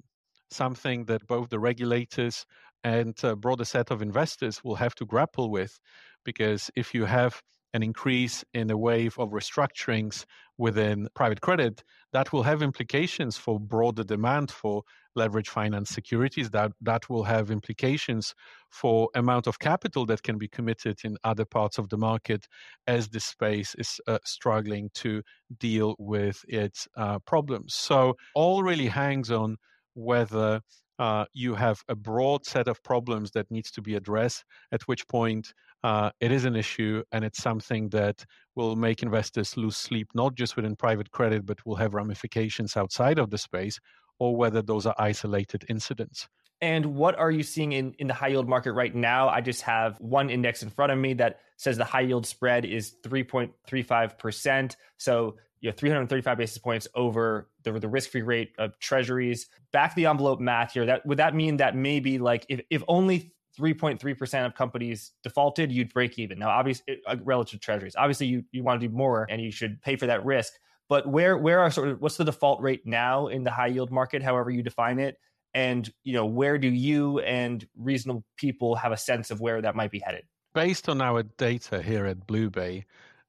something 0.49 1.05
that 1.05 1.25
both 1.27 1.49
the 1.49 1.59
regulators 1.59 2.45
and 2.83 3.15
a 3.23 3.35
broader 3.35 3.65
set 3.65 3.91
of 3.91 4.01
investors 4.01 4.63
will 4.63 4.75
have 4.75 4.95
to 4.95 5.05
grapple 5.05 5.49
with. 5.49 5.79
Because 6.25 6.69
if 6.75 6.93
you 6.93 7.05
have 7.05 7.41
an 7.73 7.83
increase 7.83 8.43
in 8.53 8.69
a 8.69 8.77
wave 8.77 9.17
of 9.17 9.31
restructurings 9.31 10.25
within 10.57 11.07
private 11.15 11.41
credit, 11.41 11.83
that 12.11 12.31
will 12.31 12.43
have 12.43 12.61
implications 12.61 13.35
for 13.35 13.59
broader 13.59 14.03
demand 14.03 14.51
for 14.51 14.83
leverage 15.15 15.49
finance 15.49 15.89
securities. 15.89 16.49
That 16.51 16.71
that 16.81 17.09
will 17.09 17.23
have 17.23 17.51
implications 17.51 18.35
for 18.69 19.09
amount 19.15 19.47
of 19.47 19.59
capital 19.59 20.05
that 20.05 20.23
can 20.23 20.37
be 20.37 20.47
committed 20.47 20.99
in 21.03 21.17
other 21.23 21.45
parts 21.45 21.77
of 21.77 21.89
the 21.89 21.97
market 21.97 22.47
as 22.87 23.09
this 23.09 23.25
space 23.25 23.75
is 23.75 23.99
uh, 24.07 24.19
struggling 24.23 24.89
to 24.95 25.23
deal 25.57 25.95
with 25.97 26.43
its 26.47 26.87
uh, 26.95 27.19
problems. 27.19 27.73
So 27.73 28.15
all 28.35 28.63
really 28.63 28.87
hangs 28.87 29.31
on 29.31 29.57
whether 29.95 30.61
uh, 30.99 31.25
you 31.33 31.55
have 31.55 31.81
a 31.87 31.95
broad 31.95 32.45
set 32.45 32.67
of 32.67 32.81
problems 32.83 33.31
that 33.31 33.49
needs 33.49 33.71
to 33.71 33.81
be 33.81 33.95
addressed, 33.95 34.43
at 34.71 34.83
which 34.83 35.07
point 35.07 35.53
uh, 35.83 36.11
it 36.19 36.31
is 36.31 36.45
an 36.45 36.55
issue 36.55 37.03
and 37.11 37.25
it's 37.25 37.41
something 37.41 37.89
that 37.89 38.25
will 38.55 38.75
make 38.75 39.03
investors 39.03 39.57
lose 39.57 39.75
sleep, 39.75 40.07
not 40.13 40.35
just 40.35 40.55
within 40.55 40.75
private 40.75 41.11
credit, 41.11 41.45
but 41.45 41.65
will 41.65 41.75
have 41.75 41.93
ramifications 41.93 42.77
outside 42.77 43.19
of 43.19 43.29
the 43.29 43.37
space, 43.37 43.79
or 44.19 44.35
whether 44.35 44.61
those 44.61 44.85
are 44.85 44.95
isolated 44.97 45.65
incidents. 45.69 46.27
And 46.61 46.95
what 46.95 47.19
are 47.19 47.29
you 47.29 47.43
seeing 47.43 47.73
in, 47.73 47.93
in 47.99 48.07
the 48.07 48.13
high 48.13 48.29
yield 48.29 48.47
market 48.47 48.71
right 48.71 48.95
now? 48.95 49.27
I 49.27 49.41
just 49.41 49.63
have 49.63 49.99
one 49.99 50.29
index 50.29 50.63
in 50.63 50.69
front 50.69 50.93
of 50.93 50.97
me 50.97 51.13
that 51.15 51.39
says 51.57 51.77
the 51.77 51.83
high 51.83 52.01
yield 52.01 52.25
spread 52.25 52.63
is 52.63 52.95
3.35%. 53.03 54.75
So 54.97 55.35
you 55.63 55.69
know 55.69 55.75
335 55.75 56.37
basis 56.37 56.57
points 56.59 56.87
over 56.93 57.49
the, 57.63 57.71
the 57.79 57.87
risk-free 57.87 58.21
rate 58.21 58.51
of 58.59 58.77
treasuries. 58.79 59.47
Back 59.71 59.95
the 59.95 60.05
envelope 60.05 60.39
math 60.39 60.73
here 60.73 60.85
that 60.85 61.05
would 61.05 61.17
that 61.17 61.33
mean 61.33 61.57
that 61.57 61.75
maybe 61.75 62.19
like 62.19 62.45
if, 62.49 62.61
if 62.69 62.83
only 62.87 63.33
3.3% 63.57 64.45
of 64.45 64.55
companies 64.55 65.11
defaulted 65.23 65.71
you'd 65.71 65.93
break 65.93 66.19
even? 66.19 66.37
Now 66.37 66.49
obviously 66.49 66.99
uh, 67.07 67.15
relative 67.23 67.59
to 67.61 67.65
treasuries 67.65 67.95
obviously 67.97 68.27
you, 68.27 68.43
you 68.51 68.61
want 68.61 68.81
to 68.81 68.87
do 68.87 68.93
more 68.93 69.25
and 69.29 69.41
you 69.41 69.51
should 69.51 69.81
pay 69.81 69.95
for 69.95 70.05
that 70.07 70.25
risk 70.25 70.53
but 70.89 71.07
where 71.07 71.37
where 71.37 71.59
are 71.59 71.71
sort 71.71 71.87
of 71.87 72.01
what's 72.01 72.17
the 72.17 72.25
default 72.25 72.61
rate 72.61 72.85
now 72.85 73.27
in 73.27 73.43
the 73.43 73.51
high 73.51 73.67
yield 73.67 73.89
market 73.89 74.21
however 74.21 74.51
you 74.51 74.61
define 74.61 74.99
it? 74.99 75.17
And 75.53 75.91
you 76.03 76.13
know 76.13 76.25
where 76.25 76.57
do 76.57 76.67
you 76.67 77.19
and 77.19 77.65
reasonable 77.77 78.25
people 78.37 78.75
have 78.75 78.91
a 78.91 78.97
sense 78.97 79.31
of 79.31 79.39
where 79.39 79.61
that 79.61 79.75
might 79.75 79.91
be 79.91 79.99
headed? 79.99 80.25
Based 80.53 80.89
on 80.89 81.01
our 81.01 81.23
data 81.23 81.81
here 81.81 82.05
at 82.05 82.27
BlueBay 82.27 82.83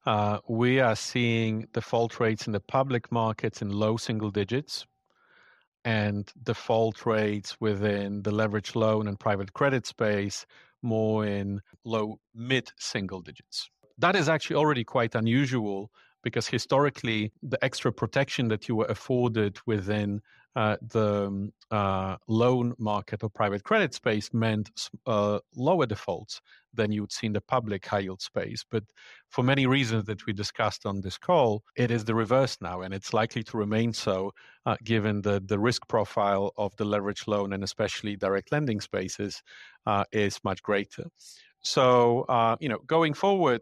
uh, 0.05 0.39
we 0.47 0.79
are 0.79 0.95
seeing 0.95 1.67
default 1.73 2.19
rates 2.19 2.47
in 2.47 2.53
the 2.53 2.59
public 2.59 3.11
markets 3.11 3.61
in 3.61 3.69
low 3.69 3.97
single 3.97 4.31
digits 4.31 4.85
and 5.83 6.31
default 6.43 7.05
rates 7.05 7.57
within 7.59 8.21
the 8.23 8.31
leverage 8.31 8.75
loan 8.75 9.07
and 9.07 9.19
private 9.19 9.53
credit 9.53 9.85
space 9.85 10.45
more 10.81 11.25
in 11.25 11.61
low 11.83 12.19
mid 12.33 12.71
single 12.77 13.21
digits. 13.21 13.69
That 13.97 14.15
is 14.15 14.29
actually 14.29 14.57
already 14.57 14.83
quite 14.83 15.15
unusual 15.15 15.89
because 16.23 16.47
historically 16.47 17.31
the 17.41 17.63
extra 17.63 17.91
protection 17.91 18.47
that 18.49 18.67
you 18.67 18.75
were 18.75 18.85
afforded 18.85 19.57
within 19.65 20.21
uh, 20.55 20.77
the 20.81 21.25
um, 21.25 21.51
uh, 21.71 22.15
loan 22.27 22.73
market 22.77 23.23
or 23.23 23.29
private 23.29 23.63
credit 23.63 23.93
space 23.93 24.33
meant 24.33 24.89
uh, 25.05 25.39
lower 25.55 25.85
defaults 25.85 26.41
than 26.73 26.91
you 26.91 27.01
would 27.01 27.11
see 27.11 27.27
in 27.27 27.33
the 27.33 27.41
public 27.41 27.85
high 27.85 27.99
yield 27.99 28.21
space. 28.21 28.63
But 28.69 28.83
for 29.29 29.43
many 29.43 29.65
reasons 29.65 30.05
that 30.05 30.25
we 30.25 30.33
discussed 30.33 30.85
on 30.85 31.01
this 31.01 31.17
call, 31.17 31.63
it 31.75 31.91
is 31.91 32.05
the 32.05 32.15
reverse 32.15 32.57
now, 32.61 32.81
and 32.81 32.93
it's 32.93 33.13
likely 33.13 33.43
to 33.43 33.57
remain 33.57 33.93
so 33.93 34.31
uh, 34.65 34.75
given 34.83 35.21
the, 35.21 35.41
the 35.45 35.59
risk 35.59 35.87
profile 35.87 36.51
of 36.57 36.75
the 36.77 36.85
leverage 36.85 37.27
loan 37.27 37.53
and 37.53 37.63
especially 37.63 38.15
direct 38.15 38.51
lending 38.51 38.81
spaces 38.81 39.41
uh, 39.85 40.03
is 40.11 40.39
much 40.43 40.61
greater. 40.63 41.05
So, 41.61 42.25
uh, 42.29 42.55
you 42.59 42.69
know, 42.69 42.79
going 42.85 43.13
forward, 43.13 43.61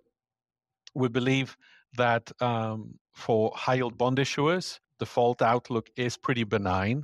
we 0.94 1.08
believe 1.08 1.56
that 1.98 2.32
um, 2.42 2.96
for 3.14 3.52
high 3.56 3.76
yield 3.76 3.98
bond 3.98 4.18
issuers, 4.18 4.80
default 5.04 5.42
outlook 5.42 5.88
is 5.96 6.18
pretty 6.26 6.46
benign. 6.56 6.98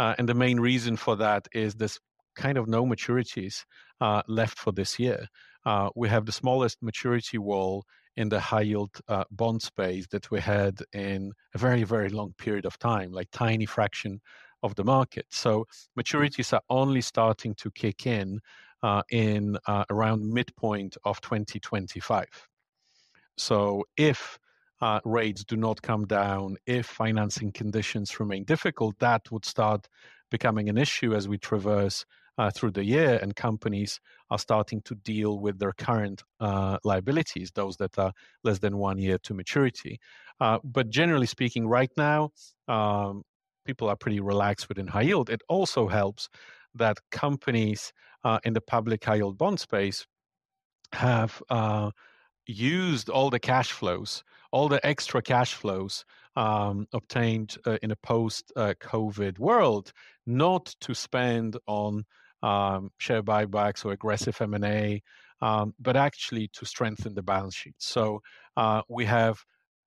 Uh, 0.00 0.14
and 0.18 0.28
the 0.28 0.40
main 0.44 0.58
reason 0.70 0.94
for 0.96 1.14
that 1.16 1.42
is 1.52 1.74
there's 1.74 1.98
kind 2.34 2.58
of 2.58 2.66
no 2.66 2.82
maturities 2.92 3.56
uh, 4.00 4.22
left 4.26 4.58
for 4.58 4.72
this 4.72 4.92
year. 4.98 5.20
uh, 5.66 5.88
we 5.94 6.08
have 6.08 6.26
the 6.26 6.32
smallest 6.32 6.78
maturity 6.82 7.38
wall 7.38 7.84
in 8.16 8.28
the 8.28 8.40
high 8.40 8.60
yield 8.60 8.90
uh, 9.08 9.24
bond 9.30 9.62
space 9.62 10.06
that 10.10 10.30
we 10.30 10.40
had 10.40 10.74
in 10.92 11.32
a 11.54 11.58
very, 11.58 11.84
very 11.84 12.08
long 12.08 12.32
period 12.38 12.66
of 12.66 12.78
time, 12.78 13.10
like 13.12 13.28
tiny 13.32 13.66
fraction 13.66 14.20
of 14.62 14.74
the 14.74 14.84
market. 14.84 15.26
So 15.30 15.66
maturities 15.98 16.52
are 16.52 16.62
only 16.68 17.00
starting 17.00 17.54
to 17.56 17.70
kick 17.70 18.06
in 18.06 18.40
uh, 18.82 19.02
in 19.10 19.56
uh, 19.66 19.84
around 19.90 20.32
midpoint 20.32 20.96
of 21.04 21.20
2025. 21.20 22.26
So 23.36 23.84
if 23.96 24.38
uh, 24.84 25.00
rates 25.06 25.44
do 25.44 25.56
not 25.56 25.80
come 25.80 26.06
down, 26.06 26.58
if 26.66 26.84
financing 26.84 27.50
conditions 27.50 28.20
remain 28.20 28.44
difficult, 28.44 28.94
that 28.98 29.22
would 29.32 29.46
start 29.46 29.88
becoming 30.30 30.68
an 30.68 30.76
issue 30.76 31.14
as 31.14 31.26
we 31.26 31.38
traverse 31.38 32.04
uh, 32.36 32.50
through 32.50 32.70
the 32.70 32.84
year 32.84 33.18
and 33.22 33.34
companies 33.34 33.98
are 34.28 34.38
starting 34.38 34.82
to 34.82 34.94
deal 34.96 35.38
with 35.38 35.58
their 35.58 35.72
current 35.72 36.22
uh, 36.38 36.76
liabilities, 36.84 37.50
those 37.54 37.78
that 37.78 37.98
are 37.98 38.12
less 38.42 38.58
than 38.58 38.76
one 38.76 38.98
year 38.98 39.16
to 39.16 39.32
maturity. 39.32 39.98
Uh, 40.38 40.58
but 40.62 40.90
generally 40.90 41.26
speaking, 41.26 41.66
right 41.66 41.92
now, 41.96 42.28
um, 42.68 43.22
people 43.64 43.88
are 43.88 43.96
pretty 43.96 44.20
relaxed 44.20 44.68
within 44.68 44.86
high 44.86 45.06
yield. 45.08 45.30
It 45.30 45.40
also 45.48 45.88
helps 45.88 46.28
that 46.74 46.98
companies 47.10 47.90
uh, 48.22 48.38
in 48.44 48.52
the 48.52 48.60
public 48.60 49.02
high 49.02 49.14
yield 49.14 49.38
bond 49.38 49.60
space 49.60 50.06
have 50.92 51.42
uh, 51.48 51.90
used 52.46 53.08
all 53.08 53.30
the 53.30 53.38
cash 53.38 53.72
flows, 53.72 54.22
all 54.54 54.68
the 54.68 54.86
extra 54.86 55.20
cash 55.20 55.54
flows 55.54 56.04
um, 56.36 56.86
obtained 56.92 57.56
uh, 57.66 57.76
in 57.82 57.90
a 57.90 57.96
post 57.96 58.52
COVID 58.56 59.36
world, 59.40 59.92
not 60.26 60.66
to 60.80 60.94
spend 60.94 61.56
on 61.66 62.04
um, 62.44 62.90
share 62.98 63.20
buybacks 63.20 63.84
or 63.84 63.90
aggressive 63.90 64.40
M&A, 64.40 65.02
um, 65.42 65.74
but 65.80 65.96
actually 65.96 66.48
to 66.52 66.64
strengthen 66.64 67.14
the 67.14 67.22
balance 67.22 67.56
sheet. 67.56 67.74
So 67.78 68.20
uh, 68.56 68.82
we 68.88 69.04
have 69.06 69.36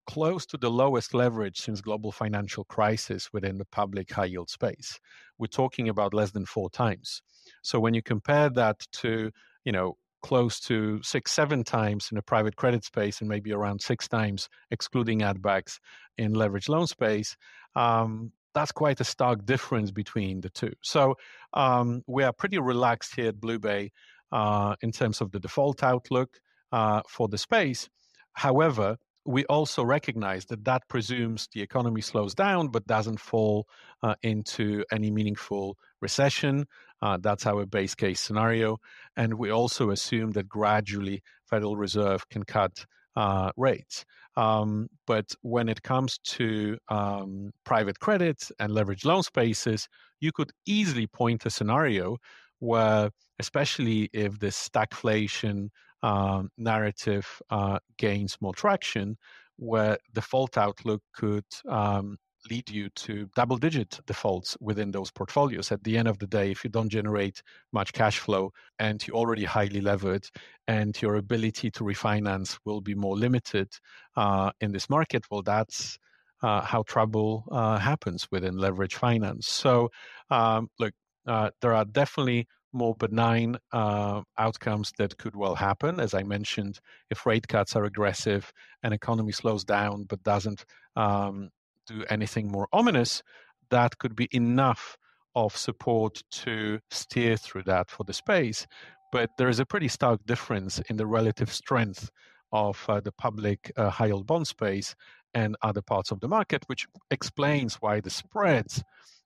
close 0.06 0.46
to 0.48 0.58
the 0.58 0.70
lowest 0.70 1.14
leverage 1.14 1.60
since 1.60 1.80
global 1.80 2.12
financial 2.12 2.66
crisis 2.66 3.32
within 3.32 3.58
the 3.58 3.66
public 3.72 4.12
high 4.12 4.26
yield 4.26 4.50
space. 4.50 5.00
We're 5.38 5.48
talking 5.48 5.88
about 5.88 6.14
less 6.14 6.32
than 6.32 6.46
four 6.46 6.70
times. 6.70 7.22
So 7.64 7.80
when 7.80 7.94
you 7.94 8.02
compare 8.02 8.50
that 8.50 8.86
to, 9.02 9.32
you 9.64 9.72
know, 9.72 9.96
close 10.28 10.60
to 10.60 11.02
six, 11.04 11.32
seven 11.32 11.64
times 11.64 12.10
in 12.12 12.16
the 12.16 12.22
private 12.22 12.58
credit 12.58 12.84
space 12.84 13.22
and 13.22 13.30
maybe 13.30 13.54
around 13.54 13.80
six 13.82 14.10
times 14.10 14.50
excluding 14.72 15.22
add 15.24 15.42
backs 15.42 15.80
in 16.18 16.34
leverage 16.34 16.68
loan 16.68 16.86
space, 16.86 17.38
um, 17.78 18.34
that's 18.54 18.74
quite 18.74 19.00
a 19.00 19.06
stark 19.06 19.46
difference 19.46 19.90
between 19.90 20.42
the 20.42 20.50
two. 20.50 20.74
So 20.84 21.16
um, 21.54 22.02
we 22.08 22.24
are 22.24 22.34
pretty 22.34 22.60
relaxed 22.60 23.16
here 23.16 23.30
at 23.30 23.40
BlueBay 23.40 23.90
uh, 24.34 24.76
in 24.82 24.92
terms 24.92 25.22
of 25.22 25.32
the 25.32 25.40
default 25.40 25.82
outlook 25.82 26.32
uh, 26.74 27.02
for 27.08 27.30
the 27.30 27.38
space. 27.38 27.88
However, 28.34 28.98
we 29.24 29.46
also 29.46 29.82
recognize 29.84 30.46
that 30.46 30.66
that 30.66 30.82
presumes 30.90 31.48
the 31.54 31.62
economy 31.62 32.02
slows 32.02 32.34
down 32.34 32.68
but 32.68 32.86
doesn't 32.88 33.20
fall 33.20 33.68
uh, 34.04 34.16
into 34.24 34.84
any 34.92 35.10
meaningful 35.10 35.78
recession. 36.02 36.66
Uh, 37.02 37.18
that's 37.22 37.46
our 37.46 37.66
base 37.66 37.96
case 37.96 38.20
scenario. 38.20 38.78
And 39.16 39.36
we 39.36 39.52
also 39.52 39.92
assume 39.92 40.32
that 40.32 40.50
gradually 40.50 41.22
Federal 41.50 41.78
Reserve 41.78 42.28
can 42.30 42.44
cut 42.44 42.86
uh, 43.16 43.52
rates. 43.58 44.06
Um, 44.36 44.88
but 45.08 45.34
when 45.42 45.68
it 45.68 45.82
comes 45.82 46.20
to 46.20 46.78
um, 46.90 47.52
private 47.64 48.00
credit 48.00 48.50
and 48.60 48.72
leverage 48.72 49.06
loan 49.06 49.24
spaces, 49.24 49.88
you 50.20 50.32
could 50.32 50.52
easily 50.66 51.08
point 51.08 51.46
a 51.46 51.50
scenario 51.50 52.18
where, 52.60 53.10
especially 53.40 54.10
if 54.14 54.40
the 54.40 54.48
stagflation 54.48 55.70
um, 56.04 56.50
narrative 56.58 57.42
uh, 57.50 57.80
gains 57.98 58.38
more 58.42 58.54
traction, 58.54 59.18
where 59.58 59.98
default 60.14 60.58
outlook 60.58 61.02
could 61.16 61.46
um, 61.68 62.18
lead 62.50 62.70
you 62.70 62.90
to 62.90 63.30
double 63.36 63.58
digit 63.58 64.00
defaults 64.06 64.58
within 64.60 64.92
those 64.92 65.12
portfolios. 65.12 65.72
At 65.72 65.84
the 65.84 65.98
end 65.98 66.08
of 66.08 66.20
the 66.20 66.28
day, 66.28 66.52
if 66.52 66.64
you 66.64 66.70
don't 66.70 66.90
generate 66.90 67.42
much 67.72 67.94
cash 67.94 68.20
flow 68.20 68.52
and 68.80 69.06
you're 69.06 69.18
already 69.18 69.46
highly 69.46 69.82
levered 69.82 70.28
and 70.68 71.00
your 71.02 71.16
ability 71.16 71.72
to 71.72 71.84
refinance 71.84 72.58
will 72.66 72.82
be 72.82 72.96
more 72.96 73.18
limited 73.18 73.70
uh, 74.16 74.52
in 74.62 74.72
this 74.72 74.90
market, 74.90 75.26
well, 75.30 75.42
that's 75.42 75.98
uh, 76.44 76.62
how 76.62 76.84
trouble 76.84 77.46
uh, 77.52 77.78
happens 77.78 78.28
within 78.32 78.58
leverage 78.58 78.96
finance. 78.96 79.48
So, 79.48 79.90
um, 80.30 80.70
look, 80.80 80.94
uh, 81.26 81.50
there 81.62 81.74
are 81.74 81.86
definitely 81.86 82.48
more 82.74 82.96
benign 82.96 83.58
uh, 83.72 84.22
outcomes 84.38 84.92
that 84.98 85.18
could 85.18 85.36
well 85.36 85.56
happen. 85.56 86.00
As 86.00 86.14
I 86.14 86.24
mentioned, 86.24 86.80
if 87.10 87.26
rate 87.26 87.48
cuts 87.48 87.76
are 87.76 87.86
aggressive 87.86 88.52
and 88.84 88.94
economy 88.94 89.32
slows 89.32 89.64
down 89.64 90.04
but 90.04 90.24
doesn't 90.24 90.66
um, 90.96 91.50
do 91.88 92.06
anything 92.10 92.52
more 92.52 92.68
ominous, 92.72 93.24
that 93.70 93.98
could 93.98 94.16
be 94.16 94.28
enough 94.32 94.98
of 95.36 95.56
support 95.56 96.24
to 96.32 96.80
steer 96.90 97.38
through 97.38 97.64
that 97.64 97.90
for 97.90 98.04
the 98.04 98.14
space. 98.14 98.68
But 99.12 99.30
there 99.38 99.50
is 99.50 99.60
a 99.60 99.66
pretty 99.66 99.88
stark 99.88 100.26
difference 100.26 100.80
in 100.90 100.98
the 100.98 101.06
relative 101.06 101.52
strength 101.52 102.10
of 102.52 102.84
uh, 102.88 103.00
the 103.00 103.12
public 103.12 103.72
uh, 103.78 103.90
high 103.90 104.08
yield 104.08 104.28
bond 104.28 104.48
space 104.48 104.96
and 105.34 105.56
other 105.62 105.82
parts 105.82 106.12
of 106.12 106.20
the 106.20 106.28
market, 106.28 106.64
which 106.68 106.88
explains 107.12 107.76
why 107.76 108.00
the 108.00 108.10
spreads 108.10 108.84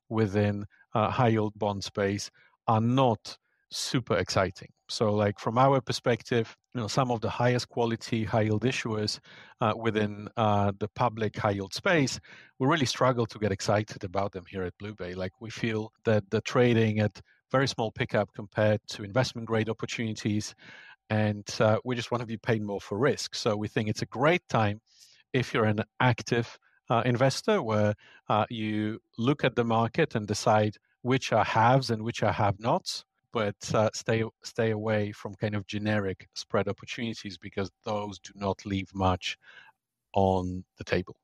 within 0.09 0.65
uh, 0.93 1.09
high 1.09 1.29
yield 1.29 1.53
bond 1.57 1.83
space 1.83 2.29
are 2.67 2.81
not 2.81 3.37
super 3.71 4.17
exciting. 4.17 4.69
So, 4.89 5.13
like 5.13 5.39
from 5.39 5.57
our 5.57 5.79
perspective, 5.81 6.55
you 6.75 6.81
know, 6.81 6.87
some 6.87 7.11
of 7.11 7.21
the 7.21 7.29
highest 7.29 7.69
quality 7.69 8.23
high 8.23 8.41
yield 8.41 8.63
issuers 8.63 9.19
uh, 9.61 9.73
within 9.75 10.27
uh, 10.37 10.73
the 10.79 10.89
public 10.89 11.37
high 11.37 11.51
yield 11.51 11.73
space, 11.73 12.19
we 12.59 12.67
really 12.67 12.85
struggle 12.85 13.25
to 13.25 13.39
get 13.39 13.51
excited 13.51 14.03
about 14.03 14.33
them 14.33 14.43
here 14.49 14.63
at 14.63 14.77
BlueBay. 14.77 15.15
Like 15.15 15.31
we 15.39 15.49
feel 15.49 15.91
that 16.05 16.29
the 16.29 16.41
trading 16.41 16.99
at 16.99 17.21
very 17.51 17.67
small 17.67 17.91
pickup 17.91 18.29
compared 18.33 18.81
to 18.89 19.03
investment 19.03 19.47
grade 19.47 19.69
opportunities, 19.69 20.53
and 21.09 21.47
uh, 21.59 21.77
we 21.85 21.95
just 21.95 22.11
want 22.11 22.21
to 22.21 22.27
be 22.27 22.37
paid 22.37 22.61
more 22.61 22.81
for 22.81 22.97
risk. 22.97 23.35
So 23.35 23.55
we 23.55 23.67
think 23.67 23.89
it's 23.89 24.01
a 24.01 24.07
great 24.07 24.47
time 24.49 24.81
if 25.33 25.53
you're 25.53 25.65
an 25.65 25.81
active 25.99 26.57
uh, 26.89 27.03
investor 27.05 27.63
where 27.63 27.93
uh, 28.29 28.45
you 28.49 28.99
look 29.17 29.45
at 29.45 29.55
the 29.55 29.63
market 29.63 30.15
and 30.15 30.27
decide 30.27 30.75
which 31.01 31.31
are 31.31 31.45
haves 31.45 31.89
and 31.89 32.03
which 32.03 32.21
are 32.21 32.33
have-nots 32.33 33.05
but 33.33 33.55
uh, 33.73 33.89
stay 33.93 34.23
stay 34.43 34.71
away 34.71 35.11
from 35.11 35.33
kind 35.35 35.55
of 35.55 35.65
generic 35.67 36.27
spread 36.33 36.67
opportunities 36.67 37.37
because 37.37 37.71
those 37.83 38.19
do 38.19 38.31
not 38.35 38.65
leave 38.65 38.89
much 38.93 39.37
on 40.13 40.63
the 40.77 40.83
table. 40.83 41.15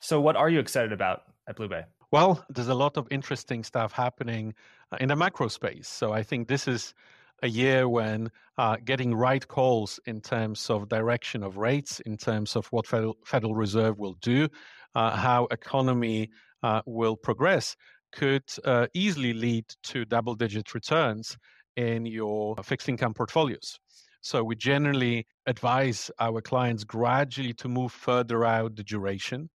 So, 0.00 0.20
what 0.20 0.36
are 0.36 0.48
you 0.48 0.60
excited 0.60 0.92
about 0.92 1.22
at 1.48 1.56
BlueBay? 1.56 1.84
Well, 2.12 2.44
there's 2.48 2.68
a 2.68 2.74
lot 2.74 2.96
of 2.96 3.08
interesting 3.10 3.64
stuff 3.64 3.92
happening 3.92 4.54
uh, 4.92 4.98
in 5.00 5.08
the 5.08 5.16
macro 5.16 5.48
space. 5.48 5.88
So, 5.88 6.12
I 6.12 6.22
think 6.22 6.48
this 6.48 6.68
is 6.68 6.94
a 7.42 7.48
year 7.48 7.88
when 7.88 8.30
uh, 8.58 8.76
getting 8.84 9.14
right 9.14 9.46
calls 9.46 10.00
in 10.06 10.20
terms 10.20 10.70
of 10.70 10.88
direction 10.88 11.42
of 11.42 11.56
rates, 11.56 12.00
in 12.00 12.16
terms 12.16 12.56
of 12.56 12.66
what 12.68 12.86
Federal, 12.86 13.16
Federal 13.24 13.54
Reserve 13.54 13.98
will 13.98 14.14
do, 14.22 14.48
uh, 14.94 15.16
how 15.16 15.46
economy 15.50 16.30
uh, 16.62 16.80
will 16.86 17.16
progress, 17.16 17.76
could 18.16 18.48
uh, 18.64 18.86
easily 18.94 19.32
lead 19.34 19.66
to 19.84 20.04
double 20.06 20.34
digit 20.34 20.74
returns 20.74 21.36
in 21.76 22.06
your 22.06 22.56
fixed 22.64 22.88
income 22.88 23.14
portfolios. 23.14 23.78
So 24.22 24.42
we 24.42 24.56
generally 24.56 25.26
advise 25.46 26.10
our 26.18 26.40
clients 26.40 26.82
gradually 26.82 27.52
to 27.54 27.68
move 27.68 27.92
further 27.92 28.44
out 28.44 28.74
the 28.74 28.82
duration, 28.82 29.50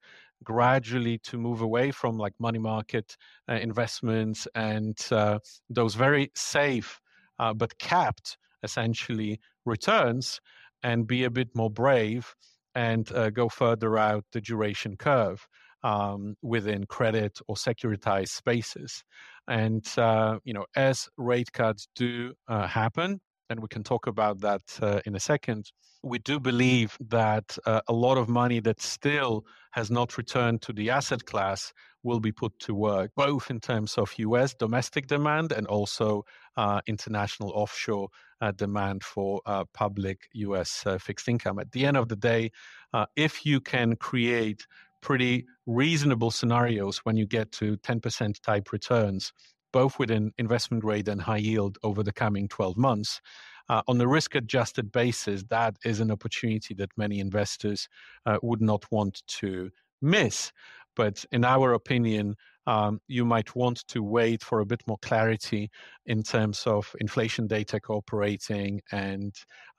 gradually 0.44 1.18
to 1.24 1.38
move 1.38 1.62
away 1.62 1.90
from 1.90 2.18
like 2.18 2.34
money 2.38 2.58
market 2.58 3.16
uh, 3.48 3.54
investments 3.54 4.46
and 4.54 4.96
uh, 5.10 5.38
those 5.68 5.94
very 5.94 6.30
safe 6.34 7.00
uh, 7.38 7.54
but 7.54 7.78
capped 7.78 8.36
essentially 8.62 9.40
returns 9.64 10.40
and 10.82 11.06
be 11.06 11.24
a 11.24 11.30
bit 11.30 11.48
more 11.54 11.70
brave 11.70 12.34
and 12.74 13.10
uh, 13.12 13.30
go 13.30 13.48
further 13.48 13.98
out 13.98 14.24
the 14.32 14.40
duration 14.40 14.96
curve 14.96 15.46
um, 15.82 16.36
within 16.42 16.86
credit 16.86 17.38
or 17.48 17.56
securitized 17.56 18.28
spaces. 18.28 19.02
And 19.48 19.86
uh, 19.96 20.38
you 20.44 20.54
know, 20.54 20.66
as 20.76 21.08
rate 21.16 21.52
cuts 21.52 21.88
do 21.94 22.34
uh, 22.48 22.66
happen, 22.66 23.20
and 23.50 23.60
we 23.60 23.68
can 23.68 23.82
talk 23.82 24.06
about 24.06 24.40
that 24.40 24.62
uh, 24.80 25.00
in 25.04 25.16
a 25.16 25.20
second. 25.20 25.72
We 26.02 26.18
do 26.18 26.40
believe 26.40 26.96
that 27.08 27.58
uh, 27.66 27.80
a 27.88 27.92
lot 27.92 28.16
of 28.16 28.28
money 28.28 28.60
that 28.60 28.80
still 28.80 29.44
has 29.72 29.90
not 29.90 30.16
returned 30.16 30.62
to 30.62 30.72
the 30.72 30.88
asset 30.88 31.26
class 31.26 31.72
will 32.02 32.20
be 32.20 32.32
put 32.32 32.58
to 32.60 32.74
work, 32.74 33.10
both 33.16 33.50
in 33.50 33.60
terms 33.60 33.98
of 33.98 34.12
US 34.16 34.54
domestic 34.54 35.08
demand 35.08 35.52
and 35.52 35.66
also 35.66 36.24
uh, 36.56 36.80
international 36.86 37.50
offshore 37.50 38.08
uh, 38.40 38.52
demand 38.52 39.04
for 39.04 39.42
uh, 39.44 39.64
public 39.74 40.28
US 40.32 40.84
uh, 40.86 40.96
fixed 40.96 41.28
income. 41.28 41.58
At 41.58 41.72
the 41.72 41.84
end 41.84 41.96
of 41.96 42.08
the 42.08 42.16
day, 42.16 42.50
if 43.16 43.44
you 43.44 43.60
can 43.60 43.96
create 43.96 44.66
pretty 45.00 45.46
reasonable 45.66 46.30
scenarios 46.30 46.98
when 46.98 47.16
you 47.16 47.26
get 47.26 47.52
to 47.52 47.76
10% 47.78 48.40
type 48.42 48.72
returns, 48.72 49.32
both 49.72 49.98
within 49.98 50.32
investment 50.38 50.82
grade 50.82 51.08
and 51.08 51.22
high 51.22 51.36
yield 51.36 51.78
over 51.82 52.02
the 52.02 52.12
coming 52.12 52.48
12 52.48 52.76
months, 52.76 53.20
uh, 53.68 53.82
on 53.86 54.00
a 54.00 54.08
risk 54.08 54.34
adjusted 54.34 54.90
basis, 54.90 55.44
that 55.48 55.76
is 55.84 56.00
an 56.00 56.10
opportunity 56.10 56.74
that 56.74 56.90
many 56.96 57.20
investors 57.20 57.88
uh, 58.26 58.36
would 58.42 58.60
not 58.60 58.84
want 58.90 59.22
to 59.28 59.70
miss. 60.02 60.50
But 60.96 61.24
in 61.30 61.44
our 61.44 61.72
opinion, 61.72 62.34
um, 62.66 63.00
you 63.06 63.24
might 63.24 63.54
want 63.54 63.86
to 63.88 64.02
wait 64.02 64.42
for 64.42 64.58
a 64.58 64.66
bit 64.66 64.82
more 64.88 64.98
clarity 64.98 65.70
in 66.04 66.24
terms 66.24 66.64
of 66.66 66.94
inflation 67.00 67.46
data 67.46 67.80
cooperating 67.80 68.80
and 68.90 69.34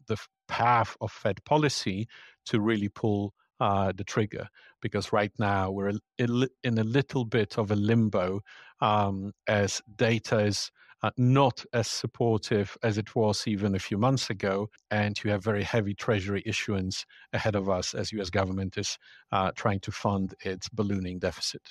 the 0.07 0.17
path 0.47 0.95
of 1.01 1.11
Fed 1.11 1.43
policy 1.43 2.07
to 2.45 2.61
really 2.61 2.89
pull 2.89 3.33
uh, 3.61 3.91
the 3.95 4.03
trigger 4.03 4.47
because 4.81 5.13
right 5.13 5.31
now 5.37 5.69
we're 5.69 5.93
in 6.17 6.77
a 6.79 6.83
little 6.83 7.23
bit 7.23 7.59
of 7.59 7.69
a 7.69 7.75
limbo 7.75 8.41
um, 8.81 9.31
as 9.47 9.81
data 9.97 10.39
is 10.39 10.71
uh, 11.03 11.11
not 11.15 11.63
as 11.71 11.87
supportive 11.87 12.75
as 12.81 12.97
it 12.97 13.15
was 13.15 13.47
even 13.47 13.75
a 13.75 13.79
few 13.79 13.97
months 13.97 14.29
ago, 14.29 14.67
and 14.89 15.23
you 15.23 15.29
have 15.31 15.43
very 15.43 15.63
heavy 15.63 15.93
treasury 15.93 16.43
issuance 16.45 17.05
ahead 17.33 17.55
of 17.55 17.69
us 17.69 17.93
as 17.93 18.11
U.S. 18.11 18.29
government 18.31 18.77
is 18.77 18.97
uh, 19.31 19.51
trying 19.55 19.79
to 19.81 19.91
fund 19.91 20.33
its 20.43 20.67
ballooning 20.69 21.19
deficit. 21.19 21.61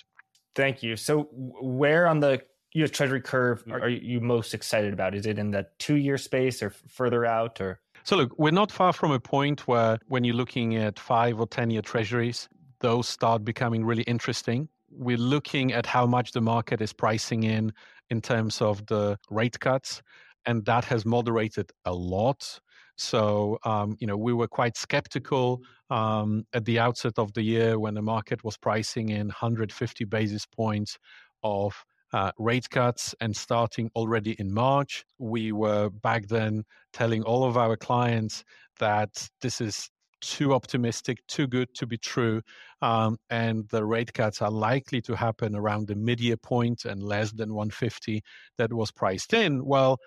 Thank 0.55 0.83
you. 0.83 0.97
So, 0.97 1.29
where 1.33 2.07
on 2.07 2.21
the 2.21 2.41
U.S. 2.75 2.91
Treasury 2.91 3.21
curve 3.21 3.65
are 3.71 3.89
you 3.89 4.21
most 4.21 4.55
excited 4.55 4.93
about? 4.93 5.15
Is 5.15 5.27
it 5.27 5.39
in 5.39 5.51
the 5.51 5.67
two-year 5.79 6.19
space 6.19 6.63
or 6.63 6.71
further 6.71 7.25
out, 7.25 7.61
or? 7.61 7.81
So, 8.05 8.17
look, 8.17 8.39
we're 8.39 8.51
not 8.51 8.73
far 8.73 8.93
from 8.93 9.13
a 9.13 9.21
point 9.21 9.67
where, 9.69 9.99
when 10.09 10.25
you're 10.25 10.35
looking 10.35 10.77
at 10.77 10.99
five 10.99 11.39
or 11.39 11.47
ten-year 11.47 11.83
Treasuries, 11.83 12.49
those 12.81 13.09
start 13.09 13.45
becoming 13.45 13.85
really 13.85 14.03
interesting. 14.05 14.69
We're 14.91 15.19
looking 15.19 15.73
at 15.73 15.87
how 15.87 16.07
much 16.07 16.33
the 16.33 16.41
market 16.41 16.81
is 16.81 16.93
pricing 16.93 17.45
in 17.45 17.73
in 18.09 18.21
terms 18.21 18.61
of 18.61 18.85
the 18.87 19.19
rate 19.31 19.61
cuts, 19.61 20.03
and 20.47 20.65
that 20.65 20.85
has 20.87 21.05
moderated 21.05 21.71
a 21.85 21.93
lot. 21.93 22.61
So, 22.97 23.59
um, 23.65 23.97
you 24.01 24.07
know, 24.07 24.17
we 24.17 24.33
were 24.33 24.49
quite 24.49 24.77
skeptical 24.77 25.63
um, 25.91 26.45
at 26.53 26.65
the 26.65 26.79
outset 26.79 27.15
of 27.19 27.33
the 27.33 27.43
year 27.43 27.79
when 27.79 27.95
the 27.95 28.03
market 28.03 28.45
was 28.45 28.57
pricing 28.57 29.11
in 29.11 29.29
150 29.29 30.05
basis 30.05 30.45
points 30.45 30.99
of 31.43 31.85
uh, 32.13 32.33
rate 32.39 32.69
cuts 32.71 33.15
and 33.21 33.37
starting 33.37 33.91
already 33.95 34.33
in 34.39 34.53
March. 34.53 35.05
We 35.19 35.53
were 35.53 35.91
back 35.91 36.27
then 36.29 36.65
telling 36.93 37.23
all 37.23 37.45
of 37.45 37.57
our 37.57 37.77
clients 37.77 38.45
that 38.79 39.29
this 39.41 39.61
is 39.61 39.89
too 40.21 40.53
optimistic, 40.53 41.19
too 41.29 41.47
good 41.47 41.73
to 41.75 41.87
be 41.87 41.97
true, 41.97 42.43
um, 42.83 43.17
and 43.31 43.67
the 43.71 43.85
rate 43.85 44.13
cuts 44.13 44.43
are 44.43 44.51
likely 44.51 45.01
to 45.03 45.15
happen 45.15 45.57
around 45.57 45.87
the 45.87 45.95
mid-year 45.95 46.37
point 46.37 46.85
and 46.85 47.03
less 47.03 47.33
than 47.33 47.55
150 47.55 48.23
that 48.59 48.73
was 48.73 48.91
priced 48.91 49.33
in. 49.33 49.65
Well, 49.65 49.99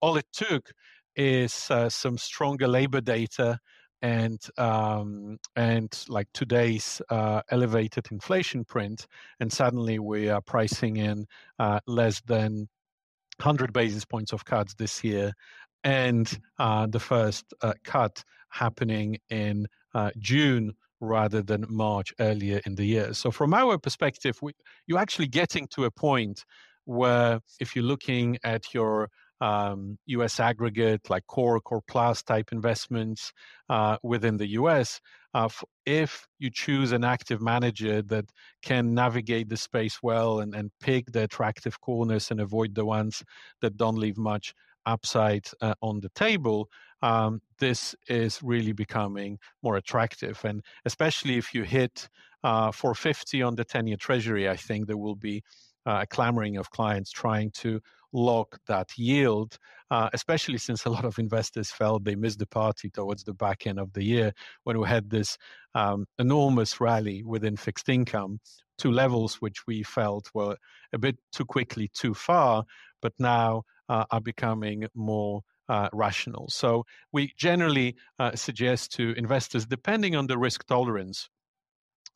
all 0.00 0.16
it 0.16 0.26
took 0.32 0.70
is 1.16 1.66
uh, 1.70 1.88
some 1.88 2.18
stronger 2.18 2.68
labor 2.68 3.00
data 3.00 3.58
and 4.02 4.40
um, 4.58 5.38
and 5.56 6.04
like 6.08 6.28
today's 6.32 7.00
uh, 7.10 7.42
elevated 7.50 8.06
inflation 8.10 8.64
print, 8.64 9.06
and 9.40 9.52
suddenly 9.52 9.98
we 9.98 10.28
are 10.28 10.40
pricing 10.40 10.96
in 10.96 11.26
uh, 11.58 11.80
less 11.86 12.20
than 12.22 12.68
100 13.38 13.72
basis 13.72 14.04
points 14.04 14.32
of 14.32 14.44
cuts 14.44 14.74
this 14.74 15.02
year, 15.02 15.32
and 15.84 16.38
uh, 16.58 16.86
the 16.86 17.00
first 17.00 17.44
uh, 17.62 17.74
cut 17.84 18.22
happening 18.50 19.18
in 19.30 19.66
uh, 19.94 20.10
June 20.18 20.72
rather 21.00 21.42
than 21.42 21.66
March 21.68 22.12
earlier 22.20 22.60
in 22.64 22.74
the 22.74 22.84
year. 22.84 23.12
So 23.12 23.30
from 23.30 23.52
our 23.52 23.78
perspective, 23.78 24.38
we, 24.40 24.52
you're 24.86 24.98
actually 24.98 25.28
getting 25.28 25.66
to 25.68 25.84
a 25.84 25.90
point 25.90 26.44
where 26.84 27.40
if 27.60 27.76
you're 27.76 27.84
looking 27.84 28.38
at 28.44 28.72
your 28.72 29.10
um, 29.40 29.98
US 30.06 30.40
aggregate, 30.40 31.10
like 31.10 31.26
core, 31.26 31.60
core 31.60 31.82
plus 31.86 32.22
type 32.22 32.52
investments 32.52 33.32
uh, 33.68 33.96
within 34.02 34.36
the 34.36 34.48
US. 34.48 35.00
Uh, 35.34 35.48
if 35.84 36.26
you 36.38 36.50
choose 36.50 36.92
an 36.92 37.04
active 37.04 37.42
manager 37.42 38.00
that 38.02 38.24
can 38.62 38.94
navigate 38.94 39.48
the 39.48 39.56
space 39.56 40.02
well 40.02 40.40
and, 40.40 40.54
and 40.54 40.70
pick 40.80 41.12
the 41.12 41.24
attractive 41.24 41.80
corners 41.80 42.30
and 42.30 42.40
avoid 42.40 42.74
the 42.74 42.84
ones 42.84 43.22
that 43.60 43.76
don't 43.76 43.98
leave 43.98 44.16
much 44.16 44.54
upside 44.86 45.46
uh, 45.60 45.74
on 45.82 46.00
the 46.00 46.08
table, 46.10 46.70
um, 47.02 47.42
this 47.58 47.94
is 48.08 48.42
really 48.42 48.72
becoming 48.72 49.38
more 49.62 49.76
attractive. 49.76 50.40
And 50.44 50.62
especially 50.84 51.36
if 51.36 51.52
you 51.52 51.64
hit 51.64 52.08
uh, 52.42 52.72
450 52.72 53.42
on 53.42 53.56
the 53.56 53.64
10 53.64 53.86
year 53.88 53.96
treasury, 53.96 54.48
I 54.48 54.56
think 54.56 54.86
there 54.86 54.96
will 54.96 55.16
be 55.16 55.42
uh, 55.84 56.00
a 56.02 56.06
clamoring 56.06 56.56
of 56.56 56.70
clients 56.70 57.10
trying 57.10 57.50
to 57.50 57.80
lock 58.12 58.58
that 58.66 58.96
yield, 58.96 59.58
uh, 59.90 60.08
especially 60.12 60.58
since 60.58 60.84
a 60.84 60.90
lot 60.90 61.04
of 61.04 61.18
investors 61.18 61.70
felt 61.70 62.04
they 62.04 62.14
missed 62.14 62.38
the 62.38 62.46
party 62.46 62.90
towards 62.90 63.24
the 63.24 63.34
back 63.34 63.66
end 63.66 63.78
of 63.78 63.92
the 63.92 64.04
year 64.04 64.32
when 64.64 64.78
we 64.78 64.86
had 64.86 65.10
this 65.10 65.36
um, 65.74 66.06
enormous 66.18 66.80
rally 66.80 67.22
within 67.24 67.56
fixed 67.56 67.88
income 67.88 68.40
to 68.78 68.90
levels 68.90 69.36
which 69.36 69.66
we 69.66 69.82
felt 69.82 70.30
were 70.34 70.56
a 70.92 70.98
bit 70.98 71.16
too 71.32 71.44
quickly 71.44 71.90
too 71.94 72.14
far, 72.14 72.64
but 73.00 73.12
now 73.18 73.62
uh, 73.88 74.04
are 74.10 74.20
becoming 74.20 74.86
more 74.94 75.42
uh, 75.68 75.88
rational. 75.92 76.48
So 76.48 76.84
we 77.12 77.32
generally 77.36 77.96
uh, 78.18 78.36
suggest 78.36 78.92
to 78.92 79.14
investors, 79.16 79.66
depending 79.66 80.14
on 80.14 80.26
the 80.26 80.38
risk 80.38 80.66
tolerance, 80.66 81.28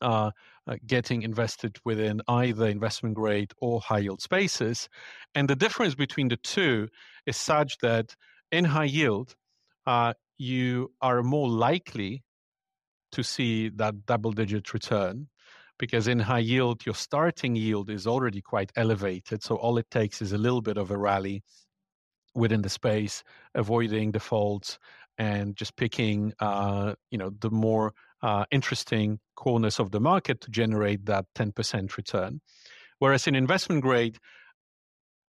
uh, 0.01 0.31
uh, 0.67 0.75
getting 0.85 1.21
invested 1.23 1.77
within 1.85 2.21
either 2.27 2.67
investment 2.67 3.15
grade 3.15 3.51
or 3.59 3.81
high 3.81 3.99
yield 3.99 4.21
spaces. 4.21 4.89
And 5.35 5.49
the 5.49 5.55
difference 5.55 5.95
between 5.95 6.27
the 6.29 6.37
two 6.37 6.87
is 7.25 7.37
such 7.37 7.77
that 7.81 8.15
in 8.51 8.65
high 8.65 8.85
yield, 8.85 9.35
uh, 9.87 10.13
you 10.37 10.91
are 11.01 11.23
more 11.23 11.49
likely 11.49 12.23
to 13.11 13.23
see 13.23 13.69
that 13.69 14.05
double 14.05 14.31
digit 14.31 14.73
return 14.73 15.27
because 15.77 16.07
in 16.07 16.19
high 16.19 16.39
yield, 16.39 16.85
your 16.85 16.95
starting 16.95 17.55
yield 17.55 17.89
is 17.89 18.05
already 18.05 18.41
quite 18.41 18.71
elevated. 18.75 19.43
So 19.43 19.55
all 19.55 19.77
it 19.79 19.89
takes 19.89 20.21
is 20.21 20.31
a 20.31 20.37
little 20.37 20.61
bit 20.61 20.77
of 20.77 20.91
a 20.91 20.97
rally 20.97 21.43
within 22.35 22.61
the 22.61 22.69
space, 22.69 23.23
avoiding 23.55 24.11
defaults 24.11 24.77
and 25.17 25.55
just 25.55 25.75
picking, 25.75 26.33
uh, 26.39 26.93
you 27.09 27.17
know, 27.17 27.31
the 27.41 27.49
more 27.49 27.93
uh, 28.21 28.45
interesting 28.51 29.19
corners 29.35 29.79
of 29.79 29.91
the 29.91 29.99
market 29.99 30.41
to 30.41 30.51
generate 30.51 31.05
that 31.05 31.25
10% 31.35 31.97
return. 31.97 32.41
Whereas 32.99 33.27
in 33.27 33.35
investment 33.35 33.81
grade, 33.81 34.17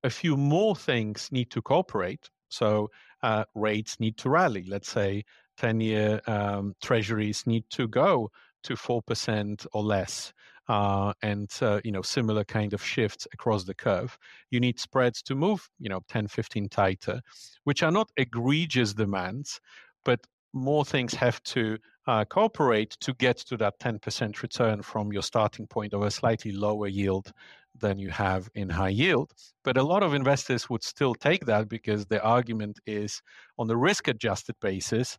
a 0.03 0.09
few 0.09 0.35
more 0.35 0.75
things 0.75 1.29
need 1.31 1.49
to 1.51 1.61
cooperate. 1.61 2.29
So 2.49 2.89
uh, 3.23 3.45
rates 3.55 3.99
need 3.99 4.17
to 4.17 4.29
rally. 4.29 4.65
Let's 4.67 4.89
say 4.89 5.23
10 5.57 5.79
year 5.79 6.21
um, 6.27 6.73
treasuries 6.81 7.43
need 7.45 7.63
to 7.71 7.87
go 7.87 8.29
to 8.63 8.73
4% 8.73 9.67
or 9.73 9.83
less. 9.83 10.33
Uh, 10.67 11.11
and 11.21 11.49
uh, 11.61 11.81
you 11.83 11.91
know 11.91 12.03
similar 12.03 12.43
kind 12.43 12.73
of 12.73 12.85
shifts 12.85 13.27
across 13.33 13.63
the 13.63 13.73
curve 13.73 14.17
you 14.51 14.59
need 14.59 14.79
spreads 14.79 15.21
to 15.23 15.33
move 15.33 15.67
you 15.79 15.89
know 15.89 15.99
10 16.07 16.27
15 16.27 16.69
tighter 16.69 17.19
which 17.63 17.81
are 17.81 17.91
not 17.91 18.09
egregious 18.15 18.93
demands 18.93 19.59
but 20.05 20.21
more 20.53 20.85
things 20.85 21.13
have 21.13 21.41
to 21.43 21.77
uh, 22.07 22.25
cooperate 22.25 22.91
to 23.01 23.13
get 23.13 23.37
to 23.37 23.57
that 23.57 23.79
10% 23.79 24.41
return 24.41 24.81
from 24.81 25.13
your 25.13 25.21
starting 25.21 25.67
point 25.67 25.93
of 25.93 26.01
a 26.01 26.11
slightly 26.11 26.51
lower 26.51 26.87
yield 26.87 27.31
than 27.79 27.97
you 27.97 28.09
have 28.09 28.49
in 28.55 28.69
high 28.69 28.89
yield. 28.89 29.31
But 29.63 29.77
a 29.77 29.83
lot 29.83 30.03
of 30.03 30.13
investors 30.13 30.69
would 30.69 30.83
still 30.83 31.15
take 31.15 31.45
that 31.45 31.69
because 31.69 32.05
the 32.05 32.21
argument 32.21 32.79
is 32.85 33.21
on 33.57 33.67
the 33.67 33.77
risk 33.77 34.07
adjusted 34.07 34.55
basis, 34.59 35.17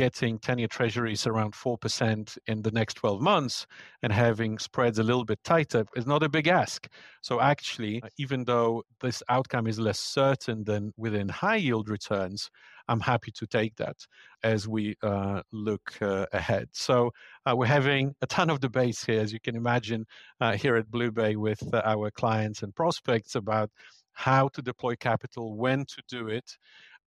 getting 0.00 0.38
10 0.38 0.58
year 0.58 0.66
treasuries 0.66 1.26
around 1.26 1.52
4% 1.52 2.38
in 2.46 2.62
the 2.62 2.70
next 2.70 2.94
12 2.94 3.20
months 3.20 3.66
and 4.02 4.10
having 4.10 4.58
spreads 4.58 4.98
a 4.98 5.02
little 5.02 5.26
bit 5.26 5.44
tighter 5.44 5.84
is 5.94 6.06
not 6.06 6.22
a 6.22 6.28
big 6.30 6.48
ask. 6.48 6.88
So, 7.20 7.38
actually, 7.38 8.02
even 8.16 8.44
though 8.44 8.82
this 9.02 9.22
outcome 9.28 9.66
is 9.66 9.78
less 9.78 10.00
certain 10.00 10.64
than 10.64 10.94
within 10.96 11.28
high 11.28 11.56
yield 11.56 11.90
returns, 11.90 12.50
I'm 12.88 13.00
happy 13.00 13.30
to 13.32 13.46
take 13.46 13.76
that 13.76 13.98
as 14.42 14.66
we 14.66 14.96
uh, 15.02 15.42
look 15.52 15.98
uh, 16.00 16.24
ahead. 16.32 16.68
So, 16.72 17.10
uh, 17.44 17.54
we're 17.54 17.66
having 17.66 18.14
a 18.22 18.26
ton 18.26 18.48
of 18.48 18.60
debates 18.60 19.04
here, 19.04 19.20
as 19.20 19.34
you 19.34 19.40
can 19.40 19.54
imagine, 19.54 20.06
uh, 20.40 20.56
here 20.56 20.76
at 20.76 20.90
BlueBay 20.90 21.36
with 21.36 21.62
uh, 21.74 21.82
our 21.84 22.10
clients 22.10 22.62
and 22.62 22.74
prospects 22.74 23.34
about 23.34 23.70
how 24.14 24.48
to 24.48 24.62
deploy 24.62 24.96
capital, 24.96 25.58
when 25.58 25.84
to 25.84 26.02
do 26.08 26.28
it, 26.28 26.56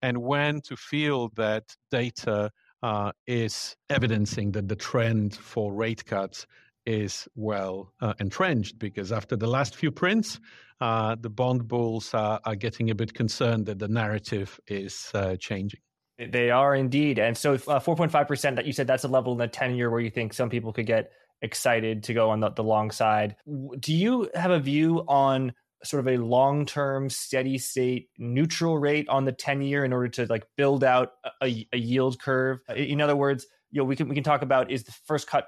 and 0.03 0.21
when 0.21 0.61
to 0.61 0.75
feel 0.75 1.29
that 1.29 1.63
data 1.89 2.51
uh, 2.83 3.11
is 3.25 3.75
evidencing 3.89 4.51
that 4.51 4.67
the 4.67 4.75
trend 4.75 5.35
for 5.35 5.73
rate 5.73 6.05
cuts 6.05 6.45
is 6.85 7.27
well 7.35 7.93
uh, 8.01 8.13
entrenched 8.19 8.77
because 8.77 9.11
after 9.11 9.37
the 9.37 9.47
last 9.47 9.75
few 9.75 9.89
prints, 9.89 10.39
uh, 10.81 11.15
the 11.21 11.29
bond 11.29 11.67
bulls 11.67 12.13
are, 12.13 12.41
are, 12.43 12.55
getting 12.55 12.89
a 12.89 12.95
bit 12.95 13.13
concerned 13.13 13.65
that 13.65 13.79
the 13.79 13.87
narrative 13.87 14.59
is 14.67 15.09
uh, 15.13 15.37
changing. 15.37 15.79
They 16.19 16.51
are 16.51 16.75
indeed. 16.75 17.19
And 17.19 17.37
so 17.37 17.57
4.5% 17.57 18.51
uh, 18.51 18.55
that 18.55 18.65
you 18.65 18.73
said 18.73 18.85
that's 18.85 19.05
a 19.05 19.07
level 19.07 19.31
in 19.31 19.39
the 19.39 19.47
10 19.47 19.75
year 19.75 19.89
where 19.89 20.01
you 20.01 20.09
think 20.09 20.33
some 20.33 20.49
people 20.49 20.73
could 20.73 20.85
get 20.85 21.11
excited 21.41 22.03
to 22.03 22.13
go 22.13 22.29
on 22.29 22.41
the, 22.41 22.49
the 22.51 22.63
long 22.63 22.91
side. 22.91 23.37
Do 23.79 23.93
you 23.93 24.29
have 24.35 24.51
a 24.51 24.59
view 24.59 25.05
on 25.07 25.53
sort 25.83 25.99
of 25.99 26.07
a 26.07 26.17
long 26.17 26.65
term 26.65 27.09
steady 27.09 27.57
state 27.57 28.09
neutral 28.17 28.77
rate 28.77 29.07
on 29.09 29.25
the 29.25 29.31
10 29.31 29.61
year 29.61 29.83
in 29.83 29.93
order 29.93 30.07
to 30.07 30.25
like 30.27 30.45
build 30.57 30.83
out 30.83 31.13
a, 31.41 31.67
a 31.73 31.77
yield 31.77 32.19
curve. 32.19 32.59
In 32.75 33.01
other 33.01 33.15
words 33.15 33.45
you 33.71 33.79
know 33.79 33.85
we 33.85 33.95
can 33.95 34.07
we 34.07 34.15
can 34.15 34.23
talk 34.23 34.43
about 34.43 34.71
is 34.71 34.83
the 34.83 34.91
first 35.05 35.27
cut 35.27 35.47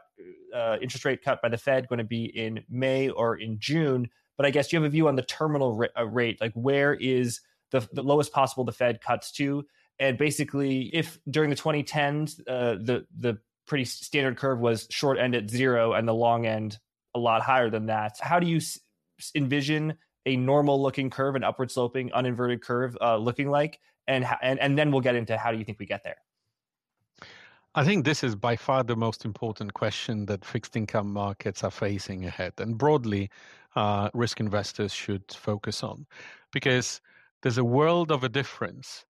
uh, 0.54 0.78
interest 0.82 1.06
rate 1.06 1.24
cut 1.24 1.42
by 1.42 1.50
the 1.50 1.58
fed 1.58 1.88
going 1.88 2.00
to 2.00 2.04
be 2.04 2.26
in 2.26 2.64
may 2.70 3.10
or 3.10 3.36
in 3.38 3.58
june? 3.60 4.10
But 4.36 4.46
i 4.46 4.50
guess 4.50 4.74
you 4.74 4.80
have 4.80 4.86
a 4.86 4.90
view 4.90 5.08
on 5.08 5.16
the 5.16 5.22
terminal 5.22 5.76
ra- 5.76 5.88
uh, 5.98 6.06
rate. 6.06 6.42
Like 6.42 6.54
where 6.54 6.94
is 6.96 7.40
the, 7.72 7.88
the 7.94 8.04
lowest 8.04 8.34
possible 8.34 8.66
the 8.66 8.72
fed 8.72 9.00
cuts 9.00 9.32
to? 9.34 9.64
And 10.00 10.18
basically 10.18 10.90
if 10.94 11.20
during 11.30 11.50
the 11.50 11.56
2010s 11.56 12.42
uh, 12.48 12.76
the 12.82 13.06
the 13.18 13.38
pretty 13.68 13.86
standard 13.86 14.38
curve 14.38 14.60
was 14.60 14.88
short 14.90 15.18
end 15.18 15.36
at 15.36 15.50
zero 15.50 15.94
and 15.94 16.08
the 16.08 16.14
long 16.14 16.46
end 16.46 16.78
a 17.16 17.20
lot 17.20 17.42
higher 17.42 17.70
than 17.70 17.86
that 17.86 18.18
how 18.20 18.40
do 18.40 18.46
you 18.46 18.60
envision 19.36 19.98
a 20.26 20.36
normal 20.36 20.82
looking 20.82 21.10
curve, 21.10 21.36
an 21.36 21.44
upward 21.44 21.72
sloping, 21.72 22.12
uninverted 22.14 22.62
curve 22.62 22.98
uh, 23.02 23.18
looking 23.18 23.50
like? 23.50 23.80
And, 24.08 24.26
and, 24.42 24.60
and 24.60 24.78
then 24.78 24.92
we'll 24.92 25.02
get 25.02 25.16
into 25.16 25.38
how 25.38 25.52
do 25.52 25.58
you 25.58 25.66
think 25.66 25.80
we 25.80 25.86
get 25.86 26.04
there? 26.04 26.18
I 27.78 27.84
think 27.84 28.06
this 28.06 28.24
is 28.24 28.36
by 28.36 28.56
far 28.56 28.84
the 28.84 28.96
most 28.96 29.26
important 29.26 29.74
question 29.74 30.26
that 30.28 30.46
fixed 30.46 30.78
income 30.78 31.12
markets 31.12 31.64
are 31.64 31.72
facing 31.72 32.24
ahead, 32.26 32.54
and 32.58 32.78
broadly, 32.78 33.30
uh, 33.76 34.10
risk 34.14 34.40
investors 34.40 34.94
should 34.94 35.24
focus 35.30 35.84
on, 35.84 36.06
because 36.54 37.02
there's 37.42 37.58
a 37.58 37.66
world 37.66 38.12
of 38.12 38.24
a 38.24 38.30
difference 38.30 39.06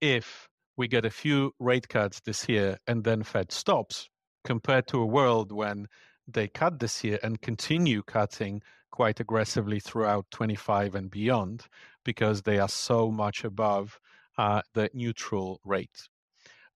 if 0.00 0.48
we 0.78 0.88
get 0.88 1.04
a 1.04 1.10
few 1.10 1.52
rate 1.58 1.88
cuts 1.88 2.20
this 2.20 2.48
year 2.48 2.78
and 2.86 3.04
then 3.04 3.22
Fed 3.22 3.52
stops, 3.52 4.08
compared 4.44 4.86
to 4.86 5.00
a 5.02 5.06
world 5.06 5.52
when 5.52 5.86
they 6.26 6.48
cut 6.48 6.78
this 6.78 7.04
year 7.04 7.18
and 7.22 7.42
continue 7.42 8.02
cutting 8.02 8.62
quite 8.96 9.20
aggressively 9.20 9.78
throughout 9.78 10.24
25 10.30 10.94
and 10.94 11.10
beyond 11.10 11.66
because 12.02 12.40
they 12.40 12.58
are 12.58 12.68
so 12.68 13.10
much 13.10 13.44
above 13.44 14.00
uh, 14.38 14.62
the 14.72 14.88
neutral 14.94 15.60
rate. 15.66 16.08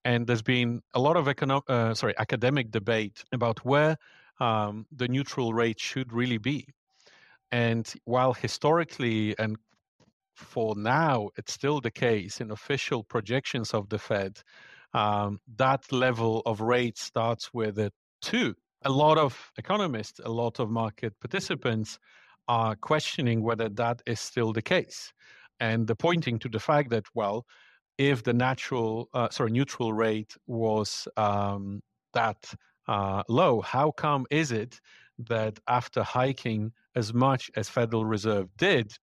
And 0.05 0.27
there's 0.27 0.43
been 0.43 0.83
a 0.93 1.01
lot 1.01 1.17
of 1.17 1.25
econo- 1.27 1.67
uh, 1.67 1.95
sorry 1.95 2.15
academic 2.19 2.71
debate 2.71 3.25
about 3.33 3.65
where 3.65 3.97
um, 4.39 4.85
the 4.95 5.09
neutral 5.09 5.55
rate 5.55 5.81
should 5.81 6.13
really 6.13 6.37
be. 6.37 6.67
And 7.51 7.91
while 8.05 8.35
historically 8.35 9.35
and 9.39 9.57
for 10.35 10.75
now 10.77 11.31
it's 11.39 11.55
still 11.55 11.81
the 11.81 11.91
case 11.91 12.39
in 12.43 12.51
official 12.51 13.03
projections 13.03 13.73
of 13.73 13.89
the 13.89 13.99
Fed, 13.99 14.43
um, 14.93 15.41
that 15.57 15.91
level 15.91 16.43
of 16.45 16.61
rate 16.61 16.99
starts 16.99 17.55
with 17.55 17.79
a 17.79 17.91
two 18.21 18.55
a 18.85 18.91
lot 18.91 19.19
of 19.19 19.53
economists, 19.59 20.21
a 20.25 20.31
lot 20.31 20.59
of 20.59 20.71
market 20.71 21.13
participants 21.21 21.99
are 22.49 22.75
questioning 22.77 23.43
whether 23.43 23.69
that 23.69 24.03
is 24.07 24.21
still 24.21 24.53
the 24.53 24.63
case. 24.63 25.13
And 25.61 25.87
they're 25.87 25.95
pointing 25.95 26.39
to 26.41 26.49
the 26.49 26.59
fact 26.59 26.91
that, 26.91 27.05
well, 27.15 27.47
if 27.99 28.23
the 28.23 28.33
natural, 28.33 29.09
uh, 29.13 29.29
sorry, 29.29 29.51
neutral 29.51 29.93
rate 29.93 30.35
was 30.47 31.07
um, 31.17 31.83
that 32.15 32.55
uh, 32.89 33.23
low, 33.29 33.61
how 33.61 33.91
come 33.91 34.27
is 34.31 34.53
it 34.53 34.81
that 35.29 35.59
after 35.69 36.03
hiking 36.03 36.73
as 36.97 37.13
much 37.13 37.51
as 37.57 37.69
Federal 37.69 38.07
Reserve 38.07 38.49
did, 38.57 38.95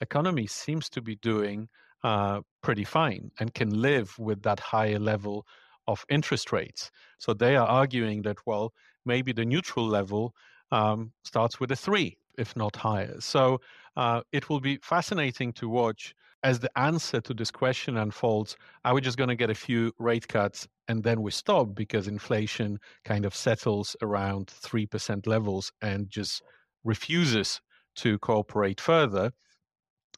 economy 0.00 0.46
seems 0.46 0.88
to 0.90 1.02
be 1.02 1.16
doing 1.16 1.68
uh, 2.04 2.40
pretty 2.62 2.84
fine 2.84 3.30
and 3.40 3.52
can 3.54 3.70
live 3.70 4.16
with 4.18 4.42
that 4.42 4.60
higher 4.60 4.98
level 4.98 5.44
of 5.88 6.04
interest 6.08 6.52
rates. 6.52 6.90
So 7.18 7.34
they 7.34 7.56
are 7.56 7.66
arguing 7.66 8.22
that, 8.22 8.38
well, 8.46 8.72
maybe 9.04 9.32
the 9.32 9.44
neutral 9.44 9.86
level 9.86 10.34
um, 10.70 11.12
starts 11.24 11.60
with 11.60 11.70
a 11.70 11.76
three, 11.76 12.16
if 12.38 12.56
not 12.56 12.76
higher. 12.76 13.20
So 13.20 13.60
uh, 13.96 14.22
it 14.32 14.48
will 14.48 14.60
be 14.60 14.78
fascinating 14.82 15.52
to 15.54 15.68
watch 15.68 16.14
as 16.42 16.58
the 16.58 16.76
answer 16.78 17.20
to 17.20 17.34
this 17.34 17.50
question 17.50 17.96
unfolds. 17.96 18.56
Are 18.84 18.94
we 18.94 19.00
just 19.00 19.18
going 19.18 19.28
to 19.28 19.36
get 19.36 19.50
a 19.50 19.54
few 19.54 19.92
rate 19.98 20.26
cuts 20.26 20.66
and 20.88 21.02
then 21.02 21.22
we 21.22 21.30
stop 21.30 21.74
because 21.74 22.08
inflation 22.08 22.78
kind 23.04 23.24
of 23.24 23.34
settles 23.34 23.94
around 24.02 24.48
3% 24.48 25.26
levels 25.26 25.72
and 25.82 26.10
just 26.10 26.42
refuses 26.84 27.60
to 27.96 28.18
cooperate 28.18 28.80
further? 28.80 29.32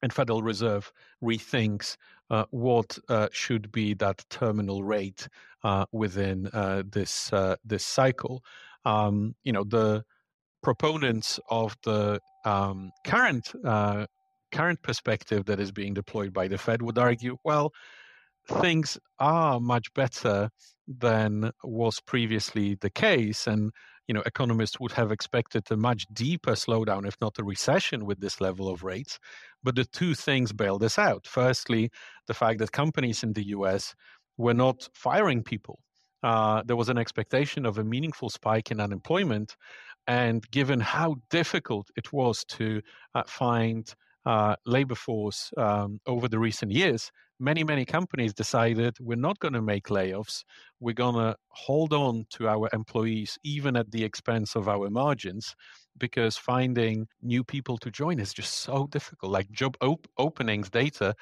And 0.03 0.13
Federal 0.13 0.43
Reserve 0.43 0.93
rethinks 1.23 1.97
uh, 2.31 2.45
what 2.51 2.99
uh, 3.09 3.29
should 3.33 3.71
be 3.73 3.95
that 3.95 4.25
terminal 4.31 4.83
rate 4.83 5.29
uh, 5.63 5.87
within 5.93 6.47
uh, 6.49 6.83
this 6.91 7.33
uh, 7.33 7.57
this 7.65 7.85
cycle 7.85 8.43
um, 8.85 9.35
you 9.45 9.53
know 9.53 9.65
the 9.65 10.05
proponents 10.63 11.39
of 11.51 11.77
the 11.85 12.19
um, 12.45 12.91
current 13.05 13.53
uh, 13.65 14.07
current 14.53 14.83
perspective 14.83 15.45
that 15.47 15.61
is 15.61 15.73
being 15.73 15.95
deployed 15.95 16.33
by 16.33 16.49
the 16.49 16.57
Fed 16.57 16.81
would 16.81 16.99
argue, 16.99 17.37
well, 17.45 17.73
things 18.49 18.99
are 19.19 19.59
much 19.61 19.93
better 19.95 20.49
than 20.87 21.51
was 21.63 22.01
previously 22.01 22.77
the 22.81 22.91
case, 22.91 23.47
and 23.47 23.73
you 24.07 24.15
know 24.15 24.23
economists 24.27 24.79
would 24.81 24.93
have 24.93 25.13
expected 25.13 25.65
a 25.71 25.77
much 25.77 26.07
deeper 26.13 26.53
slowdown, 26.53 27.07
if 27.07 27.17
not 27.21 27.39
a 27.39 27.45
recession, 27.45 28.05
with 28.05 28.21
this 28.21 28.41
level 28.41 28.69
of 28.69 28.83
rates. 28.83 29.19
But 29.63 29.77
the 29.77 29.85
two 29.85 30.15
things 30.15 30.53
bail 30.53 30.79
this 30.79 30.99
out. 30.99 31.27
Firstly, 31.27 31.91
the 32.27 32.35
fact 32.35 32.59
that 32.59 32.73
companies 32.73 33.23
in 33.23 33.33
the 33.33 33.49
U.S. 33.49 33.95
were 34.37 34.55
not 34.55 34.89
firing 34.93 35.43
people 35.43 35.79
uh, 36.25 36.63
there 36.65 36.75
was 36.75 36.89
an 36.89 36.97
expectation 36.97 37.67
of 37.67 37.77
a 37.77 37.85
meaningful 37.85 38.31
spike 38.31 38.71
in 38.71 38.81
unemployment. 38.81 39.57
And 40.07 40.43
given 40.51 40.81
how 40.81 41.17
difficult 41.31 41.91
it 41.97 42.13
was 42.13 42.45
to 42.57 42.81
uh, 43.15 43.23
find 43.27 43.93
uh, 44.27 44.57
labor 44.65 44.95
force 44.95 45.51
um, 45.59 46.01
over 46.07 46.27
the 46.29 46.39
recent 46.39 46.73
years, 46.73 47.11
many, 47.39 47.63
many 47.63 47.85
companies 47.85 48.33
decided 48.33 48.97
we're 49.01 49.17
not 49.17 49.39
going 49.39 49.53
to 49.53 49.61
make 49.61 49.89
layoffs. 49.89 50.45
We're 50.81 50.95
going 50.95 51.17
to 51.17 51.37
hold 51.49 51.93
on 51.93 52.25
to 52.31 52.49
our 52.49 52.71
employees, 52.73 53.39
even 53.45 53.77
at 53.77 53.91
the 53.91 54.03
expense 54.03 54.57
of 54.57 54.67
our 54.67 54.89
margins, 54.89 55.55
because 55.99 56.39
finding 56.39 57.07
new 57.23 57.45
people 57.45 57.77
to 57.79 57.91
join 57.91 58.19
is 58.19 58.33
just 58.33 58.55
so 58.55 58.87
difficult. 58.87 59.31
Like 59.31 59.51
job 59.51 59.77
op- 59.83 60.09
openings 60.17 60.71
data 60.71 61.15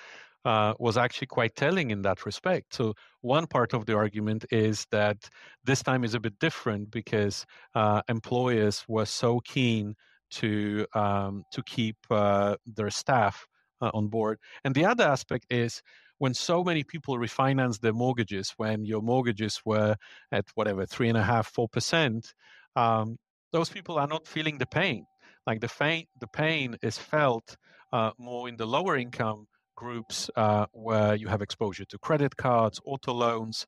uh, 0.44 0.74
was 0.78 0.96
actually 0.96 1.28
quite 1.28 1.54
telling 1.54 1.90
in 1.90 2.02
that 2.02 2.26
respect. 2.26 2.74
So, 2.74 2.94
one 3.20 3.46
part 3.46 3.74
of 3.74 3.86
the 3.86 3.96
argument 3.96 4.44
is 4.50 4.86
that 4.90 5.28
this 5.64 5.82
time 5.82 6.04
is 6.04 6.14
a 6.14 6.20
bit 6.20 6.38
different 6.38 6.90
because 6.90 7.46
uh, 7.74 8.02
employers 8.08 8.84
were 8.88 9.06
so 9.06 9.40
keen 9.40 9.94
to 10.32 10.86
um, 10.94 11.44
to 11.52 11.62
keep 11.62 11.96
uh, 12.10 12.56
their 12.66 12.90
staff 12.90 13.46
uh, 13.80 13.90
on 13.94 14.08
board, 14.08 14.38
and 14.64 14.74
the 14.74 14.84
other 14.84 15.04
aspect 15.04 15.46
is 15.50 15.82
when 16.18 16.34
so 16.34 16.62
many 16.62 16.84
people 16.84 17.18
refinance 17.18 17.80
their 17.80 17.92
mortgages, 17.92 18.54
when 18.56 18.84
your 18.84 19.02
mortgages 19.02 19.60
were 19.64 19.96
at 20.30 20.44
whatever 20.54 20.86
three 20.86 21.08
and 21.08 21.18
a 21.18 21.22
half, 21.22 21.48
four 21.48 21.68
percent, 21.68 22.34
um, 22.76 23.16
those 23.52 23.68
people 23.68 23.98
are 23.98 24.06
not 24.06 24.26
feeling 24.26 24.58
the 24.58 24.66
pain. 24.66 25.04
Like 25.46 25.60
the 25.60 25.68
pain, 25.68 26.06
the 26.20 26.28
pain 26.28 26.76
is 26.82 26.96
felt 26.96 27.56
uh, 27.92 28.12
more 28.18 28.48
in 28.48 28.56
the 28.56 28.66
lower 28.66 28.96
income 28.96 29.46
groups 29.82 30.30
uh, 30.36 30.66
where 30.72 31.14
you 31.14 31.26
have 31.28 31.42
exposure 31.42 31.84
to 31.86 31.98
credit 31.98 32.36
cards, 32.36 32.80
auto 32.84 33.12
loans. 33.12 33.66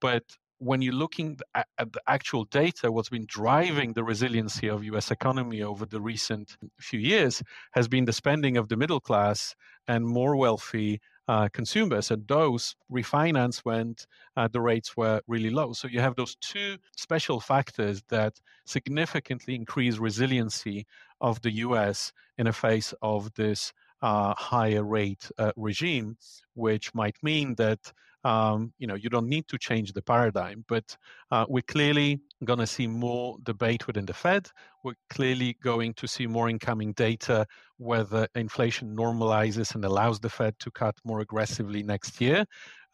But 0.00 0.24
when 0.58 0.82
you're 0.82 1.02
looking 1.04 1.38
at, 1.54 1.66
the 1.78 2.02
actual 2.06 2.44
data, 2.44 2.92
what's 2.92 3.08
been 3.08 3.26
driving 3.26 3.92
the 3.92 4.04
resiliency 4.04 4.68
of 4.68 4.84
US 4.84 5.10
economy 5.10 5.62
over 5.62 5.84
the 5.86 6.02
recent 6.12 6.56
few 6.78 7.00
years 7.00 7.42
has 7.72 7.88
been 7.88 8.04
the 8.04 8.12
spending 8.22 8.56
of 8.58 8.68
the 8.68 8.76
middle 8.76 9.00
class 9.00 9.54
and 9.88 10.06
more 10.06 10.36
wealthy 10.36 11.00
uh, 11.26 11.48
consumers, 11.58 12.10
and 12.10 12.28
those 12.28 12.76
refinance 12.92 13.58
when 13.68 13.96
uh, 14.36 14.48
the 14.54 14.60
rates 14.60 14.90
were 14.96 15.20
really 15.26 15.52
low. 15.60 15.72
So 15.72 15.88
you 15.88 16.00
have 16.00 16.16
those 16.16 16.36
two 16.36 16.76
special 16.96 17.40
factors 17.40 18.02
that 18.08 18.34
significantly 18.66 19.54
increase 19.54 19.96
resiliency 19.96 20.86
of 21.22 21.40
the 21.40 21.52
US 21.66 22.12
in 22.36 22.44
the 22.44 22.52
face 22.52 22.92
of 23.00 23.32
this 23.34 23.72
uh, 24.04 24.34
higher 24.36 24.84
rate 24.84 25.30
uh, 25.38 25.50
regime, 25.56 26.16
which 26.52 26.94
might 26.94 27.16
mean 27.22 27.54
that 27.54 27.80
um, 28.22 28.72
you 28.78 28.86
know 28.86 28.94
you 28.94 29.08
don't 29.08 29.28
need 29.28 29.48
to 29.48 29.58
change 29.58 29.92
the 29.92 30.02
paradigm. 30.02 30.62
But 30.68 30.96
uh, 31.30 31.46
we're 31.48 31.72
clearly 31.76 32.20
going 32.44 32.58
to 32.58 32.66
see 32.66 32.86
more 32.86 33.38
debate 33.42 33.86
within 33.86 34.04
the 34.04 34.12
Fed. 34.12 34.50
We're 34.82 35.00
clearly 35.08 35.56
going 35.62 35.94
to 35.94 36.06
see 36.06 36.26
more 36.26 36.50
incoming 36.50 36.92
data 36.92 37.46
whether 37.78 38.28
inflation 38.34 38.94
normalizes 38.94 39.74
and 39.74 39.84
allows 39.84 40.20
the 40.20 40.28
Fed 40.28 40.54
to 40.58 40.70
cut 40.70 40.96
more 41.04 41.20
aggressively 41.20 41.82
next 41.82 42.20
year. 42.20 42.44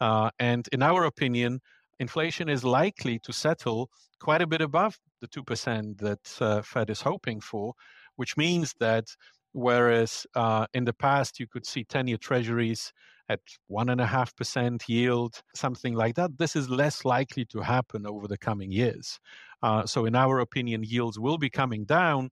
Uh, 0.00 0.30
and 0.38 0.68
in 0.72 0.80
our 0.82 1.04
opinion, 1.04 1.60
inflation 1.98 2.48
is 2.48 2.62
likely 2.62 3.18
to 3.18 3.32
settle 3.32 3.90
quite 4.20 4.42
a 4.42 4.46
bit 4.46 4.60
above 4.60 4.96
the 5.20 5.28
2% 5.28 5.98
that 5.98 6.36
uh, 6.40 6.62
Fed 6.62 6.88
is 6.88 7.00
hoping 7.00 7.40
for, 7.40 7.74
which 8.16 8.36
means 8.36 8.74
that 8.78 9.04
Whereas 9.52 10.26
uh, 10.34 10.66
in 10.74 10.84
the 10.84 10.92
past, 10.92 11.40
you 11.40 11.46
could 11.46 11.66
see 11.66 11.84
10 11.84 12.06
year 12.06 12.16
treasuries 12.16 12.92
at 13.28 13.40
1.5% 13.70 14.82
yield, 14.88 15.40
something 15.54 15.94
like 15.94 16.16
that. 16.16 16.38
This 16.38 16.56
is 16.56 16.68
less 16.68 17.04
likely 17.04 17.44
to 17.46 17.60
happen 17.60 18.06
over 18.06 18.26
the 18.26 18.38
coming 18.38 18.72
years. 18.72 19.20
Uh, 19.62 19.86
so, 19.86 20.04
in 20.04 20.16
our 20.16 20.40
opinion, 20.40 20.82
yields 20.82 21.18
will 21.18 21.38
be 21.38 21.50
coming 21.50 21.84
down, 21.84 22.30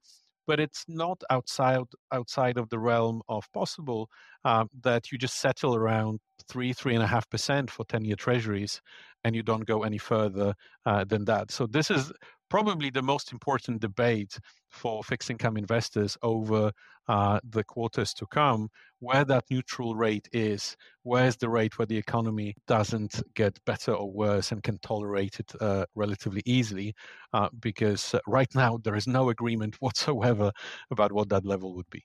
but 0.49 0.59
it's 0.59 0.83
not 0.87 1.21
outside 1.29 1.83
outside 2.11 2.57
of 2.57 2.67
the 2.69 2.79
realm 2.79 3.21
of 3.29 3.45
possible 3.53 4.09
uh, 4.45 4.65
that 4.81 5.11
you 5.11 5.17
just 5.17 5.39
settle 5.39 5.75
around 5.75 6.19
three 6.49 6.73
three 6.73 6.95
and 6.95 7.03
a 7.03 7.07
half 7.07 7.29
percent 7.29 7.69
for 7.69 7.85
10 7.85 8.03
year 8.03 8.15
treasuries 8.15 8.81
and 9.23 9.35
you 9.35 9.43
don't 9.43 9.67
go 9.67 9.83
any 9.83 9.99
further 9.99 10.55
uh, 10.87 11.03
than 11.03 11.23
that 11.25 11.51
so 11.51 11.67
this 11.67 11.91
is 11.91 12.11
probably 12.49 12.89
the 12.89 13.01
most 13.01 13.31
important 13.31 13.81
debate 13.81 14.39
for 14.69 15.03
fixed 15.03 15.29
income 15.29 15.57
investors 15.57 16.17
over 16.21 16.71
uh, 17.07 17.39
the 17.49 17.63
quarters 17.63 18.13
to 18.13 18.25
come, 18.27 18.69
where 18.99 19.25
that 19.25 19.43
neutral 19.49 19.95
rate 19.95 20.29
is, 20.31 20.77
where's 21.03 21.35
the 21.37 21.49
rate 21.49 21.77
where 21.79 21.87
the 21.87 21.97
economy 21.97 22.53
doesn't 22.67 23.21
get 23.33 23.57
better 23.65 23.93
or 23.93 24.11
worse 24.11 24.51
and 24.51 24.61
can 24.61 24.77
tolerate 24.79 25.39
it 25.39 25.51
uh, 25.59 25.85
relatively 25.95 26.43
easily, 26.45 26.93
uh, 27.33 27.49
because 27.59 28.13
uh, 28.13 28.19
right 28.27 28.53
now 28.53 28.77
there 28.83 28.95
is 28.95 29.07
no 29.07 29.29
agreement 29.29 29.75
whatsoever 29.79 30.51
about 30.91 31.11
what 31.11 31.29
that 31.29 31.45
level 31.45 31.73
would 31.73 31.89
be. 31.89 32.03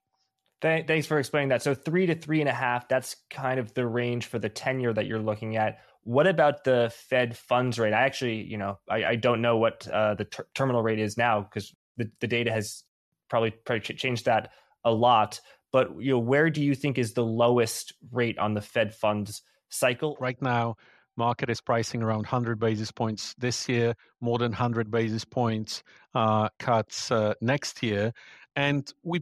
Thanks 0.62 1.06
for 1.06 1.18
explaining 1.18 1.50
that. 1.50 1.60
So 1.60 1.74
three 1.74 2.06
to 2.06 2.14
three 2.14 2.40
and 2.40 2.48
a 2.48 2.54
half, 2.54 2.88
that's 2.88 3.16
kind 3.28 3.60
of 3.60 3.74
the 3.74 3.86
range 3.86 4.26
for 4.26 4.38
the 4.38 4.48
10 4.48 4.80
year 4.80 4.94
that 4.94 5.04
you're 5.04 5.18
looking 5.18 5.56
at. 5.56 5.80
What 6.04 6.26
about 6.26 6.64
the 6.64 6.92
Fed 7.08 7.36
funds 7.36 7.78
rate? 7.78 7.92
I 7.92 8.02
actually, 8.02 8.42
you 8.42 8.58
know, 8.58 8.78
I, 8.88 9.04
I 9.04 9.16
don't 9.16 9.42
know 9.42 9.56
what 9.56 9.88
uh, 9.88 10.14
the 10.14 10.24
ter- 10.24 10.46
terminal 10.54 10.82
rate 10.82 10.98
is 10.98 11.16
now 11.16 11.40
because 11.40 11.74
the, 11.96 12.10
the 12.20 12.26
data 12.26 12.52
has 12.52 12.84
probably, 13.28 13.50
probably 13.50 13.80
changed 13.80 14.26
that 14.26 14.50
a 14.84 14.92
lot. 14.92 15.40
But 15.72 16.00
you 16.00 16.12
know, 16.12 16.18
where 16.18 16.50
do 16.50 16.62
you 16.62 16.74
think 16.74 16.98
is 16.98 17.14
the 17.14 17.24
lowest 17.24 17.94
rate 18.12 18.38
on 18.38 18.54
the 18.54 18.60
Fed 18.60 18.94
funds 18.94 19.42
cycle 19.70 20.16
right 20.20 20.40
now? 20.40 20.76
Market 21.16 21.48
is 21.48 21.60
pricing 21.60 22.02
around 22.02 22.18
100 22.18 22.58
basis 22.58 22.90
points 22.90 23.34
this 23.38 23.68
year, 23.68 23.94
more 24.20 24.38
than 24.38 24.50
100 24.50 24.90
basis 24.90 25.24
points 25.24 25.82
uh, 26.14 26.48
cuts 26.58 27.10
uh, 27.10 27.34
next 27.40 27.82
year, 27.82 28.12
and 28.56 28.92
we 29.02 29.20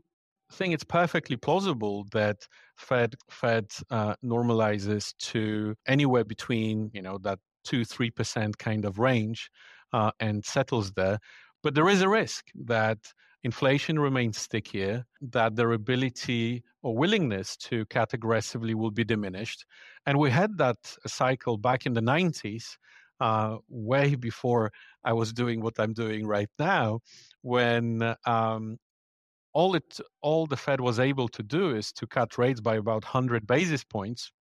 think 0.53 0.75
it's 0.75 0.85
perfectly 0.85 1.37
plausible 1.37 2.07
that 2.13 2.47
Fed 2.77 3.15
Fed 3.31 3.67
uh, 3.91 4.15
normalizes 4.25 5.15
to 5.19 5.75
anywhere 5.87 6.25
between 6.25 6.91
you 6.93 7.03
know 7.03 7.19
that 7.19 7.39
two 7.65 7.85
three 7.85 8.11
percent 8.11 8.59
kind 8.59 8.85
of 8.85 8.99
range 8.99 9.51
uh, 9.93 10.13
and 10.21 10.45
settles 10.45 10.93
there. 10.93 11.19
But 11.63 11.75
there 11.75 11.89
is 11.89 12.03
a 12.03 12.09
risk 12.09 12.47
that 12.67 12.99
inflation 13.45 13.99
remains 13.99 14.39
stickier, 14.39 15.05
that 15.21 15.57
their 15.57 15.73
ability 15.73 16.63
or 16.83 16.97
willingness 16.97 17.57
to 17.57 17.85
cut 17.87 18.13
aggressively 18.13 18.75
will 18.75 18.91
be 18.91 19.05
diminished. 19.05 19.65
And 20.07 20.19
we 20.19 20.31
had 20.31 20.59
that 20.59 20.77
cycle 21.07 21.57
back 21.57 21.87
in 21.87 21.95
the 21.95 22.01
90s, 22.01 22.77
uh, 23.21 23.59
way 23.69 24.15
before 24.15 24.73
I 25.05 25.13
was 25.13 25.33
doing 25.33 25.61
what 25.61 25.75
I'm 25.79 25.93
doing 25.93 26.27
right 26.27 26.51
now, 26.59 27.01
when 27.43 28.15
um, 28.27 28.79
all 29.55 29.75
it 29.75 29.99
all 30.23 30.47
the 30.47 30.57
Fed 30.57 30.81
was 30.81 30.99
able 30.99 31.29
to 31.29 31.43
do 31.43 31.75
is 31.75 31.93
to 31.93 32.07
cut 32.07 32.39
rates 32.39 32.61
by 32.61 32.77
about 32.77 33.05
100 33.05 33.47
basis 33.47 33.85
points, 33.85 34.33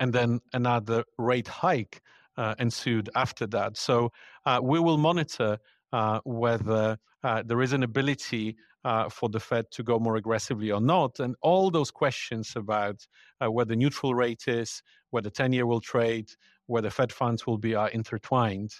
and 0.00 0.12
then 0.12 0.40
another 0.52 1.04
rate 1.18 1.48
hike 1.48 2.00
uh, 2.36 2.54
ensued 2.58 3.08
after 3.14 3.46
that. 3.48 3.76
So 3.76 4.10
uh, 4.46 4.60
we 4.62 4.80
will 4.80 4.98
monitor 4.98 5.58
uh, 5.92 6.20
whether 6.24 6.98
uh, 7.22 7.42
there 7.46 7.62
is 7.62 7.72
an 7.72 7.82
ability 7.82 8.56
uh, 8.84 9.08
for 9.08 9.28
the 9.30 9.40
Fed 9.40 9.64
to 9.70 9.82
go 9.82 9.98
more 9.98 10.16
aggressively 10.16 10.70
or 10.70 10.80
not, 10.80 11.20
and 11.20 11.34
all 11.40 11.70
those 11.70 11.90
questions 11.90 12.52
about 12.56 13.06
uh, 13.40 13.50
where 13.50 13.64
the 13.64 13.76
neutral 13.76 14.14
rate 14.14 14.44
is, 14.46 14.82
where 15.10 15.22
the 15.22 15.30
10-year 15.30 15.64
will 15.66 15.80
trade, 15.80 16.30
where 16.66 16.82
the 16.82 16.90
Fed 16.90 17.10
funds 17.12 17.46
will 17.46 17.56
be 17.56 17.74
are 17.74 17.88
intertwined 17.90 18.72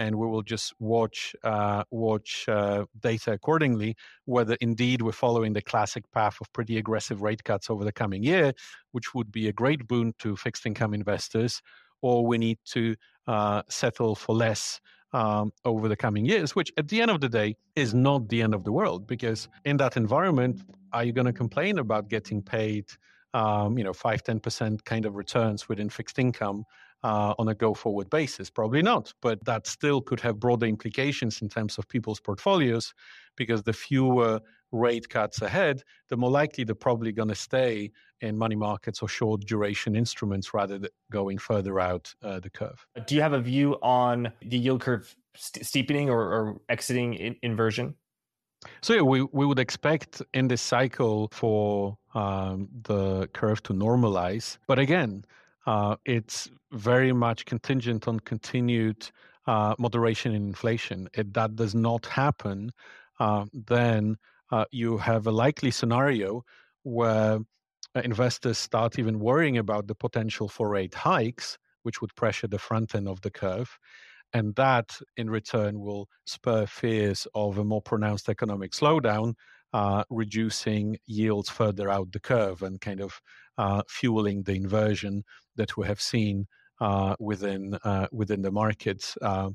and 0.00 0.12
we 0.20 0.26
will 0.32 0.46
just 0.54 0.68
watch 0.78 1.18
uh, 1.52 1.82
watch 1.90 2.48
uh, 2.48 2.82
data 3.08 3.30
accordingly. 3.38 3.90
Whether 4.34 4.56
indeed 4.68 4.98
we're 5.02 5.20
following 5.26 5.52
the 5.54 5.66
classic 5.72 6.04
path 6.10 6.36
of 6.40 6.46
pretty 6.56 6.78
aggressive 6.82 7.18
rate 7.28 7.42
cuts 7.48 7.70
over 7.70 7.84
the 7.84 7.96
coming 8.02 8.22
year, 8.32 8.52
which 8.94 9.08
would 9.14 9.30
be 9.30 9.44
a 9.48 9.52
great 9.62 9.82
boon 9.90 10.12
to 10.22 10.36
fixed 10.36 10.64
income 10.66 10.92
investors, 10.94 11.52
or 12.00 12.16
we 12.30 12.38
need 12.38 12.58
to 12.76 12.82
uh, 13.34 13.60
settle 13.68 14.14
for 14.14 14.34
less. 14.34 14.80
Um, 15.12 15.50
over 15.64 15.88
the 15.88 15.96
coming 16.06 16.24
years, 16.24 16.54
which 16.54 16.70
at 16.80 16.86
the 16.86 17.02
end 17.02 17.10
of 17.10 17.20
the 17.20 17.28
day 17.28 17.56
is 17.74 17.90
not 17.92 18.28
the 18.28 18.40
end 18.44 18.54
of 18.54 18.62
the 18.62 18.70
world, 18.70 19.00
because 19.08 19.48
in 19.64 19.76
that 19.78 19.96
environment, 19.96 20.62
are 20.92 21.04
you 21.06 21.12
going 21.12 21.30
to 21.32 21.38
complain 21.42 21.78
about 21.78 22.08
getting 22.08 22.40
paid, 22.40 22.84
um, 23.34 23.76
you 23.78 23.82
know, 23.82 23.92
five, 23.92 24.20
ten 24.22 24.38
percent 24.38 24.76
kind 24.84 25.04
of 25.06 25.12
returns 25.16 25.68
within 25.68 25.88
fixed 25.90 26.18
income 26.20 26.58
uh, 27.02 27.34
on 27.38 27.48
a 27.48 27.54
go 27.54 27.74
forward 27.74 28.10
basis? 28.10 28.50
Probably 28.50 28.82
not, 28.82 29.12
but 29.20 29.44
that 29.44 29.66
still 29.66 30.00
could 30.00 30.20
have 30.20 30.40
broader 30.40 30.66
implications 30.66 31.42
in 31.42 31.48
terms 31.48 31.78
of 31.78 31.88
people's 31.88 32.20
portfolios 32.20 32.94
because 33.36 33.62
the 33.62 33.72
fewer 33.72 34.40
rate 34.72 35.08
cuts 35.08 35.42
ahead, 35.42 35.82
the 36.08 36.16
more 36.16 36.30
likely 36.30 36.64
they're 36.64 36.74
probably 36.74 37.12
going 37.12 37.28
to 37.28 37.34
stay 37.34 37.90
in 38.20 38.36
money 38.36 38.56
markets 38.56 39.02
or 39.02 39.08
short 39.08 39.40
duration 39.42 39.96
instruments 39.96 40.54
rather 40.54 40.78
than 40.78 40.90
going 41.10 41.38
further 41.38 41.80
out 41.80 42.14
uh, 42.22 42.38
the 42.40 42.50
curve. 42.50 42.86
Do 43.06 43.14
you 43.14 43.22
have 43.22 43.32
a 43.32 43.40
view 43.40 43.76
on 43.82 44.32
the 44.42 44.58
yield 44.58 44.80
curve 44.80 45.14
st- 45.34 45.66
steepening 45.66 46.10
or, 46.10 46.20
or 46.20 46.60
exiting 46.68 47.14
in- 47.14 47.36
inversion? 47.42 47.94
So 48.82 48.94
yeah, 48.94 49.00
we, 49.00 49.22
we 49.32 49.46
would 49.46 49.58
expect 49.58 50.22
in 50.34 50.48
this 50.48 50.60
cycle 50.60 51.28
for 51.32 51.96
um, 52.14 52.68
the 52.82 53.26
curve 53.32 53.62
to 53.64 53.72
normalize. 53.72 54.58
But 54.66 54.78
again, 54.78 55.24
uh, 55.70 55.94
it's 56.04 56.50
very 56.72 57.12
much 57.12 57.44
contingent 57.44 58.08
on 58.08 58.18
continued 58.18 59.08
uh, 59.46 59.72
moderation 59.78 60.34
in 60.34 60.42
inflation. 60.48 61.08
If 61.14 61.32
that 61.34 61.54
does 61.54 61.76
not 61.76 62.06
happen, 62.06 62.72
uh, 63.20 63.44
then 63.52 64.16
uh, 64.50 64.64
you 64.72 64.98
have 64.98 65.28
a 65.28 65.30
likely 65.30 65.70
scenario 65.70 66.42
where 66.82 67.38
uh, 67.94 68.00
investors 68.02 68.58
start 68.58 68.98
even 68.98 69.20
worrying 69.20 69.58
about 69.58 69.86
the 69.86 69.94
potential 69.94 70.48
for 70.48 70.68
rate 70.68 70.94
hikes, 70.94 71.56
which 71.84 72.00
would 72.00 72.16
pressure 72.16 72.48
the 72.48 72.58
front 72.58 72.96
end 72.96 73.06
of 73.06 73.20
the 73.20 73.30
curve. 73.30 73.78
And 74.32 74.56
that 74.56 74.98
in 75.16 75.30
return 75.30 75.78
will 75.78 76.08
spur 76.26 76.66
fears 76.66 77.28
of 77.32 77.58
a 77.58 77.64
more 77.64 77.82
pronounced 77.82 78.28
economic 78.28 78.72
slowdown, 78.72 79.34
uh, 79.72 80.02
reducing 80.10 80.98
yields 81.06 81.48
further 81.48 81.88
out 81.88 82.10
the 82.10 82.18
curve 82.18 82.62
and 82.62 82.80
kind 82.80 83.00
of 83.00 83.20
fueling 83.88 84.42
the 84.42 84.54
inversion 84.54 85.24
that 85.56 85.76
we 85.76 85.86
have 85.86 86.00
seen 86.00 86.46
uh, 86.80 87.14
within 87.18 87.74
uh, 87.84 88.06
within 88.10 88.40
the 88.40 88.50
markets 88.50 89.16
uh, 89.20 89.50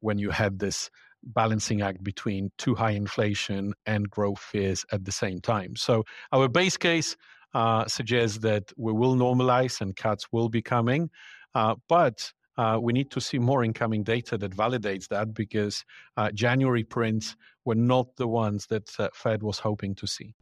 when 0.00 0.18
you 0.18 0.30
had 0.30 0.58
this 0.58 0.90
balancing 1.22 1.82
act 1.82 2.02
between 2.02 2.50
too 2.56 2.74
high 2.74 2.92
inflation 2.92 3.74
and 3.84 4.08
growth 4.08 4.38
fears 4.38 4.86
at 4.90 5.04
the 5.04 5.12
same 5.12 5.40
time. 5.40 5.76
So 5.76 6.04
our 6.32 6.48
base 6.48 6.78
case 6.78 7.16
uh, 7.52 7.84
suggests 7.86 8.38
that 8.38 8.72
we 8.78 8.92
will 8.94 9.14
normalize 9.14 9.82
and 9.82 9.94
cuts 9.94 10.32
will 10.32 10.48
be 10.48 10.62
coming, 10.62 11.10
uh, 11.54 11.74
but 11.86 12.32
uh, 12.56 12.78
we 12.80 12.94
need 12.94 13.10
to 13.10 13.20
see 13.20 13.38
more 13.38 13.62
incoming 13.62 14.02
data 14.02 14.38
that 14.38 14.56
validates 14.56 15.08
that 15.08 15.34
because 15.34 15.84
January 16.32 16.84
prints 16.84 17.36
were 17.66 17.74
not 17.74 18.16
the 18.16 18.28
ones 18.28 18.66
that 18.66 18.88
Fed 19.14 19.42
was 19.42 19.58
hoping 19.58 19.94
to 19.96 20.06
see. 20.06 20.34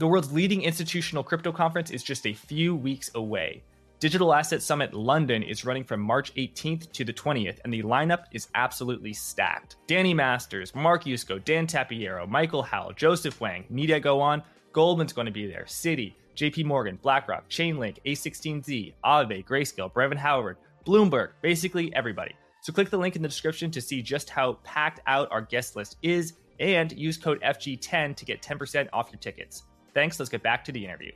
The 0.00 0.08
world's 0.08 0.32
leading 0.32 0.62
institutional 0.62 1.22
crypto 1.22 1.52
conference 1.52 1.90
is 1.90 2.02
just 2.02 2.26
a 2.26 2.32
few 2.32 2.74
weeks 2.74 3.10
away. 3.14 3.62
Digital 3.98 4.32
Asset 4.32 4.62
Summit 4.62 4.94
London 4.94 5.42
is 5.42 5.66
running 5.66 5.84
from 5.84 6.00
March 6.00 6.34
18th 6.36 6.90
to 6.92 7.04
the 7.04 7.12
20th, 7.12 7.58
and 7.64 7.70
the 7.70 7.82
lineup 7.82 8.24
is 8.32 8.48
absolutely 8.54 9.12
stacked. 9.12 9.76
Danny 9.86 10.14
Masters, 10.14 10.74
Mark 10.74 11.04
Yusko, 11.04 11.44
Dan 11.44 11.66
Tapiero, 11.66 12.26
Michael 12.26 12.62
Howell, 12.62 12.94
Joseph 12.94 13.42
Wang, 13.42 13.66
need 13.68 13.90
I 13.90 13.98
go 13.98 14.22
on? 14.22 14.42
Goldman's 14.72 15.12
going 15.12 15.26
to 15.26 15.30
be 15.30 15.46
there, 15.46 15.66
Citi, 15.66 16.14
JP 16.34 16.64
Morgan, 16.64 16.98
BlackRock, 17.02 17.50
Chainlink, 17.50 17.98
A16Z, 18.06 18.94
Aave, 19.04 19.44
Grayscale, 19.44 19.92
Brevan 19.92 20.16
Howard, 20.16 20.56
Bloomberg, 20.86 21.32
basically 21.42 21.94
everybody. 21.94 22.34
So 22.62 22.72
click 22.72 22.88
the 22.88 22.96
link 22.96 23.16
in 23.16 23.22
the 23.22 23.28
description 23.28 23.70
to 23.72 23.82
see 23.82 24.00
just 24.00 24.30
how 24.30 24.54
packed 24.64 25.00
out 25.06 25.28
our 25.30 25.42
guest 25.42 25.76
list 25.76 25.98
is 26.00 26.32
and 26.58 26.90
use 26.92 27.18
code 27.18 27.42
FG10 27.42 28.16
to 28.16 28.24
get 28.24 28.40
10% 28.40 28.88
off 28.94 29.10
your 29.12 29.18
tickets. 29.18 29.64
Thanks. 29.94 30.18
Let's 30.18 30.30
get 30.30 30.42
back 30.42 30.64
to 30.66 30.72
the 30.72 30.84
interview. 30.84 31.12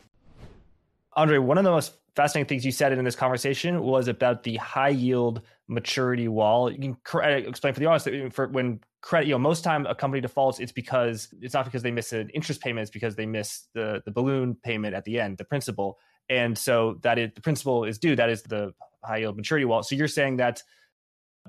Andrzej, 1.17 1.43
one 1.43 1.59
of 1.59 1.65
the 1.65 1.71
most 1.71 1.95
fascinating 2.17 2.49
things 2.49 2.65
you 2.65 2.73
said 2.73 2.93
in 2.93 3.05
this 3.05 3.17
conversation 3.17 3.83
was 3.83 4.09
about 4.09 4.43
the 4.43 4.57
high 4.57 4.89
yield 4.89 5.43
maturity 5.69 6.29
wall. 6.29 6.71
You 6.71 6.79
can 6.79 6.97
uh, 7.15 7.29
explain 7.29 7.75
for 7.75 7.81
the 7.81 7.87
audience 7.87 8.05
that 8.05 8.33
for 8.33 8.49
when 8.49 8.81
credit, 9.01 9.27
you 9.27 9.35
know, 9.35 9.39
most 9.39 9.65
time 9.65 9.87
a 9.87 9.95
company 9.95 10.21
defaults, 10.21 10.61
it's 10.61 10.73
because 10.73 11.29
it's 11.41 11.55
not 11.55 11.65
because 11.65 11.83
they 11.83 11.91
miss 11.91 12.13
an 12.13 12.31
interest 12.31 12.61
payment, 12.61 12.83
it's 12.83 12.91
because 12.91 13.17
they 13.17 13.27
miss 13.27 13.65
the 13.75 14.03
the 14.05 14.11
balloon 14.11 14.57
payment 14.63 14.95
at 14.95 15.05
the 15.05 15.21
end, 15.21 15.39
the 15.39 15.45
principal. 15.45 15.99
And 16.29 16.57
so 16.57 16.99
that 17.03 17.19
is 17.19 17.31
the 17.35 17.41
principal 17.41 17.85
is 17.85 17.99
due. 17.99 18.17
That 18.17 18.31
is 18.31 18.43
the 18.43 18.73
high 19.03 19.19
yield 19.19 19.37
maturity 19.37 19.65
wall. 19.65 19.83
So 19.83 19.95
you're 19.95 20.09
saying 20.09 20.39
that 20.39 20.63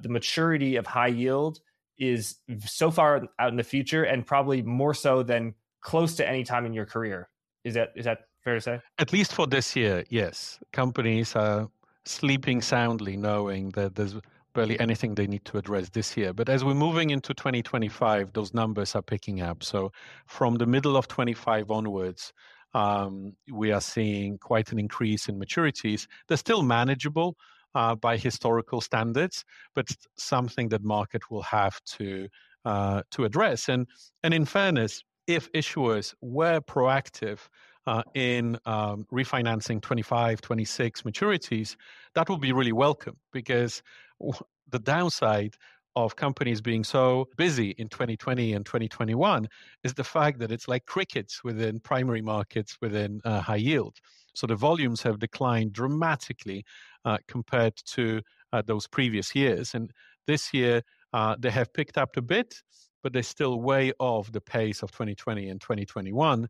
the 0.01 0.09
maturity 0.09 0.75
of 0.75 0.85
high 0.85 1.07
yield 1.07 1.59
is 1.97 2.35
so 2.65 2.91
far 2.91 3.23
out 3.39 3.49
in 3.49 3.55
the 3.55 3.63
future 3.63 4.03
and 4.03 4.25
probably 4.25 4.61
more 4.61 4.93
so 4.93 5.23
than 5.23 5.53
close 5.85 6.15
to 6.15 6.27
any 6.27 6.43
time 6.43 6.65
in 6.65 6.73
your 6.73 6.85
career. 6.85 7.29
Is 7.63 7.75
that 7.75 7.89
is 7.95 8.05
that 8.05 8.19
fair 8.43 8.55
to 8.55 8.61
say? 8.61 8.81
At 8.97 9.13
least 9.13 9.31
for 9.33 9.47
this 9.47 9.75
year, 9.75 10.03
yes. 10.09 10.59
Companies 10.73 11.35
are 11.35 11.69
sleeping 12.05 12.61
soundly, 12.61 13.15
knowing 13.15 13.69
that 13.71 13.95
there's 13.95 14.15
barely 14.53 14.79
anything 14.79 15.13
they 15.13 15.27
need 15.27 15.45
to 15.45 15.57
address 15.57 15.89
this 15.89 16.17
year. 16.17 16.33
But 16.33 16.49
as 16.49 16.63
we're 16.63 16.73
moving 16.87 17.11
into 17.11 17.33
2025, 17.33 18.33
those 18.33 18.53
numbers 18.53 18.95
are 18.95 19.01
picking 19.01 19.41
up. 19.41 19.63
So 19.63 19.91
from 20.25 20.55
the 20.55 20.65
middle 20.65 20.97
of 20.97 21.07
25 21.07 21.69
onwards, 21.69 22.33
um, 22.73 23.33
we 23.51 23.71
are 23.71 23.81
seeing 23.81 24.37
quite 24.37 24.71
an 24.71 24.79
increase 24.79 25.29
in 25.29 25.39
maturities. 25.39 26.07
They're 26.27 26.37
still 26.37 26.63
manageable 26.63 27.35
uh, 27.75 27.95
by 27.95 28.17
historical 28.17 28.81
standards, 28.81 29.45
but 29.75 29.87
something 30.17 30.69
that 30.69 30.83
market 30.83 31.29
will 31.29 31.43
have 31.43 31.79
to 31.97 32.27
uh, 32.63 33.03
to 33.11 33.25
address. 33.25 33.69
And 33.69 33.87
and 34.23 34.33
in 34.33 34.45
fairness, 34.45 35.03
if 35.27 35.51
issuers 35.53 36.13
were 36.21 36.61
proactive 36.61 37.39
uh, 37.87 38.03
in 38.13 38.57
um, 38.65 39.05
refinancing 39.11 39.81
25, 39.81 40.41
26 40.41 41.01
maturities, 41.03 41.75
that 42.13 42.29
would 42.29 42.41
be 42.41 42.51
really 42.51 42.71
welcome 42.71 43.17
because 43.31 43.81
the 44.71 44.79
downside 44.79 45.55
of 45.95 46.15
companies 46.15 46.61
being 46.61 46.83
so 46.83 47.27
busy 47.37 47.69
in 47.77 47.87
2020 47.87 48.53
and 48.53 48.65
2021 48.65 49.47
is 49.83 49.93
the 49.93 50.03
fact 50.03 50.39
that 50.39 50.51
it's 50.51 50.67
like 50.67 50.85
crickets 50.85 51.43
within 51.43 51.79
primary 51.79 52.21
markets 52.21 52.77
within 52.81 53.21
uh, 53.23 53.39
high 53.39 53.55
yield. 53.55 53.97
So 54.33 54.45
the 54.45 54.55
volumes 54.55 55.01
have 55.03 55.19
declined 55.19 55.71
dramatically 55.71 56.65
uh, 57.05 57.19
compared 57.27 57.77
to 57.93 58.21
uh, 58.51 58.61
those 58.65 58.87
previous 58.87 59.33
years. 59.33 59.73
And 59.73 59.91
this 60.27 60.53
year, 60.53 60.81
uh, 61.13 61.37
they 61.39 61.51
have 61.51 61.71
picked 61.73 61.97
up 61.97 62.17
a 62.17 62.21
bit, 62.21 62.61
but 63.05 63.13
they're 63.13 63.21
still 63.21 63.61
way 63.61 63.93
off 63.99 64.31
the 64.31 64.41
pace 64.41 64.81
of 64.81 64.89
2020 64.89 65.47
and 65.49 65.61
2021. 65.61 66.47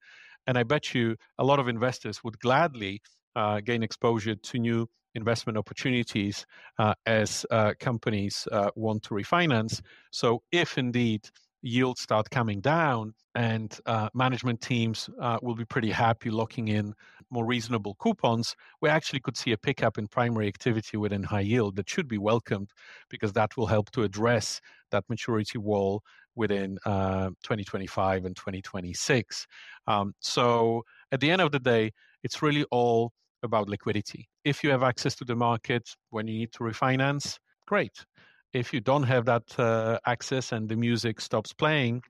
And 0.47 0.57
I 0.57 0.63
bet 0.63 0.93
you 0.93 1.17
a 1.37 1.43
lot 1.43 1.59
of 1.59 1.67
investors 1.67 2.23
would 2.23 2.39
gladly 2.39 3.01
uh, 3.35 3.59
gain 3.59 3.83
exposure 3.83 4.35
to 4.35 4.57
new 4.57 4.87
investment 5.15 5.57
opportunities 5.57 6.45
uh, 6.79 6.93
as 7.05 7.45
uh, 7.51 7.73
companies 7.81 8.47
uh, 8.53 8.69
want 8.77 9.03
to 9.03 9.15
refinance. 9.15 9.81
So, 10.11 10.43
if 10.53 10.77
indeed 10.77 11.29
yields 11.61 11.99
start 11.99 12.29
coming 12.29 12.61
down 12.61 13.13
and 13.33 13.77
uh, 13.85 14.07
management 14.13 14.61
teams 14.61 15.09
uh, 15.19 15.39
will 15.41 15.55
be 15.55 15.65
pretty 15.65 15.91
happy 15.91 16.29
locking 16.29 16.69
in 16.69 16.93
more 17.31 17.45
reasonable 17.45 17.95
coupons, 17.95 18.55
we 18.81 18.87
actually 18.87 19.19
could 19.19 19.35
see 19.35 19.51
a 19.51 19.57
pickup 19.57 19.97
in 19.97 20.07
primary 20.07 20.47
activity 20.47 20.95
within 20.95 21.23
high 21.23 21.41
yield 21.41 21.75
that 21.75 21.89
should 21.89 22.07
be 22.07 22.17
welcomed 22.17 22.69
because 23.09 23.33
that 23.33 23.57
will 23.57 23.65
help 23.65 23.91
to 23.91 24.03
address 24.03 24.61
that 24.91 25.03
maturity 25.09 25.57
wall 25.57 26.01
within 26.35 26.77
uh, 26.85 27.29
2025 27.43 28.25
and 28.25 28.35
2026. 28.35 29.47
Um, 29.87 30.13
so 30.19 30.83
at 31.11 31.19
the 31.19 31.31
end 31.31 31.41
of 31.41 31.51
the 31.51 31.59
day, 31.59 31.91
it's 32.23 32.41
really 32.41 32.65
all 32.71 33.11
about 33.43 33.69
liquidity. 33.69 34.27
If 34.43 34.63
you 34.63 34.69
have 34.71 34.83
access 34.83 35.15
to 35.15 35.25
the 35.25 35.35
market 35.35 35.89
when 36.09 36.27
you 36.27 36.37
need 36.39 36.51
to 36.53 36.59
refinance, 36.59 37.37
great. 37.67 38.05
If 38.53 38.73
you 38.73 38.79
don't 38.79 39.03
have 39.03 39.25
that 39.25 39.59
uh, 39.59 39.99
access 40.05 40.51
and 40.51 40.67
the 40.67 40.75
music 40.75 41.19
stops 41.21 41.53
playing, 41.53 42.01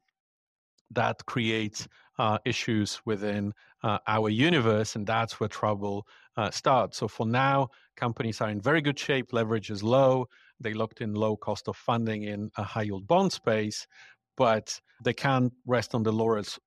that 0.91 1.25
creates 1.25 1.87
uh, 2.19 2.37
issues 2.45 3.01
within 3.05 3.53
uh, 3.83 3.97
our 4.07 4.29
universe, 4.29 4.95
and 4.95 5.05
that's 5.05 5.39
where 5.39 5.49
trouble 5.49 6.07
uh, 6.37 6.49
starts. 6.51 6.97
So 6.97 7.07
for 7.07 7.25
now, 7.25 7.69
companies 7.97 8.41
are 8.41 8.49
in 8.49 8.61
very 8.61 8.81
good 8.81 8.97
shape. 8.97 9.33
Leverage 9.33 9.69
is 9.69 9.83
low. 9.83 10.27
They 10.59 10.73
locked 10.73 11.01
in 11.01 11.13
low 11.13 11.35
cost 11.35 11.67
of 11.67 11.75
funding 11.75 12.23
in 12.23 12.51
a 12.57 12.63
high 12.63 12.83
yield 12.83 13.07
bond 13.07 13.33
space, 13.33 13.85
but 14.37 14.79
they 15.03 15.13
can't 15.13 15.51
rest 15.65 15.95
on 15.95 16.03
the 16.03 16.11
laurels, 16.11 16.59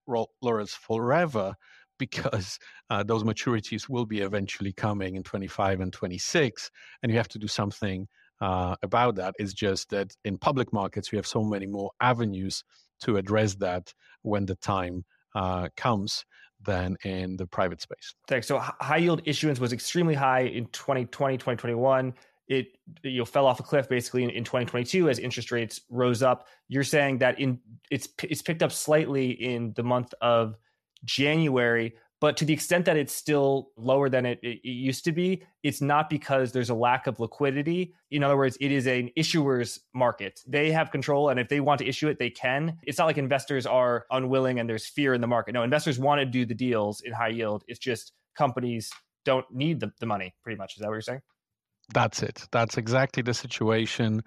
laurels 0.42 0.72
forever 0.72 1.54
because 1.98 2.58
uh, 2.90 3.02
those 3.02 3.24
maturities 3.24 3.88
will 3.88 4.06
be 4.06 4.20
eventually 4.20 4.72
coming 4.72 5.16
in 5.16 5.22
25 5.24 5.80
and 5.80 5.92
26, 5.92 6.70
and 7.02 7.10
you 7.10 7.18
have 7.18 7.28
to 7.28 7.38
do 7.38 7.48
something 7.48 8.06
uh, 8.40 8.76
about 8.82 9.16
that. 9.16 9.34
It's 9.38 9.52
just 9.52 9.90
that 9.90 10.14
in 10.24 10.38
public 10.38 10.72
markets, 10.72 11.10
we 11.10 11.16
have 11.16 11.26
so 11.26 11.42
many 11.42 11.66
more 11.66 11.90
avenues 12.00 12.62
to 13.00 13.16
address 13.16 13.56
that 13.56 13.92
when 14.22 14.46
the 14.46 14.54
time 14.54 15.04
uh, 15.34 15.68
comes 15.76 16.24
than 16.64 16.96
in 17.04 17.36
the 17.36 17.46
private 17.46 17.80
space. 17.80 18.14
Thanks. 18.26 18.46
So 18.46 18.58
high 18.58 18.96
yield 18.98 19.22
issuance 19.24 19.60
was 19.60 19.72
extremely 19.72 20.14
high 20.14 20.40
in 20.40 20.66
2020, 20.66 21.36
2021 21.36 22.14
it 22.48 22.78
you 23.02 23.18
know 23.18 23.24
fell 23.24 23.46
off 23.46 23.60
a 23.60 23.62
cliff 23.62 23.88
basically 23.88 24.24
in, 24.24 24.30
in 24.30 24.44
2022 24.44 25.08
as 25.08 25.18
interest 25.18 25.52
rates 25.52 25.80
rose 25.90 26.22
up. 26.22 26.48
You're 26.68 26.84
saying 26.84 27.18
that 27.18 27.38
in 27.38 27.60
it's 27.90 28.08
it's 28.22 28.42
picked 28.42 28.62
up 28.62 28.72
slightly 28.72 29.30
in 29.30 29.72
the 29.74 29.82
month 29.82 30.14
of 30.20 30.56
January, 31.04 31.94
but 32.20 32.36
to 32.38 32.44
the 32.44 32.52
extent 32.52 32.84
that 32.86 32.96
it's 32.96 33.12
still 33.12 33.70
lower 33.76 34.08
than 34.08 34.26
it, 34.26 34.40
it, 34.42 34.68
used 34.68 35.04
to 35.04 35.12
be, 35.12 35.44
it's 35.62 35.80
not 35.80 36.10
because 36.10 36.50
there's 36.50 36.70
a 36.70 36.74
lack 36.74 37.06
of 37.06 37.20
liquidity. 37.20 37.94
In 38.10 38.24
other 38.24 38.36
words, 38.36 38.58
it 38.60 38.72
is 38.72 38.88
an 38.88 39.10
issuer's 39.14 39.78
market. 39.94 40.40
They 40.44 40.72
have 40.72 40.90
control, 40.90 41.28
and 41.28 41.38
if 41.38 41.48
they 41.48 41.60
want 41.60 41.78
to 41.78 41.86
issue 41.86 42.08
it, 42.08 42.18
they 42.18 42.30
can. 42.30 42.76
It's 42.82 42.98
not 42.98 43.04
like 43.04 43.18
investors 43.18 43.66
are 43.66 44.04
unwilling 44.10 44.58
and 44.58 44.68
there's 44.68 44.86
fear 44.86 45.14
in 45.14 45.20
the 45.20 45.28
market. 45.28 45.54
No, 45.54 45.62
investors 45.62 45.98
want 45.98 46.18
to 46.20 46.24
do 46.24 46.44
the 46.44 46.54
deals 46.54 47.02
in 47.02 47.12
high 47.12 47.28
yield. 47.28 47.62
It's 47.68 47.78
just 47.78 48.12
companies 48.36 48.90
don't 49.24 49.46
need 49.52 49.78
the, 49.78 49.92
the 50.00 50.06
money, 50.06 50.34
pretty 50.42 50.58
much. 50.58 50.74
Is 50.74 50.80
that 50.80 50.88
what 50.88 50.94
you're 50.94 51.02
saying? 51.02 51.20
That's 51.94 52.22
it. 52.22 52.46
That's 52.52 52.76
exactly 52.76 53.22
the 53.22 53.32
situation. 53.34 54.22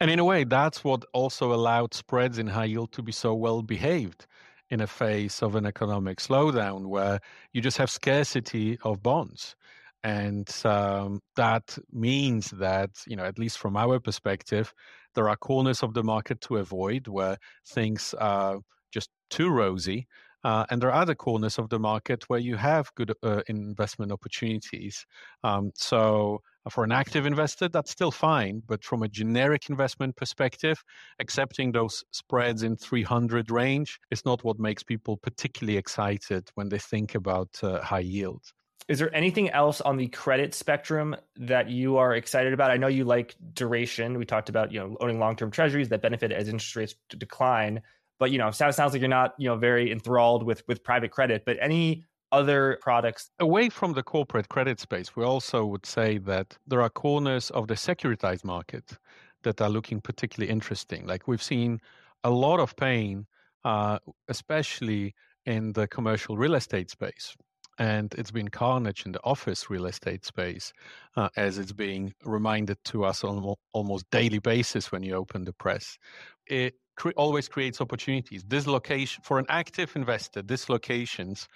And 0.00 0.10
in 0.10 0.18
a 0.18 0.24
way, 0.24 0.44
that's 0.44 0.84
what 0.84 1.04
also 1.14 1.52
allowed 1.52 1.94
spreads 1.94 2.38
in 2.38 2.46
high 2.46 2.66
yield 2.66 2.92
to 2.92 3.02
be 3.02 3.12
so 3.12 3.34
well 3.34 3.62
behaved 3.62 4.26
in 4.68 4.80
a 4.80 4.86
phase 4.86 5.42
of 5.42 5.54
an 5.54 5.64
economic 5.64 6.18
slowdown 6.18 6.86
where 6.88 7.20
you 7.52 7.62
just 7.62 7.78
have 7.78 7.88
scarcity 7.90 8.78
of 8.82 9.02
bonds. 9.02 9.56
And 10.02 10.48
um, 10.64 11.20
that 11.36 11.78
means 11.90 12.50
that, 12.50 12.90
you 13.06 13.16
know, 13.16 13.24
at 13.24 13.38
least 13.38 13.58
from 13.58 13.76
our 13.76 13.98
perspective, 13.98 14.74
there 15.14 15.28
are 15.28 15.36
corners 15.36 15.82
of 15.82 15.94
the 15.94 16.02
market 16.04 16.40
to 16.42 16.58
avoid 16.58 17.08
where 17.08 17.38
things 17.66 18.14
are 18.18 18.58
just 18.92 19.08
too 19.30 19.48
rosy. 19.48 20.06
Uh, 20.46 20.64
and 20.70 20.80
there 20.80 20.92
are 20.92 21.02
other 21.02 21.16
corners 21.16 21.58
of 21.58 21.68
the 21.70 21.78
market 21.78 22.22
where 22.28 22.38
you 22.38 22.54
have 22.54 22.94
good 22.94 23.12
uh, 23.24 23.42
investment 23.48 24.12
opportunities. 24.12 25.04
Um, 25.42 25.72
so 25.74 26.40
for 26.70 26.84
an 26.84 26.92
active 26.92 27.26
investor, 27.26 27.68
that's 27.68 27.90
still 27.90 28.12
fine. 28.12 28.62
But 28.64 28.84
from 28.84 29.02
a 29.02 29.08
generic 29.08 29.68
investment 29.68 30.14
perspective, 30.14 30.84
accepting 31.18 31.72
those 31.72 32.04
spreads 32.12 32.62
in 32.62 32.76
300 32.76 33.50
range 33.50 33.98
is 34.12 34.24
not 34.24 34.44
what 34.44 34.60
makes 34.60 34.84
people 34.84 35.16
particularly 35.16 35.78
excited 35.78 36.48
when 36.54 36.68
they 36.68 36.78
think 36.78 37.16
about 37.16 37.48
uh, 37.64 37.80
high 37.82 37.98
yield. 37.98 38.42
Is 38.86 39.00
there 39.00 39.12
anything 39.12 39.50
else 39.50 39.80
on 39.80 39.96
the 39.96 40.06
credit 40.06 40.54
spectrum 40.54 41.16
that 41.34 41.68
you 41.68 41.96
are 41.96 42.14
excited 42.14 42.52
about? 42.52 42.70
I 42.70 42.76
know 42.76 42.86
you 42.86 43.04
like 43.04 43.34
duration. 43.52 44.16
We 44.16 44.24
talked 44.24 44.48
about 44.48 44.70
you 44.70 44.78
know 44.78 44.96
owning 45.00 45.18
long-term 45.18 45.50
treasuries 45.50 45.88
that 45.88 46.02
benefit 46.02 46.30
as 46.30 46.46
interest 46.46 46.76
rates 46.76 46.94
decline. 47.18 47.82
But 48.18 48.30
you 48.30 48.38
know, 48.38 48.50
sounds 48.50 48.76
sounds 48.76 48.92
like 48.92 49.00
you're 49.00 49.08
not 49.08 49.34
you 49.38 49.48
know 49.48 49.56
very 49.56 49.90
enthralled 49.92 50.42
with 50.42 50.62
with 50.68 50.82
private 50.82 51.10
credit. 51.10 51.44
But 51.44 51.56
any 51.60 52.04
other 52.32 52.78
products. 52.82 53.30
Away 53.38 53.68
from 53.68 53.92
the 53.92 54.02
corporate 54.02 54.48
credit 54.48 54.80
space, 54.80 55.14
we 55.16 55.24
also 55.24 55.64
would 55.64 55.86
say 55.86 56.18
that 56.18 56.56
there 56.66 56.82
are 56.82 56.90
corners 56.90 57.50
of 57.50 57.68
the 57.68 57.74
securitized 57.74 58.44
market 58.44 58.98
that 59.42 59.60
are 59.60 59.70
looking 59.70 60.00
particularly 60.00 60.50
interesting. 60.50 61.06
Like 61.06 61.28
we've 61.28 61.42
seen 61.42 61.80
a 62.24 62.30
lot 62.30 62.60
of 62.60 62.74
pain, 62.76 63.26
uh, 63.64 63.98
especially 64.28 65.14
in 65.44 65.72
the 65.72 65.86
commercial 65.86 66.36
real 66.36 66.54
estate 66.54 66.90
space. 66.90 67.36
And 67.78 68.14
it's 68.16 68.30
been 68.30 68.48
carnage 68.48 69.04
in 69.04 69.12
the 69.12 69.22
office 69.22 69.68
real 69.68 69.86
estate 69.86 70.24
space, 70.24 70.72
uh, 71.16 71.28
as 71.36 71.58
it's 71.58 71.72
being 71.72 72.14
reminded 72.24 72.78
to 72.86 73.04
us 73.04 73.22
on 73.22 73.54
almost 73.72 74.10
daily 74.10 74.38
basis 74.38 74.90
when 74.90 75.02
you 75.02 75.14
open 75.14 75.44
the 75.44 75.52
press. 75.52 75.98
It 76.46 76.74
cre- 76.96 77.10
always 77.16 77.48
creates 77.48 77.80
opportunities. 77.80 78.42
Dislocation 78.42 79.22
for 79.24 79.38
an 79.38 79.46
active 79.48 79.94
investor, 79.96 80.42
dislocations 80.42 81.48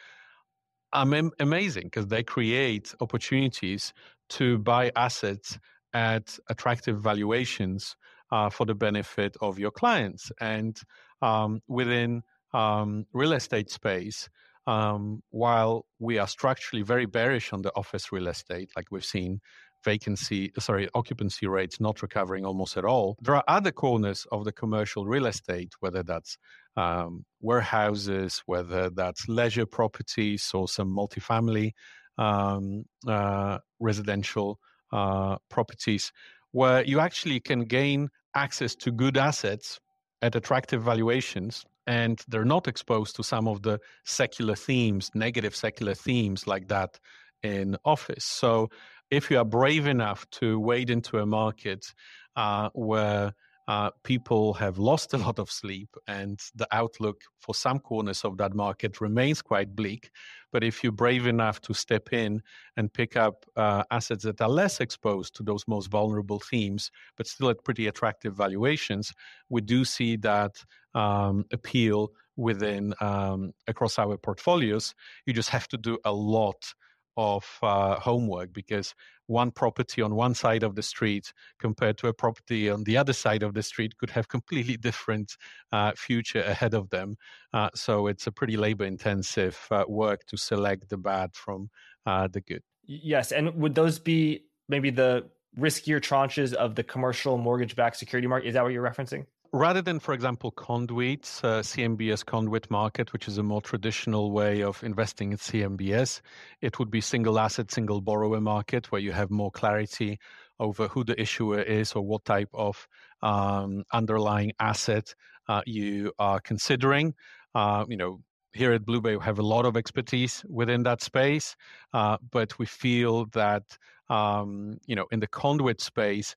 am- 0.93 1.33
amazing 1.39 1.85
because 1.85 2.07
they 2.07 2.23
create 2.23 2.95
opportunities 3.01 3.93
to 4.31 4.59
buy 4.59 4.93
assets 4.97 5.59
at 5.93 6.39
attractive 6.49 7.01
valuations 7.01 7.97
uh, 8.31 8.49
for 8.49 8.65
the 8.65 8.75
benefit 8.75 9.37
of 9.41 9.59
your 9.59 9.71
clients. 9.71 10.31
And 10.41 10.79
um, 11.21 11.61
within 11.69 12.23
um, 12.55 13.07
real 13.13 13.33
estate 13.33 13.71
space, 13.71 14.29
um, 14.67 15.23
while 15.31 15.87
we 15.99 16.19
are 16.19 16.29
structurally 16.29 16.83
very 16.83 17.07
bearish 17.07 17.53
on 17.53 17.63
the 17.63 17.73
office 17.75 18.13
real 18.13 18.29
estate, 18.29 18.71
like 18.77 18.87
we've 18.91 19.05
seen 19.05 19.41
vacancy, 19.85 20.53
sorry, 20.59 20.89
occupancy 20.95 21.47
rates 21.47 21.81
not 21.81 22.03
recovering 22.03 22.45
almost 22.45 22.77
at 22.77 22.85
all. 22.85 23.17
There 23.21 23.35
are 23.35 23.45
other 23.49 23.73
corners 23.73 24.27
of 24.33 24.45
the 24.45 24.53
commercial 24.53 25.07
real 25.07 25.27
estate, 25.27 25.73
whether 25.81 26.03
that's 26.03 26.37
um, 26.77 27.25
warehouses, 27.41 28.43
whether 28.47 28.91
that's 28.91 29.29
leisure 29.29 29.67
properties 29.67 30.51
or 30.55 30.69
some 30.69 30.95
multifamily 30.95 31.73
um, 32.19 32.85
uh, 33.07 33.59
residential 33.79 34.59
uh, 34.93 35.37
properties, 35.49 36.13
where 36.53 36.85
you 36.85 37.01
actually 37.01 37.41
can 37.41 37.65
gain 37.65 38.09
access 38.35 38.75
to 38.75 38.91
good 38.91 39.17
assets 39.17 39.81
at 40.23 40.37
attractive 40.37 40.83
valuations 40.83 41.65
and 41.87 42.23
they're 42.29 42.45
not 42.45 42.69
exposed 42.69 43.17
to 43.17 43.23
some 43.23 43.49
of 43.49 43.63
the 43.63 43.81
secular 44.05 44.55
themes, 44.55 45.11
negative 45.15 45.57
secular 45.57 45.95
themes 45.95 46.47
like 46.47 46.69
that 46.69 46.99
in 47.43 47.77
office. 47.85 48.25
So 48.25 48.69
if 49.11 49.31
you 49.31 49.39
are 49.39 49.45
brave 49.45 49.87
enough 49.87 50.29
to 50.31 50.59
wade 50.59 50.91
into 50.91 51.19
a 51.19 51.27
market 51.27 51.95
uh, 52.37 52.71
where 52.75 53.35
uh, 53.69 53.91
people 54.03 54.53
have 54.55 54.79
lost 54.79 55.15
a 55.15 55.19
lot 55.19 55.39
of 55.39 55.49
sleep 55.49 55.95
and 56.09 56.41
the 56.57 56.67
outlook 56.73 57.23
for 57.39 57.55
some 57.55 57.79
corners 57.79 58.25
of 58.25 58.37
that 58.37 58.53
market 58.53 59.01
remains 59.01 59.41
quite 59.43 59.77
bleak. 59.77 60.11
But 60.53 60.65
if 60.65 60.83
you're 60.83 60.91
brave 60.93 61.29
enough 61.29 61.61
to 61.63 61.75
step 61.75 62.13
in 62.13 62.43
and 62.77 62.93
pick 62.93 63.17
up 63.17 63.47
uh, 63.57 63.85
assets 63.93 64.25
that 64.25 64.41
are 64.41 64.49
less 64.49 64.81
exposed 64.81 65.37
to 65.37 65.45
those 65.45 65.69
most 65.69 65.89
vulnerable 65.89 66.41
themes, 66.41 66.91
but 67.17 67.29
still 67.29 67.51
at 67.51 67.63
pretty 67.63 67.87
attractive 67.87 68.37
valuations, 68.37 69.13
we 69.49 69.61
do 69.61 69.85
see 69.85 70.17
that 70.17 70.57
um, 70.95 71.45
appeal 71.53 72.11
within 72.37 72.93
um, 73.01 73.53
across 73.69 74.01
our 74.01 74.17
portfolios. 74.17 74.95
You 75.27 75.33
just 75.33 75.51
have 75.51 75.69
to 75.69 75.77
do 75.77 75.97
a 76.05 76.13
lot 76.13 76.75
of 77.21 77.45
uh, 77.63 78.01
homework 78.01 78.51
because 78.55 78.95
one 79.27 79.51
property 79.51 80.01
on 80.01 80.15
one 80.15 80.35
side 80.35 80.63
of 80.63 80.75
the 80.75 80.83
street 80.83 81.35
compared 81.59 81.99
to 81.99 82.09
a 82.09 82.15
property 82.15 82.71
on 82.71 82.83
the 82.85 82.97
other 82.97 83.13
side 83.13 83.43
of 83.43 83.53
the 83.53 83.63
street 83.63 83.95
could 83.99 84.09
have 84.09 84.27
completely 84.37 84.79
different 84.79 85.37
uh, 85.71 85.93
future 85.97 86.43
ahead 86.43 86.73
of 86.73 86.89
them. 86.89 87.17
Uh, 87.53 87.69
so 87.75 88.07
it's 88.07 88.27
a 88.27 88.33
pretty 88.33 88.57
labor 88.57 88.87
intensive 88.87 89.59
uh, 89.71 89.85
work 89.87 90.25
to 90.25 90.39
select 90.39 90.89
the 90.89 90.97
bad 90.97 91.31
from 91.35 91.69
uh, 92.07 92.27
the 92.27 92.41
good. 92.41 92.63
Yes, 92.87 93.33
and 93.33 93.55
would 93.55 93.75
those 93.75 93.99
be 93.99 94.47
maybe 94.69 94.89
the 94.89 95.27
riskier 95.59 96.01
tranches 96.01 96.55
of 96.55 96.75
the 96.75 96.83
commercial 96.83 97.37
mortgage 97.37 97.77
backed 97.77 97.99
security 97.99 98.27
market? 98.27 98.49
Is 98.49 98.55
that 98.55 98.63
what 98.63 98.73
you're 98.73 98.89
referencing? 98.91 99.27
Rather 99.53 99.83
than, 99.83 99.99
for 99.99 100.15
example, 100.15 100.51
conduits, 100.51 101.43
uh, 101.43 101.61
CMBS 101.61 102.25
conduit 102.25 102.71
market, 102.71 103.13
which 103.13 103.29
is 103.29 103.39
a 103.39 103.43
more 103.43 103.61
traditional 103.61 104.31
way 104.31 104.63
of 104.63 104.83
investing 104.85 105.33
in 105.33 105.39
CMBS, 105.39 106.21
it 106.61 106.79
would 106.79 106.91
be 106.91 107.01
single 107.01 107.39
asset, 107.39 107.71
single 107.71 108.01
borrower 108.01 108.41
market, 108.41 108.91
where 108.93 109.01
you 109.01 109.13
have 109.13 109.31
more 109.31 109.51
clarity 109.51 110.19
over 110.59 110.89
who 110.89 111.05
the 111.05 111.21
issuer 111.21 111.61
is 111.61 111.93
or 111.93 112.03
what 112.03 112.25
type 112.25 112.51
of 112.53 112.87
um, 113.23 113.83
underlying 113.93 114.53
asset 114.61 115.15
uh, 115.49 115.63
you 115.67 116.13
are 116.19 116.41
considering. 116.41 117.15
Uh, 117.55 117.85
you 117.89 117.97
know, 117.97 118.21
here 118.53 118.73
at 118.73 118.83
BlueBay, 118.83 119.19
we 119.19 119.25
have 119.25 119.39
a 119.39 119.47
lot 119.47 119.65
of 119.65 119.77
expertise 119.77 120.45
within 120.49 120.83
that 120.83 121.03
space, 121.03 121.57
uh, 121.95 122.19
but 122.31 122.59
we 122.59 122.67
feel 122.67 123.27
that 123.27 123.63
um, 124.09 124.79
you 124.87 124.97
know 124.97 125.07
in 125.13 125.21
the 125.21 125.27
conduit 125.29 125.81
space 125.81 126.35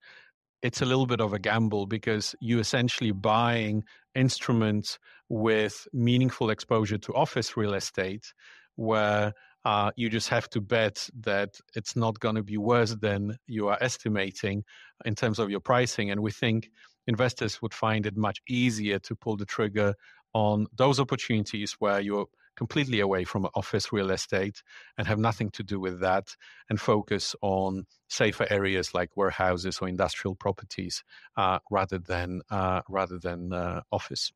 it's 0.63 0.81
a 0.81 0.85
little 0.85 1.05
bit 1.05 1.19
of 1.19 1.33
a 1.33 1.39
gamble 1.39 1.85
because 1.85 2.35
you 2.39 2.57
essentially 2.57 3.11
buying 3.11 3.83
instruments 4.15 4.97
with 5.27 5.87
meaningful 5.91 6.49
exposure 6.49 6.97
to 6.97 7.13
office 7.13 7.57
real 7.57 7.73
estate 7.73 8.33
where 8.75 9.33
uh, 9.65 9.91
you 9.97 10.09
just 10.09 10.29
have 10.29 10.49
to 10.49 10.61
bet 10.61 11.09
that 11.19 11.59
it's 11.75 11.95
not 11.95 12.19
going 12.19 12.35
to 12.35 12.43
be 12.43 12.57
worse 12.57 12.95
than 12.95 13.37
you 13.45 13.67
are 13.67 13.77
estimating 13.81 14.63
in 15.05 15.15
terms 15.15 15.37
of 15.37 15.49
your 15.49 15.59
pricing. 15.59 16.09
And 16.11 16.21
we 16.21 16.31
think 16.31 16.69
investors 17.07 17.61
would 17.61 17.73
find 17.73 18.05
it 18.05 18.15
much 18.15 18.41
easier 18.47 18.99
to 18.99 19.15
pull 19.15 19.35
the 19.35 19.45
trigger 19.45 19.93
on 20.33 20.67
those 20.75 20.99
opportunities 20.99 21.73
where 21.79 21.99
you're 21.99 22.27
completely 22.55 22.99
away 22.99 23.23
from 23.23 23.47
office 23.55 23.91
real 23.91 24.11
estate 24.11 24.63
and 24.97 25.07
have 25.07 25.19
nothing 25.19 25.49
to 25.51 25.63
do 25.63 25.79
with 25.79 25.99
that 26.01 26.35
and 26.69 26.79
focus 26.79 27.35
on 27.41 27.85
safer 28.07 28.45
areas 28.49 28.93
like 28.93 29.15
warehouses 29.17 29.79
or 29.81 29.87
industrial 29.87 30.35
properties 30.35 31.03
uh, 31.37 31.59
rather 31.71 31.97
than 31.97 32.41
uh, 32.49 32.81
rather 32.89 33.17
than 33.17 33.53
uh, 33.53 33.81
office. 33.91 34.31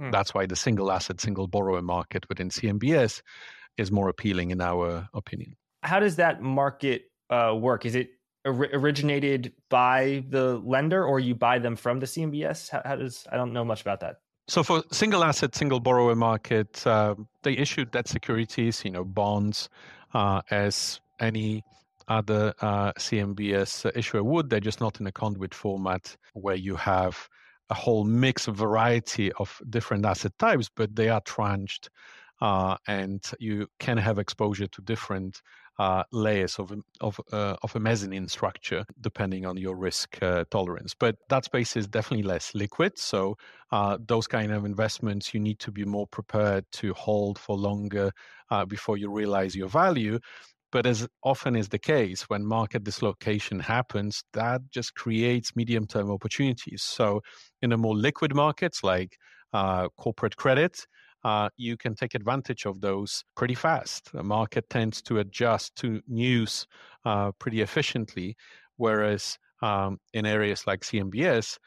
Mm. 0.00 0.12
That's 0.12 0.34
why 0.34 0.46
the 0.46 0.56
single 0.56 0.90
asset, 0.90 1.20
single 1.20 1.46
borrower 1.46 1.82
market 1.82 2.28
within 2.28 2.50
CMBS 2.50 3.22
is 3.76 3.90
more 3.90 4.08
appealing 4.08 4.50
in 4.50 4.60
our 4.60 5.08
opinion. 5.14 5.56
How 5.82 6.00
does 6.00 6.16
that 6.16 6.42
market 6.42 7.10
uh, 7.30 7.54
work? 7.58 7.84
Is 7.86 7.94
it 7.94 8.10
originated 8.44 9.52
by 9.68 10.24
the 10.28 10.56
lender 10.58 11.04
or 11.04 11.20
you 11.20 11.34
buy 11.34 11.58
them 11.58 11.76
from 11.76 12.00
the 12.00 12.06
CMBS? 12.06 12.70
How, 12.70 12.82
how 12.84 12.96
does 12.96 13.26
I 13.30 13.36
don't 13.36 13.52
know 13.52 13.64
much 13.64 13.82
about 13.82 14.00
that. 14.00 14.16
So 14.48 14.62
for 14.62 14.82
single 14.90 15.24
asset, 15.24 15.54
single 15.54 15.78
borrower 15.78 16.14
market, 16.14 16.86
uh, 16.86 17.14
they 17.42 17.52
issue 17.52 17.84
debt 17.84 18.08
securities, 18.08 18.82
you 18.82 18.90
know, 18.90 19.04
bonds, 19.04 19.68
uh, 20.14 20.40
as 20.50 21.00
any 21.20 21.62
other 22.08 22.54
uh, 22.62 22.92
CMBS 22.92 23.94
issuer 23.94 24.24
would. 24.24 24.48
They're 24.48 24.58
just 24.58 24.80
not 24.80 25.00
in 25.00 25.06
a 25.06 25.12
conduit 25.12 25.52
format 25.52 26.16
where 26.32 26.56
you 26.56 26.76
have 26.76 27.28
a 27.68 27.74
whole 27.74 28.04
mix 28.04 28.48
of 28.48 28.56
variety 28.56 29.30
of 29.32 29.60
different 29.68 30.06
asset 30.06 30.32
types, 30.38 30.70
but 30.74 30.96
they 30.96 31.10
are 31.10 31.20
tranched, 31.20 31.90
uh, 32.40 32.78
and 32.86 33.22
you 33.38 33.66
can 33.78 33.98
have 33.98 34.18
exposure 34.18 34.68
to 34.68 34.80
different 34.80 35.42
uh, 35.78 36.02
layers 36.12 36.58
of 36.58 36.72
of 37.00 37.20
uh, 37.32 37.56
of 37.62 37.74
a 37.76 37.80
mezzanine 37.80 38.28
structure 38.28 38.84
depending 39.00 39.46
on 39.46 39.56
your 39.56 39.76
risk 39.76 40.20
uh, 40.22 40.44
tolerance. 40.50 40.94
But 40.98 41.16
that 41.28 41.44
space 41.44 41.76
is 41.76 41.86
definitely 41.86 42.26
less 42.26 42.54
liquid, 42.54 42.98
so 42.98 43.36
uh, 43.70 43.98
those 44.06 44.26
kind 44.26 44.52
of 44.52 44.64
investments 44.64 45.32
you 45.32 45.40
need 45.40 45.58
to 45.60 45.70
be 45.70 45.84
more 45.84 46.06
prepared 46.06 46.64
to 46.72 46.94
hold 46.94 47.38
for 47.38 47.56
longer 47.56 48.10
uh, 48.50 48.64
before 48.64 48.96
you 48.96 49.10
realize 49.10 49.54
your 49.54 49.68
value. 49.68 50.18
But 50.70 50.86
as 50.86 51.08
often 51.22 51.56
is 51.56 51.68
the 51.68 51.78
case, 51.78 52.28
when 52.28 52.44
market 52.44 52.84
dislocation 52.84 53.58
happens, 53.58 54.22
that 54.34 54.60
just 54.70 54.94
creates 54.94 55.56
medium 55.56 55.86
term 55.86 56.10
opportunities. 56.10 56.82
So, 56.82 57.22
in 57.62 57.70
the 57.70 57.78
more 57.78 57.96
liquid 57.96 58.34
markets 58.34 58.84
like 58.84 59.16
uh, 59.54 59.88
corporate 59.96 60.36
credit, 60.36 60.86
uh, 61.24 61.48
you 61.56 61.76
can 61.76 61.94
take 61.94 62.14
advantage 62.14 62.66
of 62.66 62.80
those 62.80 63.24
pretty 63.36 63.54
fast. 63.54 64.12
The 64.12 64.22
market 64.22 64.68
tends 64.70 65.02
to 65.02 65.18
adjust 65.18 65.74
to 65.76 66.00
news 66.06 66.66
uh, 67.04 67.32
pretty 67.32 67.60
efficiently, 67.60 68.36
whereas 68.76 69.38
um, 69.62 69.98
in 70.12 70.26
areas 70.26 70.66
like 70.66 70.80
CMBS, 70.80 71.58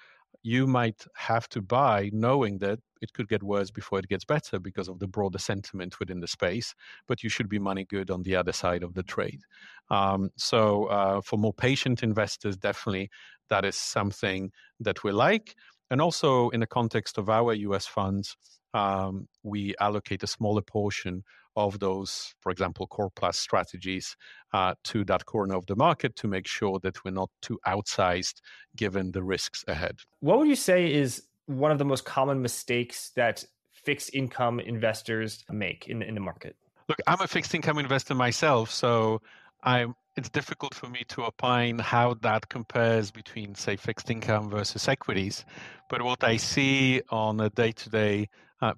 you 0.43 0.65
might 0.65 1.05
have 1.15 1.47
to 1.49 1.61
buy 1.61 2.09
knowing 2.13 2.57
that 2.59 2.79
it 3.01 3.13
could 3.13 3.27
get 3.27 3.43
worse 3.43 3.71
before 3.71 3.99
it 3.99 4.07
gets 4.07 4.25
better 4.25 4.59
because 4.59 4.87
of 4.87 4.99
the 4.99 5.07
broader 5.07 5.37
sentiment 5.37 5.99
within 5.99 6.19
the 6.19 6.27
space, 6.27 6.73
but 7.07 7.23
you 7.23 7.29
should 7.29 7.49
be 7.49 7.59
money 7.59 7.85
good 7.85 8.09
on 8.09 8.23
the 8.23 8.35
other 8.35 8.51
side 8.51 8.83
of 8.83 8.93
the 8.93 9.03
trade. 9.03 9.41
Um, 9.89 10.29
so, 10.37 10.85
uh, 10.85 11.21
for 11.21 11.37
more 11.37 11.53
patient 11.53 12.03
investors, 12.03 12.57
definitely 12.57 13.09
that 13.49 13.65
is 13.65 13.75
something 13.75 14.51
that 14.79 15.03
we 15.03 15.11
like. 15.11 15.55
And 15.89 16.01
also, 16.01 16.49
in 16.49 16.61
the 16.61 16.67
context 16.67 17.17
of 17.17 17.29
our 17.29 17.53
US 17.53 17.85
funds, 17.85 18.37
um, 18.73 19.27
we 19.43 19.75
allocate 19.79 20.23
a 20.23 20.27
smaller 20.27 20.61
portion 20.61 21.23
of 21.55 21.79
those, 21.79 22.33
for 22.39 22.51
example, 22.51 22.87
core 22.87 23.11
plus 23.15 23.37
strategies 23.37 24.15
uh, 24.53 24.73
to 24.85 25.03
that 25.05 25.25
corner 25.25 25.55
of 25.55 25.65
the 25.65 25.75
market 25.75 26.15
to 26.15 26.27
make 26.27 26.47
sure 26.47 26.79
that 26.79 27.03
we're 27.03 27.11
not 27.11 27.29
too 27.41 27.59
outsized 27.67 28.35
given 28.75 29.11
the 29.11 29.23
risks 29.23 29.63
ahead. 29.67 29.97
What 30.21 30.37
would 30.39 30.47
you 30.47 30.55
say 30.55 30.91
is 30.91 31.23
one 31.47 31.71
of 31.71 31.77
the 31.77 31.85
most 31.85 32.05
common 32.05 32.41
mistakes 32.41 33.11
that 33.15 33.43
fixed 33.73 34.13
income 34.13 34.59
investors 34.59 35.43
make 35.49 35.87
in, 35.87 36.01
in 36.01 36.15
the 36.15 36.21
market? 36.21 36.55
Look, 36.87 36.99
I'm 37.07 37.21
a 37.21 37.27
fixed 37.27 37.53
income 37.53 37.77
investor 37.77 38.15
myself, 38.15 38.71
so 38.71 39.21
I'm 39.63 39.95
it's 40.17 40.29
difficult 40.29 40.73
for 40.73 40.87
me 40.87 41.03
to 41.07 41.23
opine 41.23 41.79
how 41.79 42.15
that 42.15 42.49
compares 42.49 43.11
between, 43.11 43.55
say, 43.55 43.77
fixed 43.77 44.09
income 44.09 44.49
versus 44.49 44.87
equities. 44.87 45.45
But 45.89 46.01
what 46.01 46.23
I 46.23 46.35
see 46.37 47.01
on 47.09 47.39
a 47.39 47.49
day 47.49 47.71
to 47.71 47.89
day 47.89 48.29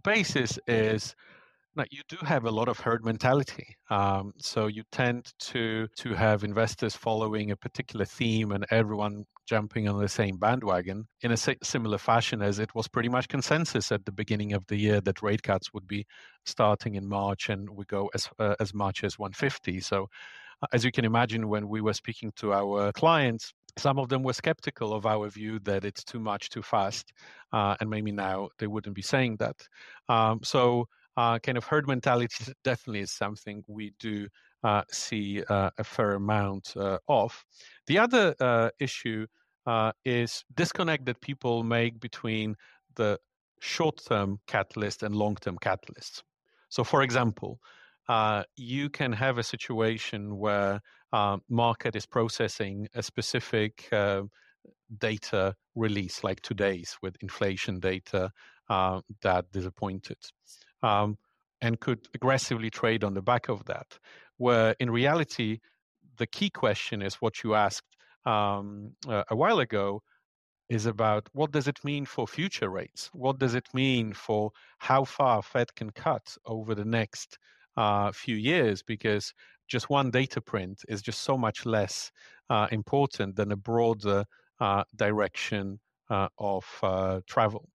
basis 0.04 0.60
is 0.68 1.16
that 1.76 1.92
you 1.92 2.02
do 2.08 2.18
have 2.24 2.46
a 2.46 2.52
lot 2.52 2.68
of 2.68 2.80
herd 2.80 3.04
mentality. 3.04 3.76
Um, 3.90 4.34
so 4.38 4.68
you 4.68 4.84
tend 4.92 5.34
to 5.40 5.88
to 5.98 6.14
have 6.14 6.44
investors 6.44 6.96
following 6.96 7.50
a 7.50 7.58
particular 7.58 8.06
theme 8.06 8.52
and 8.52 8.66
everyone 8.70 9.26
jumping 9.48 9.90
on 9.90 10.00
the 10.00 10.08
same 10.08 10.38
bandwagon 10.38 11.08
in 11.22 11.32
a 11.32 11.38
similar 11.38 11.98
fashion 11.98 12.42
as 12.42 12.60
it 12.60 12.74
was 12.76 12.88
pretty 12.88 13.10
much 13.10 13.28
consensus 13.28 13.92
at 13.92 14.06
the 14.06 14.12
beginning 14.12 14.54
of 14.54 14.66
the 14.68 14.78
year 14.78 15.02
that 15.02 15.22
rate 15.22 15.44
cuts 15.44 15.74
would 15.74 15.88
be 15.88 16.06
starting 16.46 16.96
in 16.96 17.10
March 17.10 17.50
and 17.50 17.70
would 17.72 17.88
go 17.88 18.10
as 18.14 18.30
uh, 18.40 18.56
as 18.60 18.74
much 18.74 19.04
as 19.04 19.18
150. 19.18 19.80
So 19.80 20.10
as 20.72 20.86
you 20.86 20.92
can 20.92 21.06
imagine, 21.06 21.50
when 21.50 21.68
we 21.68 21.82
were 21.82 21.94
speaking 21.94 22.32
to 22.38 22.54
our 22.54 22.92
clients, 22.94 23.54
some 23.78 23.98
of 23.98 24.08
them 24.10 24.24
were 24.24 24.34
skeptical 24.34 24.94
of 24.94 25.06
our 25.06 25.30
view 25.30 25.60
that 25.60 25.84
it's 25.84 26.04
too 26.04 26.20
much 26.20 26.50
too 26.50 26.62
fast, 26.62 27.12
uh, 27.52 27.76
and 27.80 27.90
maybe 27.90 28.12
now 28.12 28.50
they 28.60 28.68
wouldn't 28.68 28.96
be 28.96 29.02
saying 29.02 29.38
that. 29.38 29.56
Um, 30.10 30.42
so 30.44 30.88
uh, 31.18 31.40
kind 31.40 31.58
of 31.58 31.66
herd 31.66 31.88
mentality 31.88 32.54
definitely 32.64 33.02
is 33.02 33.12
something 33.12 33.64
we 33.68 33.94
do 34.00 34.28
uh, 34.64 34.84
see 34.92 35.44
uh, 35.50 35.70
a 35.78 35.84
fair 35.84 36.14
amount 36.14 36.74
uh, 36.78 36.98
of. 37.08 37.44
The 37.88 38.00
other 38.00 38.36
uh, 38.40 38.70
issue 38.80 39.26
is 40.06 40.44
disconnect 40.56 41.06
that 41.06 41.22
people 41.22 41.64
make 41.64 42.00
between 42.00 42.56
the 42.96 43.20
short-term 43.60 44.40
catalyst 44.48 45.04
and 45.04 45.16
long-term 45.16 45.58
catalysts. 45.60 46.22
So, 46.70 46.84
for 46.84 47.02
example, 47.02 47.60
you 48.56 48.90
can 48.90 49.14
have 49.14 49.38
a 49.38 49.44
situation 49.44 50.38
where 50.38 50.82
market 51.50 51.96
is 51.96 52.06
processing 52.06 52.88
a 52.96 53.04
specific 53.04 53.90
data 54.98 55.56
release, 55.76 56.24
like 56.24 56.42
today's 56.42 56.98
with 57.02 57.16
inflation 57.22 57.80
data 57.80 58.32
that 58.70 59.46
disappointed 59.52 60.18
um, 60.82 61.18
and 61.62 61.80
could 61.80 62.08
aggressively 62.14 62.70
trade 62.70 63.04
on 63.04 63.14
the 63.14 63.22
back 63.22 63.50
of 63.50 63.66
that. 63.66 63.98
Where 64.38 64.76
in 64.80 64.90
reality, 64.92 65.60
the 66.18 66.28
key 66.28 66.50
question 66.50 67.02
is 67.02 67.16
what 67.16 67.44
you 67.44 67.56
asked 67.56 67.96
um, 68.26 68.92
uh, 69.08 69.24
a 69.30 69.36
while 69.36 69.60
ago 69.60 70.02
is 70.70 70.86
about 70.86 71.28
what 71.34 71.52
does 71.52 71.68
it 71.68 71.84
mean 71.84 72.06
for 72.06 72.28
future 72.28 72.70
rates? 72.70 73.10
What 73.14 73.38
does 73.38 73.54
it 73.54 73.68
mean 73.74 74.14
for 74.14 74.52
how 74.80 75.04
far 75.04 75.42
Fed 75.42 75.76
can 75.76 75.92
cut 75.92 76.36
over 76.46 76.74
the 76.76 76.86
next 76.86 77.38
uh, 77.78 78.12
few 78.12 78.36
years? 78.36 78.84
Because 78.84 79.34
just 79.68 79.90
one 79.90 80.12
data 80.12 80.42
print 80.42 80.84
is 80.88 81.02
just 81.02 81.22
so 81.22 81.38
much 81.38 81.66
less 81.66 82.12
uh, 82.50 82.68
important 82.72 83.36
than 83.36 83.52
a 83.52 83.56
broader 83.58 84.26
uh, 84.60 84.84
direction 84.96 85.80
uh, 86.10 86.28
of 86.38 86.66
uh, 86.84 87.22
travel. 87.28 87.70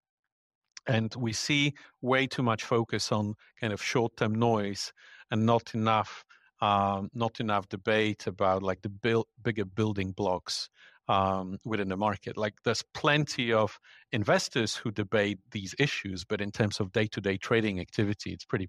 And 0.87 1.15
we 1.17 1.33
see 1.33 1.75
way 2.01 2.27
too 2.27 2.43
much 2.43 2.65
focus 2.65 3.13
on 3.13 3.35
kind 3.61 3.73
of 3.73 3.83
short-term 3.83 4.35
noise 4.35 4.93
and 5.31 5.45
not 5.45 5.75
enough 5.75 6.25
um, 6.61 7.09
not 7.15 7.39
enough 7.39 7.69
debate 7.69 8.27
about 8.27 8.65
like 8.65 8.83
the 8.83 8.89
build, 8.89 9.27
bigger 9.43 9.65
building 9.65 10.11
blocks 10.11 10.69
um, 11.09 11.59
within 11.65 11.89
the 11.89 11.97
market. 11.97 12.37
Like 12.37 12.55
there's 12.65 12.85
plenty 12.95 13.53
of 13.53 13.79
investors 14.13 14.77
who 14.77 14.91
debate 14.91 15.39
these 15.51 15.75
issues, 15.79 16.25
but 16.25 16.41
in 16.41 16.51
terms 16.51 16.81
of 16.81 16.93
day-to-day 16.93 17.39
trading 17.39 17.81
activity, 17.81 18.33
it's 18.33 18.45
pretty 18.45 18.69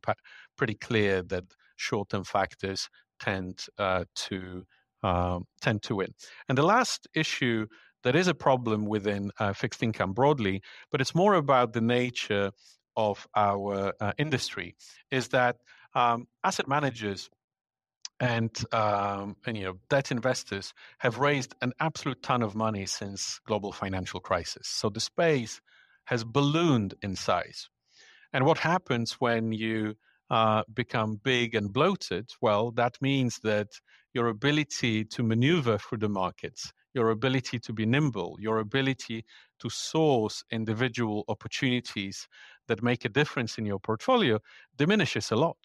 pretty 0.57 0.75
clear 0.75 1.21
that 1.23 1.43
short-term 1.75 2.23
factors 2.23 2.89
tend 3.19 3.65
uh, 3.77 4.05
to 4.15 4.63
uh, 5.03 5.39
tend 5.61 5.81
to 5.83 5.95
win. 5.95 6.13
And 6.47 6.57
the 6.57 6.63
last 6.63 7.07
issue 7.13 7.67
that 8.03 8.15
is 8.15 8.27
a 8.27 8.33
problem 8.33 8.85
within 8.85 9.31
uh, 9.39 9.53
fixed 9.53 9.83
income 9.83 10.13
broadly, 10.13 10.61
but 10.91 11.01
it's 11.01 11.15
more 11.15 11.33
about 11.33 11.73
the 11.73 11.81
nature 11.81 12.51
of 12.95 13.27
our 13.35 13.93
uh, 13.99 14.13
industry, 14.17 14.75
is 15.11 15.29
that 15.29 15.57
um, 15.95 16.27
asset 16.43 16.67
managers 16.67 17.29
and 18.19 18.51
um, 18.73 19.35
and 19.45 19.57
you 19.57 19.63
know 19.63 19.73
debt 19.89 20.11
investors 20.11 20.73
have 20.99 21.19
raised 21.19 21.55
an 21.61 21.73
absolute 21.79 22.21
ton 22.21 22.41
of 22.41 22.55
money 22.55 22.85
since 22.85 23.39
global 23.45 23.71
financial 23.71 24.19
crisis. 24.19 24.67
So 24.67 24.89
the 24.89 24.99
space 24.99 25.61
has 26.05 26.23
ballooned 26.23 26.95
in 27.01 27.15
size. 27.15 27.69
And 28.33 28.45
what 28.45 28.57
happens 28.57 29.13
when 29.13 29.51
you 29.51 29.95
uh, 30.29 30.63
become 30.73 31.19
big 31.23 31.55
and 31.55 31.71
bloated? 31.71 32.29
Well, 32.41 32.71
that 32.71 32.97
means 33.01 33.39
that 33.43 33.67
your 34.13 34.27
ability 34.27 35.05
to 35.05 35.23
maneuver 35.23 35.77
through 35.77 35.99
the 35.99 36.09
markets, 36.09 36.71
your 36.93 37.09
ability 37.11 37.59
to 37.59 37.73
be 37.73 37.85
nimble, 37.85 38.37
your 38.39 38.59
ability 38.59 39.25
to 39.59 39.69
source 39.69 40.43
individual 40.51 41.25
opportunities 41.27 42.27
that 42.67 42.83
make 42.83 43.05
a 43.05 43.09
difference 43.09 43.57
in 43.57 43.65
your 43.65 43.79
portfolio 43.79 44.39
diminishes 44.77 45.31
a 45.31 45.35
lot. 45.35 45.57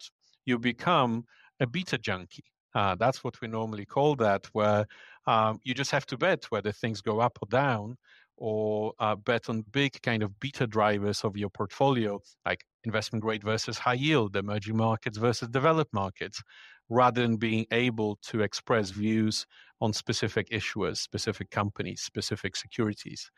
You 0.45 0.59
become 0.59 1.25
a 1.59 1.67
beta 1.67 1.97
junkie. 1.97 2.45
Uh, 2.73 2.95
that's 2.95 3.23
what 3.23 3.39
we 3.41 3.47
normally 3.47 3.85
call 3.85 4.15
that, 4.15 4.47
where 4.51 4.85
um, 5.27 5.59
you 5.63 5.73
just 5.73 5.91
have 5.91 6.05
to 6.05 6.17
bet 6.17 6.45
whether 6.51 6.71
things 6.71 7.01
go 7.01 7.19
up 7.19 7.37
or 7.41 7.47
down, 7.49 7.95
or 8.37 8.93
uh, 8.99 9.15
bet 9.15 9.49
on 9.49 9.63
big 9.71 10.01
kind 10.01 10.21
of 10.21 10.37
beta 10.39 10.67
drivers 10.67 11.23
of 11.23 11.37
your 11.37 11.49
portfolio, 11.49 12.19
like 12.45 12.65
investment 12.83 13.23
grade 13.23 13.43
versus 13.43 13.77
high 13.77 13.93
yield, 13.93 14.35
emerging 14.35 14.75
markets 14.75 15.17
versus 15.17 15.47
developed 15.47 15.93
markets, 15.93 16.43
rather 16.89 17.21
than 17.21 17.37
being 17.37 17.65
able 17.71 18.17
to 18.21 18.41
express 18.41 18.89
views 18.89 19.45
on 19.81 19.93
specific 19.93 20.49
issuers, 20.49 20.97
specific 20.97 21.49
companies, 21.49 22.01
specific 22.01 22.55
securities. 22.55 23.31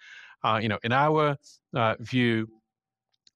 Uh, 0.43 0.59
you 0.61 0.67
know, 0.67 0.79
in 0.83 0.91
our 0.91 1.37
uh, 1.75 1.95
view, 1.99 2.47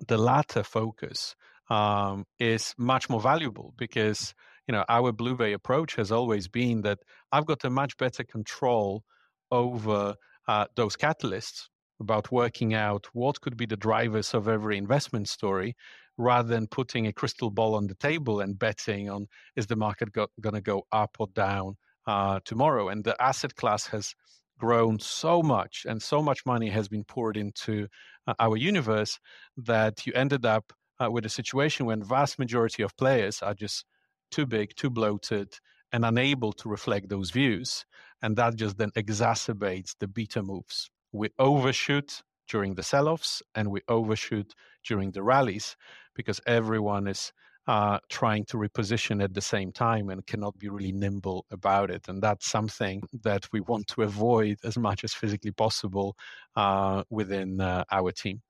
the 0.07 0.17
latter 0.17 0.63
focus 0.63 1.35
um, 1.69 2.25
is 2.39 2.73
much 2.77 3.09
more 3.09 3.21
valuable 3.21 3.73
because 3.77 4.33
you 4.71 4.77
know 4.77 4.85
our 4.87 5.11
BlueBay 5.11 5.53
approach 5.53 5.95
has 5.95 6.13
always 6.13 6.47
been 6.47 6.81
that 6.83 6.99
I've 7.33 7.45
got 7.45 7.65
a 7.65 7.69
much 7.69 7.97
better 7.97 8.23
control 8.23 9.03
over 9.51 10.15
uh, 10.47 10.65
those 10.77 10.95
catalysts 10.95 11.67
about 11.99 12.31
working 12.31 12.73
out 12.73 13.05
what 13.11 13.41
could 13.41 13.57
be 13.57 13.65
the 13.65 13.75
drivers 13.75 14.33
of 14.33 14.47
every 14.47 14.77
investment 14.77 15.27
story 15.27 15.75
rather 16.17 16.47
than 16.47 16.67
putting 16.67 17.05
a 17.05 17.11
crystal 17.11 17.51
ball 17.51 17.75
on 17.75 17.87
the 17.87 17.95
table 17.95 18.39
and 18.39 18.57
betting 18.57 19.09
on 19.09 19.27
is 19.57 19.67
the 19.67 19.75
market 19.75 20.13
go- 20.13 20.31
going 20.39 20.55
to 20.55 20.61
go 20.61 20.83
up 20.93 21.17
or 21.19 21.27
down 21.33 21.75
uh, 22.07 22.39
tomorrow. 22.45 22.87
And 22.87 23.03
the 23.03 23.21
asset 23.21 23.53
class 23.55 23.85
has 23.87 24.15
grown 24.57 24.99
so 24.99 25.43
much 25.43 25.85
and 25.85 26.01
so 26.01 26.21
much 26.21 26.45
money 26.45 26.69
has 26.69 26.87
been 26.87 27.03
poured 27.03 27.35
into 27.35 27.89
uh, 28.25 28.35
our 28.39 28.55
universe 28.55 29.19
that 29.57 30.07
you 30.07 30.13
ended 30.13 30.45
up 30.45 30.71
uh, 31.03 31.11
with 31.11 31.25
a 31.25 31.29
situation 31.29 31.85
when 31.85 32.01
vast 32.01 32.39
majority 32.39 32.83
of 32.83 32.95
players 32.95 33.41
are 33.41 33.53
just 33.53 33.83
too 34.31 34.45
big, 34.45 34.75
too 34.75 34.89
bloated, 34.89 35.53
and 35.91 36.05
unable 36.05 36.53
to 36.53 36.69
reflect 36.69 37.09
those 37.09 37.31
views. 37.31 37.85
And 38.21 38.35
that 38.37 38.55
just 38.55 38.77
then 38.77 38.91
exacerbates 38.91 39.95
the 39.99 40.07
beta 40.07 40.41
moves. 40.41 40.89
We 41.11 41.29
overshoot 41.37 42.21
during 42.47 42.75
the 42.75 42.83
sell 42.83 43.07
offs 43.07 43.41
and 43.55 43.69
we 43.69 43.81
overshoot 43.87 44.53
during 44.85 45.11
the 45.11 45.23
rallies 45.23 45.75
because 46.15 46.39
everyone 46.45 47.07
is 47.07 47.31
uh, 47.67 47.99
trying 48.09 48.43
to 48.45 48.57
reposition 48.57 49.23
at 49.23 49.33
the 49.33 49.41
same 49.41 49.71
time 49.71 50.09
and 50.09 50.25
cannot 50.25 50.57
be 50.57 50.67
really 50.67 50.91
nimble 50.91 51.45
about 51.51 51.91
it. 51.91 52.07
And 52.07 52.21
that's 52.21 52.49
something 52.49 53.03
that 53.23 53.47
we 53.53 53.61
want 53.61 53.87
to 53.87 54.01
avoid 54.01 54.57
as 54.63 54.77
much 54.77 55.03
as 55.03 55.13
physically 55.13 55.51
possible 55.51 56.15
uh, 56.55 57.03
within 57.09 57.61
uh, 57.61 57.83
our 57.91 58.11
team. 58.11 58.41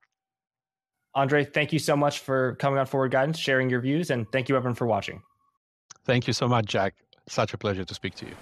Andrzej, 1.14 1.52
thank 1.52 1.72
you 1.72 1.78
so 1.78 1.94
much 1.94 2.20
for 2.20 2.56
coming 2.56 2.78
on 2.78 2.86
Forward 2.86 3.10
Guidance, 3.10 3.38
sharing 3.38 3.68
your 3.68 3.80
views, 3.80 4.10
and 4.10 4.26
thank 4.32 4.48
you 4.48 4.56
everyone 4.56 4.74
for 4.74 4.86
watching. 4.86 5.22
Thank 6.04 6.26
you 6.26 6.32
so 6.32 6.48
much, 6.48 6.66
Jack. 6.66 6.94
Such 7.28 7.54
a 7.54 7.58
pleasure 7.58 7.84
to 7.84 7.94
speak 7.94 8.14
to 8.16 8.26
you. 8.26 8.34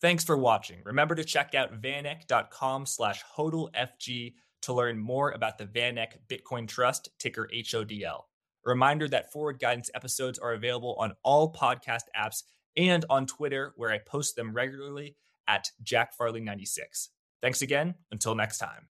Thanks 0.00 0.24
for 0.24 0.36
watching. 0.36 0.78
Remember 0.84 1.14
to 1.14 1.24
check 1.24 1.54
out 1.54 1.82
vaneck.com 1.82 2.86
slash 2.86 3.22
HODLFG 3.36 4.34
to 4.62 4.72
learn 4.72 4.98
more 4.98 5.30
about 5.32 5.58
the 5.58 5.66
VanEck 5.66 6.12
Bitcoin 6.28 6.66
Trust, 6.66 7.10
ticker 7.18 7.48
HODL. 7.54 8.22
A 8.66 8.68
reminder 8.68 9.08
that 9.08 9.32
Forward 9.32 9.58
Guidance 9.58 9.90
episodes 9.94 10.38
are 10.38 10.52
available 10.52 10.94
on 10.98 11.12
all 11.22 11.52
podcast 11.52 12.04
apps 12.18 12.42
and 12.76 13.04
on 13.10 13.26
Twitter, 13.26 13.72
where 13.76 13.90
I 13.90 13.98
post 13.98 14.36
them 14.36 14.54
regularly 14.54 15.16
at 15.46 15.70
Jack 15.82 16.14
Farley 16.14 16.40
96. 16.40 17.10
Thanks 17.42 17.62
again. 17.62 17.94
Until 18.10 18.34
next 18.34 18.58
time. 18.58 18.88